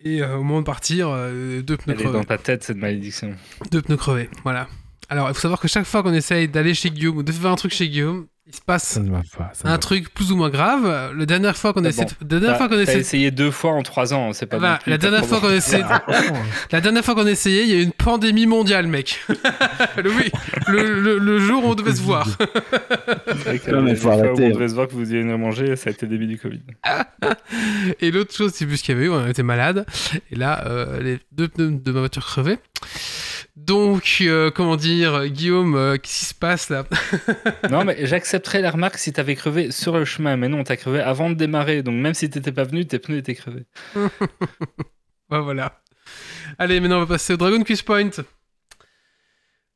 [0.00, 2.12] Et euh, au moment de partir, deux pneus Elle est crevés.
[2.18, 3.36] dans ta tête, cette malédiction.
[3.70, 4.66] Deux pneus crevés, voilà.
[5.12, 7.50] Alors, il faut savoir que chaque fois qu'on essaye d'aller chez Guillaume ou de faire
[7.50, 8.98] un truc chez Guillaume, il se passe
[9.36, 9.52] pas.
[9.68, 11.12] un truc plus ou moins grave.
[11.16, 12.10] La dernière fois qu'on Ah essaie, bon.
[12.22, 14.90] de- la dernière fois qu'on essaie, essayé deux fois en trois ans, c'est pas plus
[14.90, 15.60] la dernière fois qu'on pas.
[15.60, 19.20] Franchement, la dernière fois qu'on essayait, il y a eu une pandémie mondiale, mec.
[20.02, 20.32] le, oui,
[20.68, 22.26] le, le- le jour où on devait se voir.
[23.70, 24.50] Non, mais faut où On hein.
[24.50, 26.60] devait se voir que vous y venir manger, ça a été le début du Covid.
[28.00, 29.84] Et l'autre chose, c'est plus ce qu'il y avait eu, on était malade.
[30.30, 32.58] Et là, euh, les deux pneus de ma voiture crevaient.
[33.54, 36.84] Donc, euh, comment dire, Guillaume, euh, qu'est-ce qui se passe là
[37.70, 41.00] non, mais j'accepterais la remarque si t'avais crevé sur le chemin, mais non, t'as crevé
[41.00, 43.66] avant de démarrer, donc même si t'étais pas venu, tes pneus étaient crevés.
[43.94, 44.08] Ouais,
[45.40, 45.82] voilà.
[46.58, 48.10] Allez, maintenant on va passer au Dragon Quiz Point.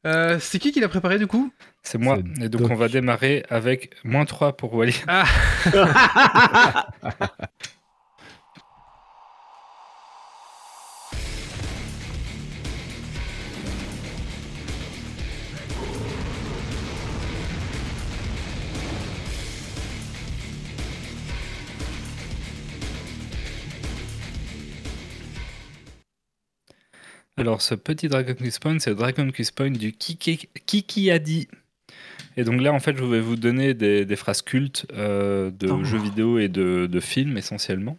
[0.07, 2.71] Euh, c'est qui qui l'a préparé du coup C'est moi, C'est et donc Doc.
[2.71, 4.95] on va démarrer avec moins 3 pour Wally.
[5.07, 5.25] Ah
[27.39, 31.19] Alors, ce petit Dragon Quiz Point, c'est le Dragon Quiz Point du Kiki, Kiki a
[31.19, 31.49] dit.
[32.39, 35.69] Et donc là, en fait, je vais vous donner des, des phrases cultes euh, de
[35.71, 35.85] Oh.
[35.85, 37.97] jeux vidéo et de, de films essentiellement.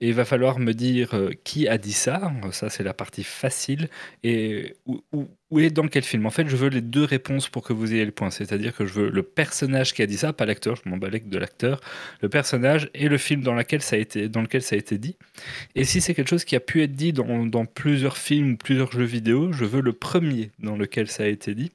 [0.00, 2.32] Et il va falloir me dire euh, qui a dit ça.
[2.52, 3.88] Ça, c'est la partie facile.
[4.22, 7.72] Et où, est dans quel film En fait, je veux les deux réponses pour que
[7.72, 8.30] vous ayez le point.
[8.30, 10.76] C'est-à-dire que je veux le personnage qui a dit ça, pas l'acteur.
[10.76, 11.80] Je m'en de l'acteur.
[12.20, 15.16] Le personnage et le film dans, lequel ça a été dit.
[15.74, 18.92] Et si c'est quelque chose qui a pu être dit dans plusieurs films ou plusieurs
[18.92, 21.72] jeux vidéo, je veux le premier dans lequel ça a été dit.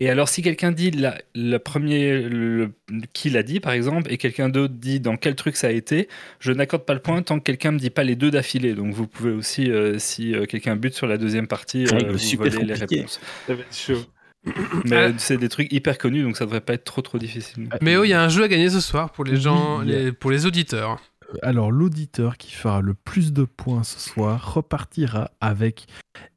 [0.00, 2.72] Et alors, si quelqu'un dit la, le premier, le-
[3.12, 6.08] qui l'a dit par exemple, et quelqu'un d'autre dit dans quel truc ça a été,
[6.40, 8.74] je n'accorde pas le point tant que quelqu'un me dit pas les deux d'affilée.
[8.74, 12.12] Donc, vous pouvez aussi, euh, si euh, quelqu'un bute sur la deuxième partie, Règle euh,
[12.12, 13.20] vous super voler les réponses.
[13.46, 14.04] Ça va être chaud.
[14.86, 15.12] Mais Ah.
[15.18, 17.68] c'est des trucs hyper connus, donc ça devrait pas être trop trop difficile.
[17.80, 20.10] Mais oh, il y a un jeu à gagner ce soir pour les gens, les-
[20.12, 21.00] pour les auditeurs.
[21.42, 25.86] Alors, l'auditeur qui fera le plus de points ce soir repartira avec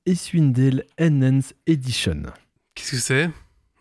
[0.05, 2.23] Eswindale Enhance Edition.
[2.75, 3.29] Qu'est-ce que c'est?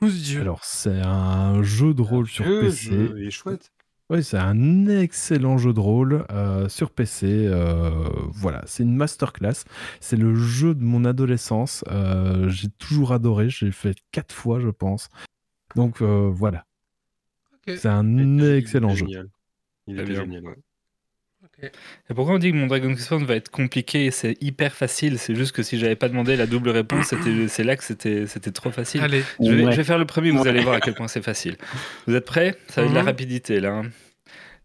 [0.02, 0.42] Dieu.
[0.42, 2.90] Alors, c'est un jeu de rôle sur Le PC.
[2.90, 3.70] jeu, Il est chouette.
[4.10, 7.26] Oui, c'est un excellent jeu de rôle euh, sur PC.
[7.48, 7.90] euh,
[8.32, 9.64] voilà, c'est une masterclass.
[10.00, 11.84] C'est le jeu de mon adolescence.
[11.90, 13.48] euh, j'ai toujours adoré.
[13.48, 15.08] J'ai fait quatre fois, je pense.
[15.74, 16.66] Donc euh, voilà.
[17.66, 19.06] C'est un excellent il est jeu.
[19.06, 19.28] génial.
[19.86, 20.58] Il est génial, ouais.
[21.62, 25.18] Et pourquoi on dit que mon Dragon Quest va être compliqué C'est hyper facile?
[25.18, 28.26] C'est juste que si j'avais pas demandé la double réponse, c'était- c'est là que c'était
[28.26, 29.01] c'était trop facile.
[29.02, 29.22] Allez.
[29.40, 29.72] Je vais, Ouais.
[29.72, 30.48] je vais faire le premier, vous Ouais.
[30.48, 31.56] allez voir à quel point c'est facile.
[32.06, 32.56] Vous êtes prêts?
[32.68, 33.09] Ça va être de la Mhm.
[33.09, 33.70] rapidité là.
[33.72, 33.82] hein.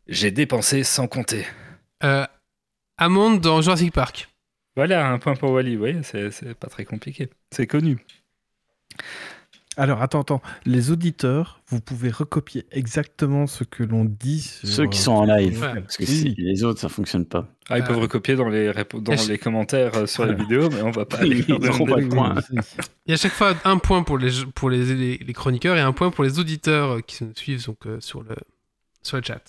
[0.07, 1.45] J'ai dépensé sans compter.
[2.03, 2.25] Euh,
[2.97, 4.27] Hammond dans Jurassic Park.
[4.75, 5.73] Voilà, un point pour Wally.
[5.75, 7.29] Vous voyez, c'est pas très compliqué.
[7.51, 7.97] C'est connu.
[9.79, 10.41] Alors attends, attends.
[10.65, 14.41] Les auditeurs, vous pouvez recopier exactement ce que l'on dit.
[14.41, 15.61] sur, Ceux qui euh, sont en live.
[15.61, 15.81] Ouais.
[15.81, 16.07] Parce que Oui.
[16.09, 17.47] si les autres, ça fonctionne pas.
[17.69, 20.43] Ah, ils Euh, peuvent recopier dans les, dans les commentaires euh, sur les Voilà.
[20.43, 21.93] vidéos, mais on va pas Ils aller leur auront demander.
[21.93, 22.35] pas le point.
[23.05, 25.77] Il y a à chaque fois un point pour les, pour les, les, les chroniqueurs
[25.77, 28.35] et un point pour les auditeurs euh, qui nous suivent donc, euh, sur, le,
[29.01, 29.41] sur le chat.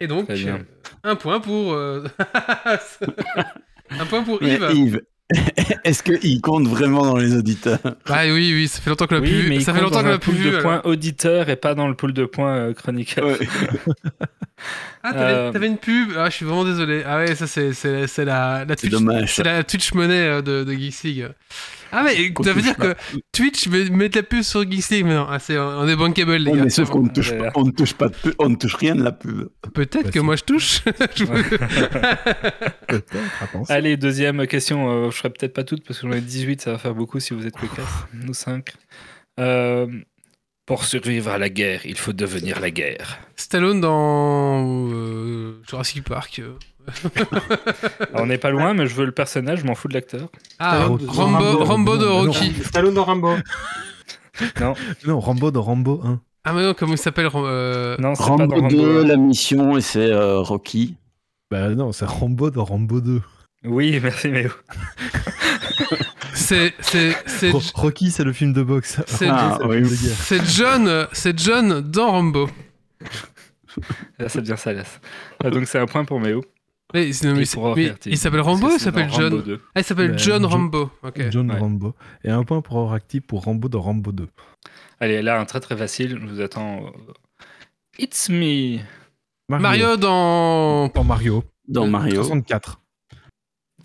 [0.00, 0.58] Et donc, euh,
[1.04, 1.74] un point pour.
[1.74, 2.04] euh,
[3.90, 4.70] un point pour Mais Yves.
[4.72, 5.00] Yves,
[5.84, 7.78] est-ce qu'il compte vraiment dans les auditeurs?
[8.06, 9.54] Ah oui, oui, ça fait longtemps qu'on l'a Oui, plus mais vu.
[9.56, 10.50] il Ça fait compte longtemps un l'a plus vu.
[10.50, 13.36] de points auditeur et pas dans le pool de points euh, chroniqueur.
[15.02, 16.10] Ah, t'avais Euh, t'avais une pub?
[16.16, 17.02] Ah, je suis vraiment désolé.
[17.04, 18.92] Ah ouais, ça c'est la la Twitch.
[18.92, 19.34] dommage.
[19.34, 21.26] C'est la Twitch monnaie euh, de, de Geeks League.
[21.94, 22.94] Ah mais ça veut dire que
[23.32, 25.26] Twitch met, de la pub sur Geeks League maintenant.
[25.30, 26.64] Ah c'est on est bankable les Ouais, gars.
[26.64, 28.74] mais sauf qu'on ne touche pas, on ne touche pas de pub- on ne touche
[28.76, 29.48] rien de la pub.
[29.74, 30.80] Peut-être Bah, que moi je touche.
[33.68, 34.90] Allez, deuxième question.
[34.90, 37.20] euh, je ferai peut-être pas toutes parce que j'en ai 18, ça va faire beaucoup
[37.20, 38.08] si vous êtes que 4.
[38.14, 38.70] Nous 5.
[40.66, 43.18] pour survivre à la guerre, il faut devenir la guerre.
[43.36, 46.40] Stallone dans euh, Jurassic Park.
[48.12, 50.28] Alors, on n'est pas loin, mais je veux le personnage, je m'en fous de l'acteur.
[50.58, 51.64] Ah, de Rambo, Rambo.
[51.64, 52.54] Rambo de Non, non, Rocky.
[52.64, 53.34] Stallone dans Rambo.
[55.06, 56.20] Non, Rambo de Rambo 1.
[56.44, 59.02] Ah mais non, comment il s'appelle euh, Non, pas Rambo dans 2, Rambo.
[59.04, 60.96] la mission, et c'est euh, Rocky.
[61.50, 63.20] Bah non, c'est Rambo de Rambo 2.
[63.64, 64.46] Oui, merci, mais
[66.34, 69.00] C'est c'est c'est Ro- Rocky, c'est le film de boxe.
[69.06, 69.82] C'est- Ah, oui.
[69.82, 72.48] de c'est John, c'est John dans Rambo.
[74.18, 75.00] là, ça devient salace.
[75.44, 76.42] Ah, donc, c'est un point pour Méo.
[76.94, 77.46] Mais, non, il
[78.18, 79.60] s'appelle Rambo ou il s'appelle dans John Rambo 2.
[79.74, 80.90] Ah, il s'appelle John Rambo.
[81.30, 81.58] John Ouais.
[81.58, 81.94] Rambo.
[82.24, 84.28] Et un point pour Oracti pour Rambo de Rambo 2.
[85.00, 86.18] Allez, là, un très très facile.
[86.20, 86.92] Je vous attends.
[87.98, 88.78] It's me.
[89.48, 90.88] Mario dans.
[90.90, 91.44] Pour Mario.
[91.68, 92.16] Dans Mario.
[92.16, 92.80] 64.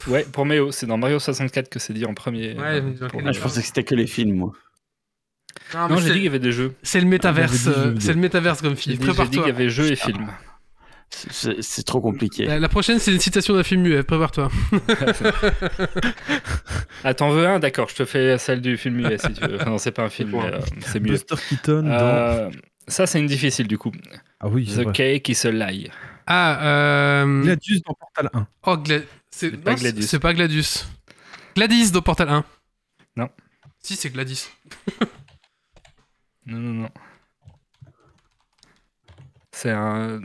[0.07, 2.53] Ouais, pour Méo, c'est dans Mario 64 que c'est dit en premier.
[2.53, 3.21] Ouais, euh, pour.
[3.25, 4.51] Ah, je pensais que c'était que les films, moi.
[5.73, 6.75] Non, j'ai dit qu'il y c'est avait des jeux.
[6.84, 7.67] c'est le métaverse.
[7.67, 8.97] Ah, euh, C'est le métaverse comme film.
[9.01, 10.27] j'ai dit qu'il y avait jeux et films.
[11.09, 12.45] C'est- trop compliqué.
[12.45, 14.03] La, la prochaine, c'est une citation d'un film muet.
[14.03, 14.49] Prépare-toi.
[17.03, 17.59] Ah, t'en veux un?
[17.59, 19.55] D'accord, je te fais celle du film muet si tu veux.
[19.55, 21.11] Enfin, non, c'est pas un film, euh, c'est mieux.
[21.11, 21.89] Buster Keaton dans.
[21.91, 22.49] Euh,
[22.88, 23.91] ça, c'est une difficile du coup.
[24.39, 24.93] Ah oui, c'est The vrai.
[24.93, 25.89] Cake is a Lie.
[26.25, 26.65] Ah,
[27.23, 27.41] euh.
[27.43, 28.47] Gladius dans Portal 1.
[28.65, 30.07] Oh, Gla- c'est pas non, Gladius.
[30.07, 30.88] C'est pas Gladius.
[31.55, 32.43] Gladys dans Portal 1.
[33.15, 33.29] Non.
[33.79, 34.49] Si, c'est Gladys.
[36.47, 36.89] Non, non, non.
[39.51, 40.19] C'est un.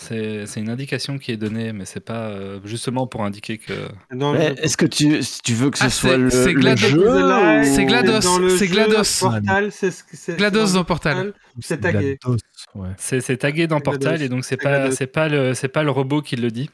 [0.00, 3.72] C'est c'est une indication qui est donnée, mais c'est pas euh, justement pour indiquer que.
[4.12, 7.64] Mais Est-ce que tu, si tu veux que ce Ah, soit c'est- le, c'est jeu
[7.64, 9.18] C'est GLaDOS, c'est GLaDOS.
[9.20, 9.70] Portal.
[10.38, 11.32] GLaDOS dans Portal.
[11.60, 12.18] C'est tagué.
[12.74, 12.90] Ouais.
[12.96, 15.90] C'est c'est tagué dans Portal et donc c'est pas c'est pas le c'est pas le
[15.90, 16.70] robot qui le dit.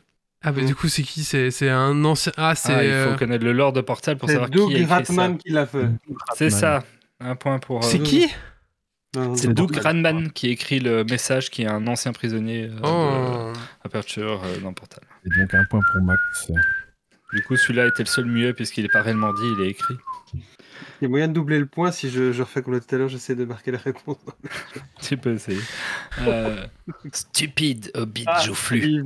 [0.46, 0.66] Ah, bah, Mm.
[0.66, 1.24] du coup, c'est qui?
[1.24, 2.30] C'est c'est un ancien.
[2.36, 2.74] Ah, c'est.
[2.74, 4.84] Ah, il faut euh, connaître le lore de Portal pour savoir qui a Doug écrit
[4.86, 4.94] ça.
[4.96, 5.86] Ratman qui l'a fait.
[6.36, 6.84] C'est ça.
[7.20, 7.78] Un point pour.
[7.78, 8.28] euh, C'est qui?
[9.36, 9.76] C'est non, Doug.
[9.76, 13.52] Ranman qui écrit le message qui est un ancien prisonnier euh, Oh.
[13.52, 15.02] de Aperture euh, dans Portal.
[15.24, 16.50] Et donc un point pour Max.
[17.32, 19.94] Du coup, celui-là était le seul muet puisqu'il n'est pas réellement dit, il est écrit.
[21.00, 22.98] Il y a moyen de doubler le point si je, je refais comme tout à
[22.98, 24.16] l'heure, j'essaie de marquer la réponse.
[25.00, 25.60] Tu peux essayer.
[26.22, 26.66] Euh,
[27.12, 29.04] stupide hobbit Ah, joufflu.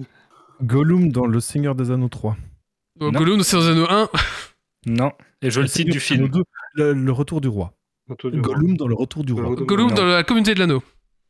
[0.63, 2.37] Gollum dans Le Seigneur des Anneaux 3.
[3.01, 3.19] Oh, Non.
[3.19, 4.09] Gollum, c'est dans Anneau 1.
[4.87, 5.13] Non.
[5.43, 6.45] Et je le Le cite du Seigneur des film.
[6.45, 6.45] Anneaux
[6.77, 7.73] 2, Le, le Retour du Roi.
[8.41, 9.55] Gollum dans Le Retour du Roi.
[9.57, 10.83] Gollum dans la communauté de l'anneau.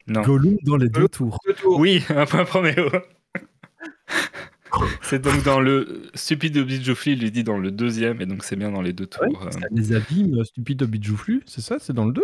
[0.06, 0.22] Non.
[0.22, 1.38] Gollum dans les deux tours.
[1.66, 2.88] Oui, un point pour Méo.
[5.02, 8.44] C'est donc dans le stupide hobbit joufflu, il lui dit dans le deuxième, et donc
[8.44, 9.22] c'est bien dans les deux tours.
[9.22, 12.22] Ouais, euh, ça les abîmes, stupide hobbit joufflu, c'est ça C'est dans le 2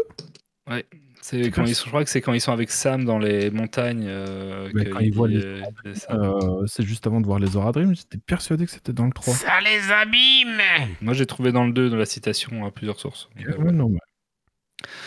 [1.23, 3.51] C'est quand ils sont, je crois que c'est quand ils sont avec Sam dans les
[3.51, 4.05] montagnes.
[4.07, 5.63] euh, que quand ils voient les- euh.
[6.11, 9.13] Euh, C'est juste avant de voir les Aura Dream, j'étais persuadé que c'était dans le
[9.13, 9.33] 3.
[9.35, 10.61] Ça les abîme
[11.01, 13.31] Moi j'ai trouvé dans le 2 dans la citation à plusieurs sources.
[13.41, 13.99] Euh, Ouais, non, mais-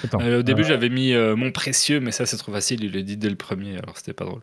[0.04, 2.84] Attends, Euh, au début, euh, j'avais mis euh, mon précieux, mais ça c'est trop facile.
[2.84, 4.42] Il le dit dès le premier, alors c'était pas drôle.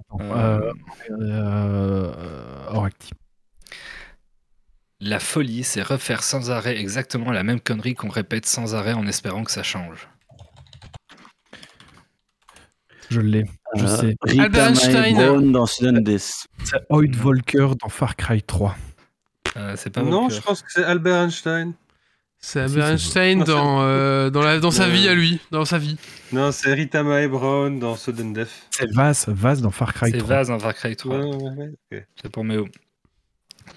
[0.00, 0.72] attends, Euh,
[1.10, 3.10] euh, euh, Oracti.
[5.00, 9.06] La folie, c'est refaire sans arrêt exactement la même connerie qu'on répète sans arrêt en
[9.06, 10.08] espérant que ça change.
[13.08, 13.44] Je l'ai,
[13.74, 14.16] je Euh, sais.
[14.22, 15.52] Rita Albert Einstein.
[15.52, 15.66] Dans.
[15.66, 18.76] C'est Hoyt Volker dans Far Cry 3.
[19.56, 21.72] Euh, c'est pas Non, je pense que c'est Albert Einstein.
[22.42, 25.40] C'est c'est- c'est- dans, euh, dans, la, dans sa vie à lui.
[25.50, 25.96] Dans sa vie.
[26.32, 28.48] Non, c'est Rita Mae Brown dans Sudden Death.
[28.70, 30.28] C'est Vaz, Vaz dans Far Cry C'est 3.
[30.36, 31.18] Vaz en Far Cry 3.
[31.18, 32.06] Ouais, ouais, ouais, ok.
[32.22, 32.66] C'est pour Méo.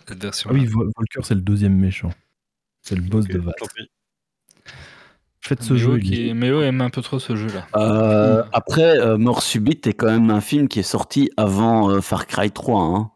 [0.07, 0.49] Cette version.
[0.51, 2.11] Ah oui, Vol- Volker, c'est le deuxième méchant.
[2.81, 3.53] C'est le boss de Vaz.
[5.41, 6.29] Faites ce Méo, jeu, qui...
[6.29, 7.67] est- Méo aime un peu trop ce jeu-là.
[7.75, 11.99] Euh, après, euh, Mort Subite est quand même un film qui est sorti avant euh,
[11.99, 12.81] Far Cry 3.
[12.81, 13.11] Hein.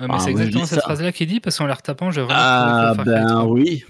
[0.00, 2.22] Ah, mais Ah, c'est oui, exactement cette phrase-là qu'il dit, parce qu'en la retapant, j'ai
[2.22, 3.44] vraiment Ah, ben 3.
[3.48, 3.84] oui.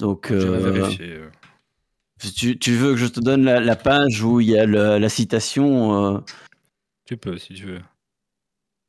[0.00, 1.30] Donc, euh, euh.
[2.34, 5.08] tu, tu veux que je te donne la, la page où il y a la
[5.10, 6.18] citation euh,
[7.04, 7.82] Tu peux, si tu veux.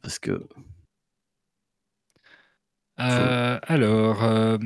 [0.02, 0.42] Parce que.
[3.02, 4.58] Euh, alors, euh,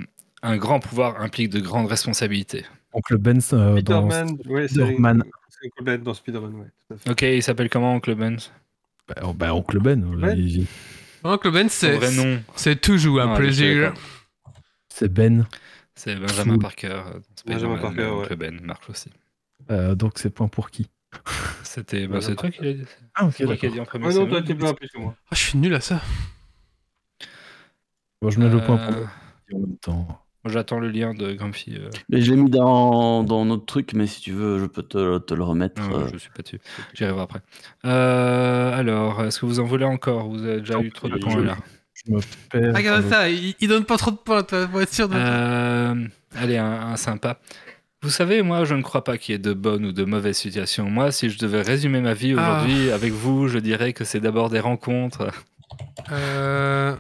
[0.43, 2.63] un grand pouvoir implique de grandes responsabilités.
[2.93, 5.23] Oncle Ben euh, dans Spider-Man, ouais, c'est Spider-Man.
[5.63, 6.67] Uncle Ben dans Spider-Man, ouais.
[6.88, 7.09] tout à fait.
[7.09, 8.38] Ok, il s'appelle comment, Oncle Ben?
[9.07, 10.34] Bah, oh, bah, Oncle Ben.
[10.38, 10.67] Il-
[11.23, 13.93] Uncle Ben, c'est toujours un Ah, plaisir.
[14.89, 15.47] C'est Ben.
[15.95, 16.57] C'est Benjamin.
[16.59, 16.88] Parker.
[16.88, 18.11] euh, Benjamin Parker, mais ouais.
[18.11, 19.09] Oncle Ben marche aussi.
[19.72, 20.89] Euh, donc c'est point pour qui?
[21.63, 22.85] C'est C'était bah, c'est toi qui l'as dit.
[23.15, 24.11] Ah, ok, C'est moi qui dit en premier.
[24.11, 25.15] C'est non, toi, t'es pas plus que moi.
[25.31, 26.01] Ah, je suis nul à ça.
[28.22, 29.05] Bon, je mets le point Euh,
[29.49, 30.22] pour en même temps.
[30.47, 31.76] J'attends le lien de Grumpy.
[31.77, 34.84] euh, Mais je l'ai mis dans, dans notre truc, mais si tu veux, je peux
[34.84, 35.81] te, te le remettre.
[35.81, 36.07] non, euh.
[36.13, 36.59] Je suis pas dessus.
[36.93, 37.41] J'y arriverai après.
[37.85, 40.30] Euh, alors, est-ce que vous en voulez encore?
[40.30, 41.57] Vous avez déjà eu trop de points là.
[42.07, 42.19] Je me
[42.52, 42.72] perds.
[42.73, 45.07] Ah, Regarde dans ça, il, il donne pas trop de points, toi, pour être sûr
[45.10, 45.15] de.
[45.15, 45.95] Euh,
[46.36, 47.38] allez, un, un sympa.
[48.02, 50.38] Vous savez, moi, je ne crois pas qu'il y ait de bonnes ou de mauvaises
[50.38, 50.90] situations.
[50.90, 52.60] Moi, si je devais résumer ma vie Ah.
[52.60, 55.32] aujourd'hui avec vous, je dirais que c'est d'abord des rencontres.
[56.11, 56.95] Euh,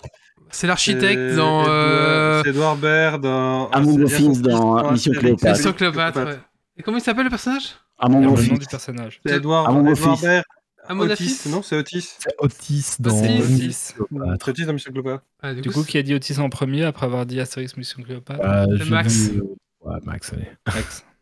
[0.49, 1.61] C'est l'architecte dans.
[1.63, 2.41] Edouard- Euh...
[2.43, 3.69] C'est Edouard Baird dans.
[3.69, 5.11] Among Things dans Mission.
[5.13, 5.57] Cléopâtre.
[5.57, 6.25] Mission Cléopâtre.
[6.25, 6.39] ouais.
[6.77, 7.75] Et comment il s'appelle le personnage?
[7.99, 8.51] À mon le office.
[8.51, 9.19] nom du personnage.
[9.25, 10.23] C'est Edouard, Among Edouard Office.
[10.23, 10.43] Baird.
[10.89, 12.15] Otis, non, c'est Otis.
[12.19, 13.17] C'est Otis dans.
[13.17, 13.27] Otis.
[13.29, 13.93] Mission Otis.
[14.09, 14.45] Cléopâtre.
[14.45, 15.23] C'est Otis dans Mission Cléopâtre.
[15.41, 18.41] Ah, Du coup, qui a dit Otis en premier après avoir dit Astérix Mission Cléopâtre?
[18.43, 19.13] Euh, Max.
[19.31, 19.43] dit, euh,
[19.81, 20.47] Ouais, Max, allez.
[20.67, 21.05] Max.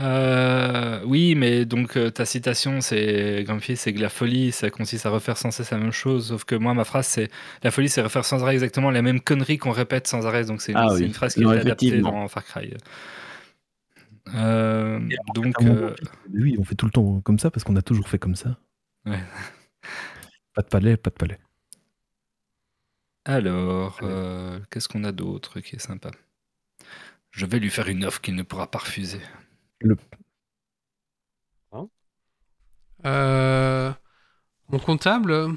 [0.00, 5.04] Euh, oui, mais donc euh, ta citation, c'est Grumpy, c'est que la folie, ça consiste
[5.04, 6.28] à refaire sans cesse la même chose.
[6.28, 7.28] Sauf que moi, ma phrase, c'est
[7.64, 10.44] la folie, c'est refaire sans arrêt exactement la même connerie qu'on répète sans arrêt.
[10.44, 11.06] Donc c'est une, Ah c'est oui.
[11.06, 12.72] une phrase qui Non, est adaptée dans Far Cry.
[14.32, 15.00] Euh,
[15.34, 15.94] donc, euh,
[16.32, 18.58] Oui, on fait tout le temps comme ça parce qu'on a toujours fait comme ça.
[19.04, 19.22] Ouais.
[20.54, 21.38] Pas de palais, pas de palais.
[23.24, 26.10] alors, euh, qu'est-ce qu'on a d'autre qui est sympa?
[27.30, 29.20] Je vais lui faire une offre qu'il ne pourra pas refuser.
[33.04, 33.92] Euh...
[34.68, 35.56] Mon comptable?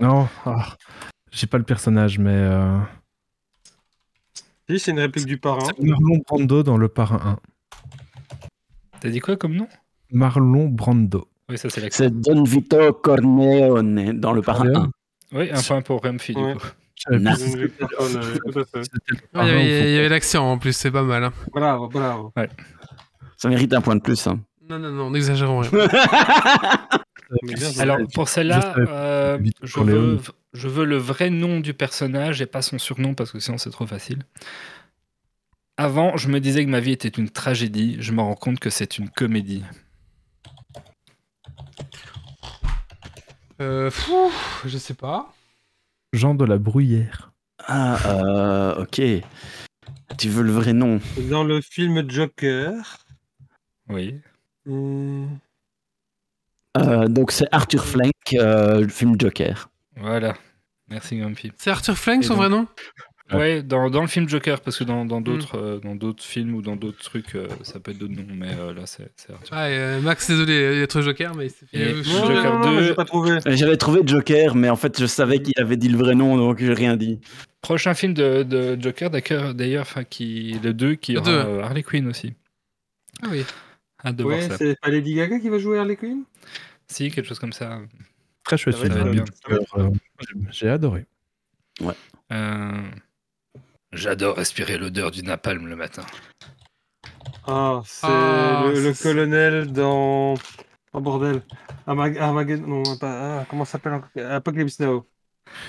[0.00, 0.76] Non, ah,
[1.30, 2.78] j'ai pas le personnage, mais euh,
[4.68, 5.66] Si, c'est une réplique du parrain.
[5.66, 7.38] c'est Marlon Brando dans Le Parrain
[9.00, 9.64] T'as dit quoi comme nom?
[9.64, 10.16] 1.
[10.16, 11.28] Marlon Brando.
[11.50, 12.04] Oui, ça c'est l'accent.
[12.04, 14.90] C'est Don Vito Corleone dans le parrain 1.
[15.32, 16.54] Oui, un point pour Grumpy du Ouais.
[16.54, 16.66] coup.
[17.10, 17.54] Nice.
[17.54, 17.70] Il
[19.34, 21.24] il y avait l'accent en plus, c'est pas mal.
[21.24, 21.32] hein.
[21.52, 22.32] Bravo, bravo.
[23.36, 24.26] Ça mérite un point de plus.
[24.26, 24.40] hein.
[24.70, 25.70] Non, non, non, n'exagérons rien.
[27.42, 30.20] Bien, Alors pour celle-là, euh, je, veux,
[30.52, 33.70] je veux le vrai nom du personnage et pas son surnom parce que sinon c'est
[33.70, 34.22] trop facile.
[35.76, 37.96] Avant, je me disais que ma vie était une tragédie.
[37.98, 39.64] Je me rends compte que c'est une comédie.
[43.60, 44.30] Euh, fou,
[44.64, 45.32] je sais pas.
[46.12, 47.32] Jean de la Bruyère.
[47.66, 49.00] Ah, euh, ok.
[50.18, 52.98] Tu veux le vrai nom Dans le film Joker.
[53.88, 54.20] Oui.
[54.66, 55.26] hmm,
[56.76, 59.68] Euh, Donc c'est Arthur Flank, euh, le film Joker.
[59.96, 60.34] Voilà.
[60.90, 61.52] Merci Grumpy.
[61.56, 62.66] C'est Arthur Flank son donc- vrai nom?
[63.32, 63.38] Ouais.
[63.38, 66.54] Ouais, dans, dans le film Joker, parce que dans dans d'autres euh, dans d'autres films
[66.56, 69.32] ou dans d'autres trucs, euh, ça peut être d'autres noms, mais euh, là c'est c'est
[69.32, 69.48] Arthur.
[69.56, 71.90] Ah, euh, Max, désolé, il y a trop Joker, mais il s'est fait.
[71.90, 72.84] Et- Non, Joker non, non, non, 2.
[72.88, 73.30] j'ai pas trouvé.
[73.30, 76.36] Euh, J'avais trouvé Joker, mais en fait je savais qu'il avait dit le vrai nom,
[76.36, 77.18] donc j'ai rien dit.
[77.62, 81.60] Prochain film de, de Joker, d'accord, d'ailleurs, qui le 2 qui Le aura deux.
[81.62, 82.34] Harley Quinn aussi.
[83.22, 83.42] Ah oui.
[84.04, 84.58] Hâte de voir Ouais, ça.
[84.58, 86.24] c'est pas Lady Gaga qui va jouer Harley Quinn?
[86.88, 87.80] Si, quelque chose comme ça.
[88.44, 89.06] Très chouette Ça va film.
[89.06, 89.24] être bien.
[89.48, 89.90] Joker, euh,
[90.50, 91.06] j'ai- adoré.
[92.32, 92.82] Euh,
[93.92, 96.04] J'adore respirer l'odeur du napalm le matin.
[97.46, 100.34] Ah, c'est Ah, le, colonel dans.
[100.92, 101.42] Oh bordel.
[101.86, 102.66] Armag- Armageddon.
[102.66, 103.40] Non, pas.
[103.40, 104.00] ah, comment ça s'appelle
[104.30, 105.06] Apocalypse Now.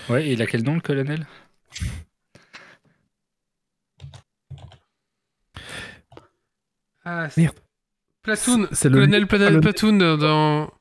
[0.09, 1.25] Ouais, et il a quel nom le colonel?
[7.03, 7.59] Ah, c'est- Merde.
[8.25, 8.67] Platoon.
[8.71, 10.71] C'est- le- Colonel Pla- colonel- Platoon euh, dans.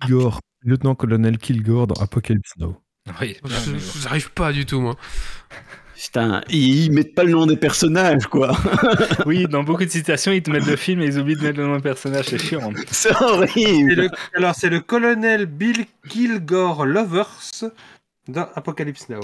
[0.00, 2.76] Kilgore, lieutenant-colonel Kilgore dans Apocalypse Now.
[3.20, 3.36] Oui,
[4.02, 4.96] J'arrive pas du tout, moi.
[5.94, 8.56] Putain, ils mettent pas le nom des personnages, quoi.
[9.26, 11.58] oui, dans beaucoup de citations, ils te mettent le film et ils oublient de mettre
[11.58, 12.72] le nom du personnage, c'est chiant.
[12.90, 13.94] C'est horrible.
[13.94, 17.30] le- Alors, c'est le colonel Bill Kilgore Lovers
[18.28, 19.20] dans Apocalypse Now.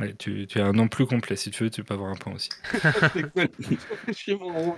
[0.00, 2.16] Ouais, tu, tu as un nom plus complet, si tu veux, tu peux avoir un
[2.16, 2.50] point aussi.
[3.14, 3.44] C'est quoi
[4.08, 4.74] Je suis mon rôle.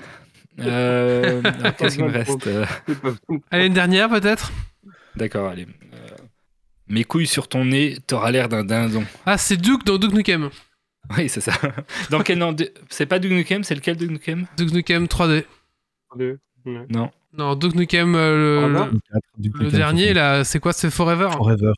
[0.60, 1.42] Euh,
[1.78, 3.40] Qu'est-ce qu'il me reste Euh, C'est pas bon.
[3.50, 4.52] Allez, une dernière peut-être?
[5.16, 5.66] D'accord, allez.
[5.94, 5.96] Euh,
[6.88, 9.04] mes couilles sur ton nez, t'auras l'air d'un dindon.
[9.26, 10.50] Ah, c'est Duke dans Duke Nukem.
[11.16, 11.52] Oui, c'est ça.
[12.10, 14.46] Dans quel nom de- C'est pas Duke Nukem, c'est lequel Duke Nukem?
[14.56, 15.44] Duke Nukem 3D.
[16.16, 16.38] Deux.
[16.64, 16.86] Ouais.
[16.88, 17.10] Non.
[17.36, 20.14] Non, Duke Nukem, euh, le, dernier, 60.
[20.14, 21.28] là, c'est quoi C'est Forever?
[21.36, 21.72] Forever.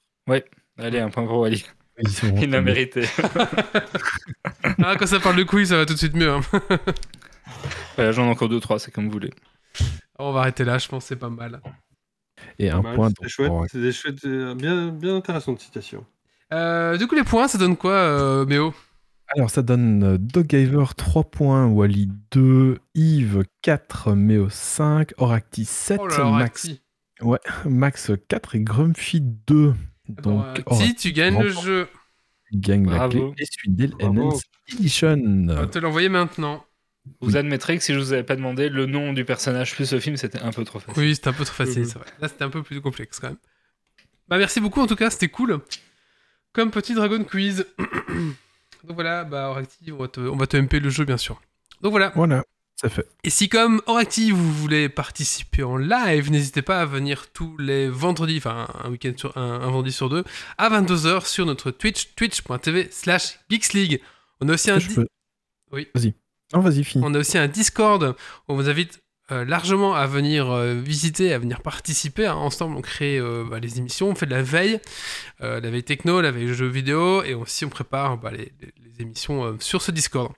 [0.78, 1.65] Allez, un point pour Wally.
[2.43, 3.03] Il l'a mérité.
[4.82, 6.31] Ah, quand ça parle de couilles, ça va tout de suite mieux.
[6.31, 6.40] hein.
[7.97, 9.32] Voilà, J'en ai encore deux, trois, c'est comme vous voulez.
[10.18, 11.60] On va arrêter là, je pense que c'est pas mal.
[12.59, 13.09] Et un mal, point.
[13.09, 13.77] C'est donc, chouette.
[13.82, 16.05] des chouettes, euh, bien, bien intéressantes citations.
[16.52, 18.73] Euh, du coup, les points, ça donne quoi, euh, Méo?
[19.35, 25.98] Alors ça donne euh, Doggiver 3 points, Wally 2, Yves 4, Méo 5, Oracti 7,
[26.01, 26.68] Oh là Max,
[27.20, 27.68] Rati.
[27.68, 29.74] Max 4 et Grumpy 2.
[30.09, 31.89] Bon, Donc euh, Oracti Si, tu gagnes le jeu.
[32.52, 33.32] gagne la Bravo.
[33.32, 34.39] clé et Dell Bravo.
[34.73, 35.16] Edition.
[35.48, 36.64] On va te l'envoyer maintenant.
[37.20, 40.00] Vous admettrez que si je vous avais pas demandé le nom du personnage plus le
[40.00, 41.02] film, c'était un peu trop facile.
[41.02, 42.06] Oui, c'était un peu trop facile, c'est vrai.
[42.20, 43.38] Là, c'était un peu plus complexe quand même.
[44.28, 45.60] Bah, merci beaucoup en tout cas, c'était cool.
[46.52, 47.66] Comme petit Dragon Quiz.
[48.84, 51.40] Donc voilà, bah, Oractive, on va, te, on va te MP le jeu bien sûr.
[51.80, 52.12] Donc voilà.
[52.14, 52.44] Voilà,
[52.80, 53.06] c'est fait.
[53.24, 57.88] Et si comme Oractive, vous voulez participer en live, n'hésitez pas à venir tous les
[57.88, 60.24] vendredis, enfin un week-end sur un, un vendredi sur deux,
[60.58, 64.00] à 22h sur notre Twitch, twitch.tv slash geeksleague.
[64.40, 64.78] On a aussi un...
[64.78, 64.88] Di-
[65.72, 65.88] Oui.
[65.94, 66.14] Vas-y.
[67.02, 68.14] On a aussi un Discord
[68.48, 69.02] on vous invite
[69.32, 72.27] euh, largement à venir euh, visiter, à venir participer.
[72.27, 72.35] hein.
[72.35, 74.81] Ensemble, on crée euh, bah, les émissions, on fait de la veille,
[75.40, 78.52] la veille techno, la veille jeux vidéo, et aussi on prépare bah, les,
[79.01, 80.32] émissions sur ce Discord.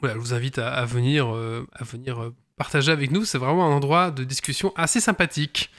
[0.00, 1.34] Voilà, je vous invite à, à venir,
[2.56, 3.24] partager avec nous.
[3.24, 5.70] C'est vraiment un endroit de discussion assez sympathique.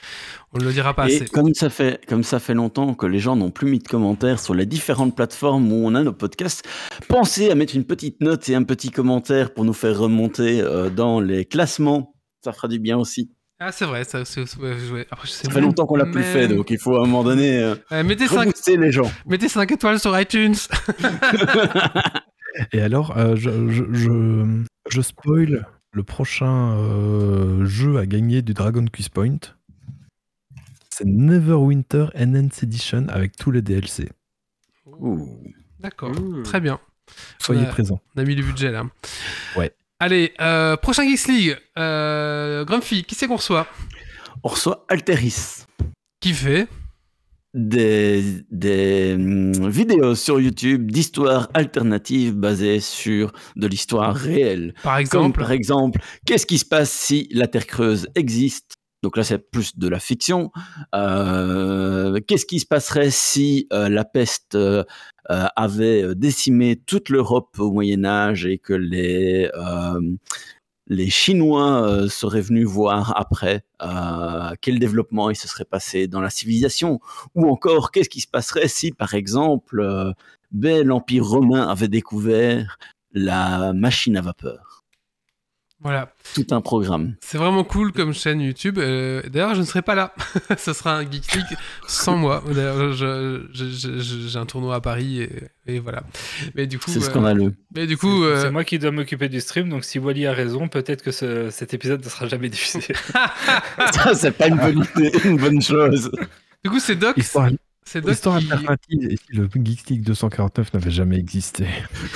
[0.53, 1.25] On ne le dira pas Et assez.
[1.25, 4.39] comme ça, fait, comme ça fait longtemps que les gens n'ont plus mis de commentaires
[4.39, 6.65] sur les différentes plateformes où on a nos podcasts,
[7.07, 10.89] pensez à mettre une petite note et un petit commentaire pour nous faire remonter euh,
[10.89, 12.13] dans les classements.
[12.43, 13.31] Ça fera du bien aussi.
[13.59, 15.07] Ah, c'est vrai, ça, c'est- c'est- ouais, ouais.
[15.11, 16.99] Après, je sais Ça fait longtemps qu'on l'a plus même- fait, donc il faut à
[17.03, 19.09] un moment donné euh, mettez 5 rebooster les gens.
[19.25, 20.55] mettez cinq étoiles sur iTunes.
[22.73, 25.65] Et alors, euh, je, je, je, je spoil
[25.95, 29.37] le prochain euh, jeu à gagner du Dragon Quest Point.
[30.89, 34.09] C'est Neverwinter Enhanced Edition avec tous les DLC.
[34.99, 35.27] Ouh.
[35.79, 36.43] D'accord, Mmh.
[36.43, 36.79] très bien.
[37.39, 38.01] Soyez présents.
[38.15, 38.83] On a mis le budget là.
[39.55, 39.71] Ouais.
[39.99, 41.57] Allez, euh, prochain Geeks League.
[41.77, 43.67] Euh, Grumpy, qui c'est qu'on reçoit?
[44.43, 45.65] On reçoit Alteris.
[46.19, 46.67] Qui fait?
[47.55, 48.21] Des,
[48.51, 54.73] des hum, vidéos sur YouTube d'histoires alternatives basées sur de l'histoire réelle.
[54.83, 58.75] Par Comme exemple par exemple, qu'est-ce qui se passe si la Terre creuse existe?
[59.03, 60.51] Donc là, c'est plus de la fiction.
[60.95, 64.83] Euh, qu'est-ce qui se passerait si euh, la peste euh,
[65.27, 69.49] avait décimé toute l'Europe au Moyen Âge et que les
[70.87, 76.21] les Chinois euh, seraient venus voir après euh, quel développement il se serait passé dans
[76.21, 76.99] la civilisation,
[77.33, 80.11] ou encore qu'est-ce qui se passerait si, par exemple, euh,
[80.51, 82.77] ben, l'Empire romain avait découvert
[83.13, 84.84] la machine à vapeur?
[85.85, 86.11] Voilà.
[86.33, 87.13] Tout un programme.
[87.21, 88.79] C'est vraiment cool comme chaîne YouTube.
[88.79, 90.15] Euh, D'ailleurs, je ne serai pas là.
[90.57, 91.23] Ce sera un League
[91.87, 92.43] sans moi.
[92.51, 95.29] D'ailleurs, j'ai un tournoi à Paris et,
[95.67, 96.01] et voilà.
[96.55, 97.53] Mais du coup, C'est euh, scandaleux.
[97.75, 100.33] mais du coup, C'est- euh, moi qui dois m'occuper du stream, donc si Wally a
[100.33, 102.81] raison, peut-être que ce- cet épisode ne sera jamais diffusé.
[103.91, 106.09] Ça, c'est pas une bonne, idée, une bonne chose.
[106.63, 107.15] du coup, c'est Doc.
[107.15, 107.49] Histoire,
[107.87, 108.51] C'est Doc histoire qui...
[108.51, 111.67] alternative et si le Geeks League 249 n'avait jamais existé.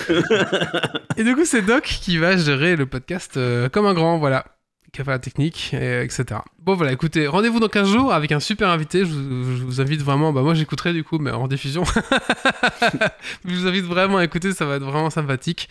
[1.17, 4.45] Et du coup, c'est Doc qui va gérer le podcast euh, comme un grand, voilà.
[4.91, 6.39] Qui va faire la technique, et, etc.
[6.57, 9.05] Bon, voilà, écoutez, rendez-vous dans 15 jours avec un super invité.
[9.05, 11.83] Je vous, je vous invite vraiment, bah moi j'écouterai du coup, mais en diffusion.
[13.45, 15.69] je vous invite vraiment à écouter, ça va être vraiment sympathique.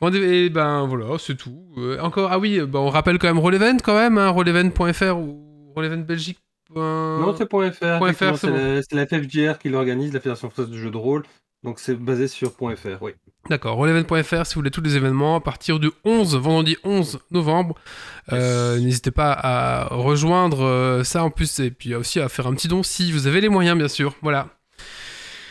[0.00, 1.64] Rendez-vous, et ben voilà, c'est tout.
[1.76, 5.72] Euh, encore, ah oui, bah, on rappelle quand même Rollevent quand même, hein, rollevent.fr ou
[5.74, 6.38] Rollevent Belgique.
[6.74, 8.36] Non, c'est .fr.
[8.36, 8.80] c'est bon.
[8.92, 11.22] la, FFJR qui l'organise, la Fédération française du jeu de rôle.
[11.62, 13.12] Donc c'est basé sur .fr, oui.
[13.48, 17.76] D'accord, relevant.fr si vous voulez tous les événements à partir du 11, vendredi 11 novembre.
[18.32, 22.54] Euh, N'hésitez pas à rejoindre euh, ça en plus et puis aussi à faire un
[22.54, 24.16] petit don si vous avez les moyens, bien sûr.
[24.22, 24.48] Voilà.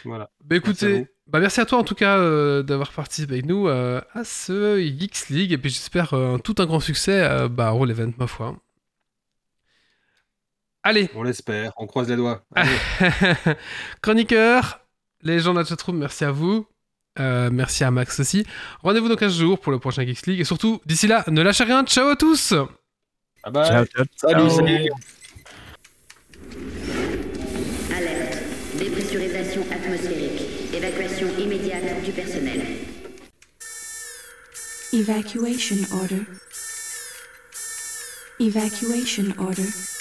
[0.03, 0.29] Voilà.
[0.43, 3.45] Bah Merci à écoutez, bah merci à toi en tout cas euh, d'avoir participé avec
[3.45, 7.67] nous euh, à ce Geeks League et puis j'espère tout un grand succès euh, bah,
[7.67, 8.57] à Roll Event, ma foi.
[10.83, 12.43] Allez, On l'espère, on croise les doigts.
[14.01, 14.79] Chroniqueur,
[15.21, 16.65] les gens de la chatroom, merci à vous.
[17.19, 18.45] Euh, merci à Max aussi.
[18.81, 20.39] Rendez-vous dans 15 jours pour le prochain Geeks League.
[20.39, 21.83] Et surtout, d'ici là, ne lâchez rien.
[21.85, 22.53] Ciao à tous
[23.43, 23.65] Bye bye.
[23.65, 24.05] Ciao, ciao.
[24.15, 24.49] Salut, ciao.
[24.49, 24.89] salut.
[27.95, 28.37] Alerte.
[28.79, 30.73] Dépressurisation atmosphérique.
[30.73, 32.61] Évacuation immédiate du personnel.
[34.93, 36.21] Evacuation order.
[38.39, 40.00] Evacuation order.